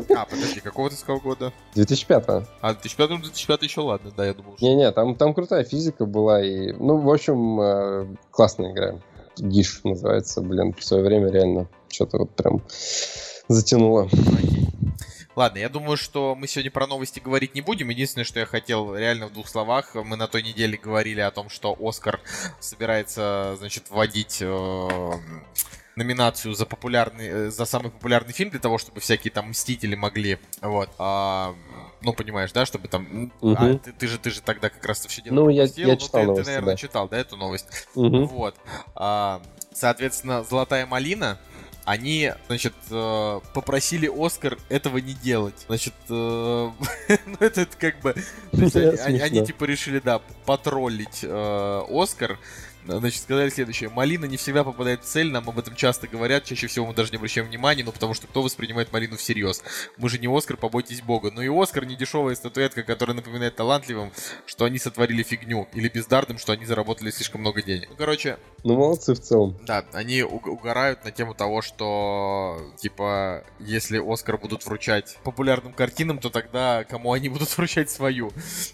[0.17, 1.53] А, подожди, какого ты сказал года?
[1.75, 2.25] 2005
[2.63, 4.57] А, 2005 2005 еще ладно, да, я думал.
[4.57, 4.65] Что...
[4.65, 8.95] Не-не, там, там крутая физика была, и, ну, в общем, классная игра.
[9.37, 12.63] Гиш называется, блин, в свое время реально что-то вот прям
[13.49, 14.05] затянуло.
[14.05, 14.67] Окей.
[15.37, 17.91] Ладно, я думаю, что мы сегодня про новости говорить не будем.
[17.91, 19.95] Единственное, что я хотел реально в двух словах.
[19.95, 22.21] Мы на той неделе говорили о том, что Оскар
[22.59, 25.11] собирается, значит, вводить э,
[25.95, 30.39] номинацию за популярный, э, за самый популярный фильм для того, чтобы всякие там мстители могли,
[30.61, 31.55] вот, а,
[32.03, 33.57] ну понимаешь, да, чтобы там, угу.
[33.59, 36.21] а, ты, ты же ты же тогда как раз все дело ну я, я читал
[36.23, 36.77] ну, ты, новости, ты, наверное, да.
[36.77, 38.27] читал, да, эту новость, угу.
[38.27, 38.57] вот,
[38.95, 39.43] а,
[39.73, 41.39] соответственно, Золотая малина
[41.87, 45.55] они, значит, э, попросили Оскар этого не делать.
[45.69, 46.13] Значит, э,
[47.27, 48.15] ну это, это как бы...
[48.53, 52.39] Они, они, они типа решили, да, потроллить э, Оскар.
[52.87, 53.91] Значит, сказали следующее.
[53.91, 57.11] Малина не всегда попадает в цель, нам об этом часто говорят, чаще всего мы даже
[57.11, 59.63] не обращаем внимания, ну потому что кто воспринимает Малину всерьез?
[59.97, 61.31] Мы же не Оскар, побойтесь бога.
[61.33, 64.13] Ну и Оскар не дешевая статуэтка, которая напоминает талантливым,
[64.47, 67.89] что они сотворили фигню, или бездарным, что они заработали слишком много денег.
[67.91, 69.57] Ну, короче, Ну, молодцы в целом.
[69.63, 76.19] да, они уг- угорают на тему того, что, типа, если Оскар будут вручать популярным картинам,
[76.19, 78.31] то тогда кому они будут вручать свою?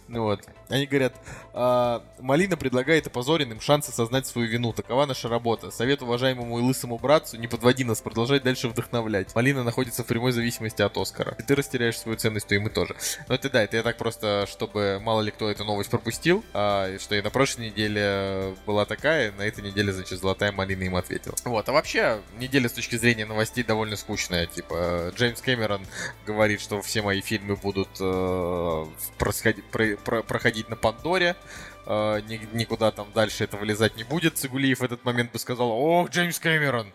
[0.08, 0.40] Ну вот.
[0.68, 1.14] Они говорят,
[1.52, 4.72] «А, Малина предлагает опозоренным шанс осознать свою вину.
[4.72, 5.70] Такова наша работа.
[5.70, 9.34] Совет уважаемому и лысому братцу, не подводи нас, продолжай дальше вдохновлять.
[9.34, 11.36] Малина находится в прямой зависимости от Оскара.
[11.38, 12.96] И ты растеряешь свою ценность, то и мы тоже.
[13.28, 16.98] Ну это да, это я так просто, чтобы мало ли кто эту новость пропустил, а,
[16.98, 21.34] что и на прошлой неделе была такая, на этой неделе, значит, Золотая Малина им ответила.
[21.44, 24.46] Вот, а вообще, неделя с точки зрения новостей довольно скучная.
[24.46, 25.86] Типа, Джеймс Кэмерон
[26.26, 28.86] говорит, что все мои фильмы будут э,
[29.18, 31.36] проходить на Пандоре.
[31.86, 34.36] Э, ни- никуда там дальше это вылезать не будет.
[34.38, 36.86] Цигулиев в этот момент бы сказал, ох, Джеймс Кэмерон!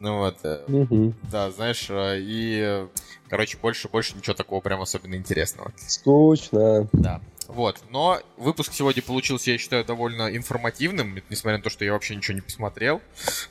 [0.00, 0.36] Ну вот,
[0.68, 1.14] Мгм.
[1.30, 2.88] да, знаешь, э, и, э,
[3.28, 5.72] короче, больше-больше ничего такого прям особенно интересного.
[5.76, 6.88] Скучно.
[6.92, 7.20] Да.
[7.48, 12.14] Вот, но выпуск сегодня получился, я считаю, довольно информативным, несмотря на то, что я вообще
[12.14, 13.00] ничего не посмотрел.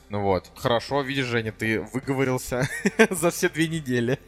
[0.08, 0.44] Ну вот.
[0.54, 2.68] Хорошо, видишь, Женя, ты выговорился
[3.10, 4.20] за все две недели.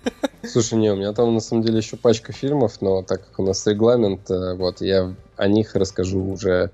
[0.43, 3.47] Слушай, не, у меня там на самом деле еще пачка фильмов, но так как у
[3.47, 6.73] нас регламент, э, вот, я о них расскажу уже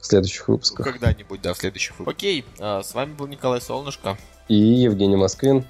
[0.00, 0.84] в следующих выпусках.
[0.84, 2.16] Когда-нибудь, да, в следующих выпусках.
[2.16, 4.18] Окей, а, с вами был Николай Солнышко.
[4.48, 5.64] И Евгений Москвин.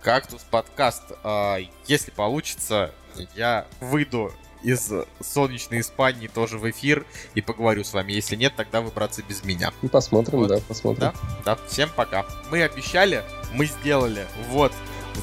[0.00, 1.02] Кактус подкаст.
[1.22, 2.92] А, Если получится,
[3.36, 4.32] я выйду
[4.64, 7.04] из солнечной Испании тоже в эфир
[7.34, 8.12] и поговорю с вами.
[8.12, 9.72] Если нет, тогда вы, братцы, без меня.
[9.92, 10.48] Посмотрим, Вот.
[10.48, 11.00] да, посмотрим.
[11.00, 11.14] Да,
[11.44, 12.26] да, всем пока.
[12.50, 13.22] Мы обещали,
[13.52, 14.26] мы сделали.
[14.48, 14.72] Вот,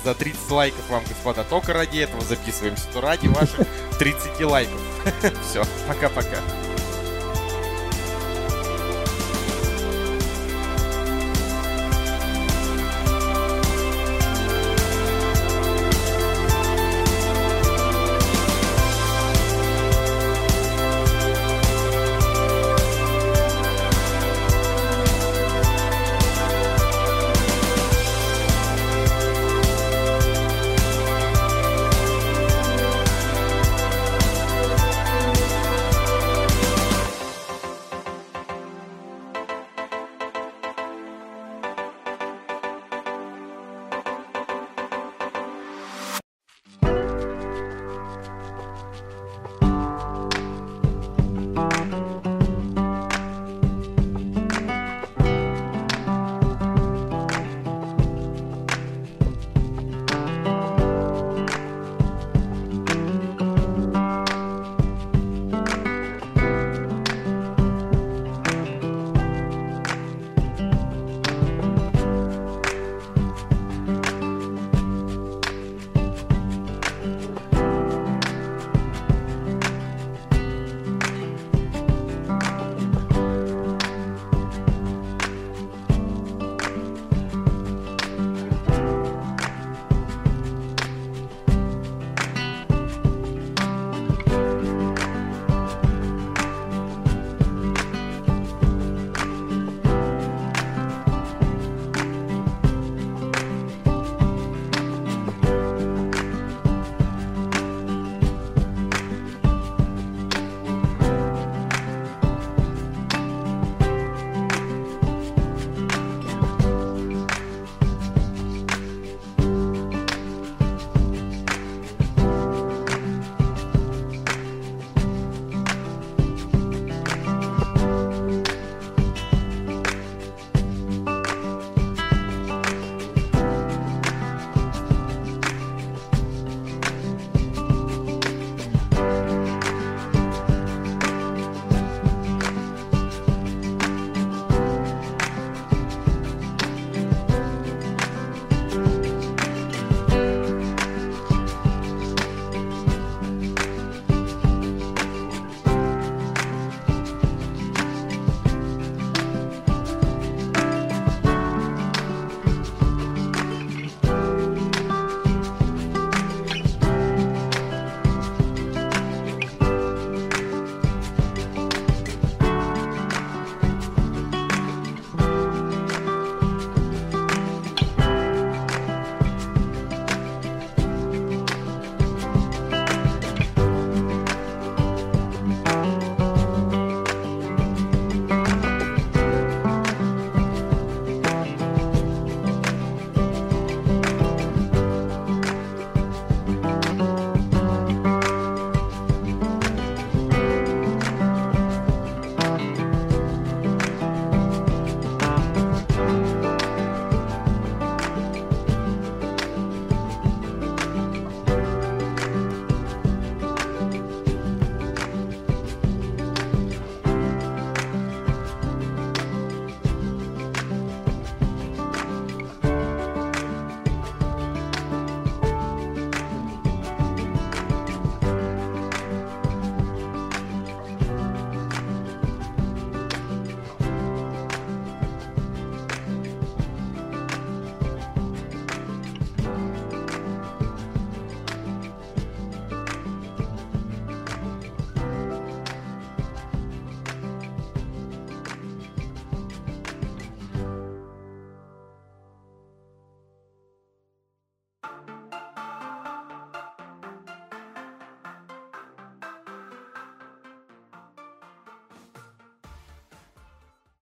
[0.05, 3.67] за 30 лайков вам, господа, только ради этого записываемся, то ради ваших
[3.99, 4.79] 30 лайков.
[5.49, 6.37] Все, пока-пока.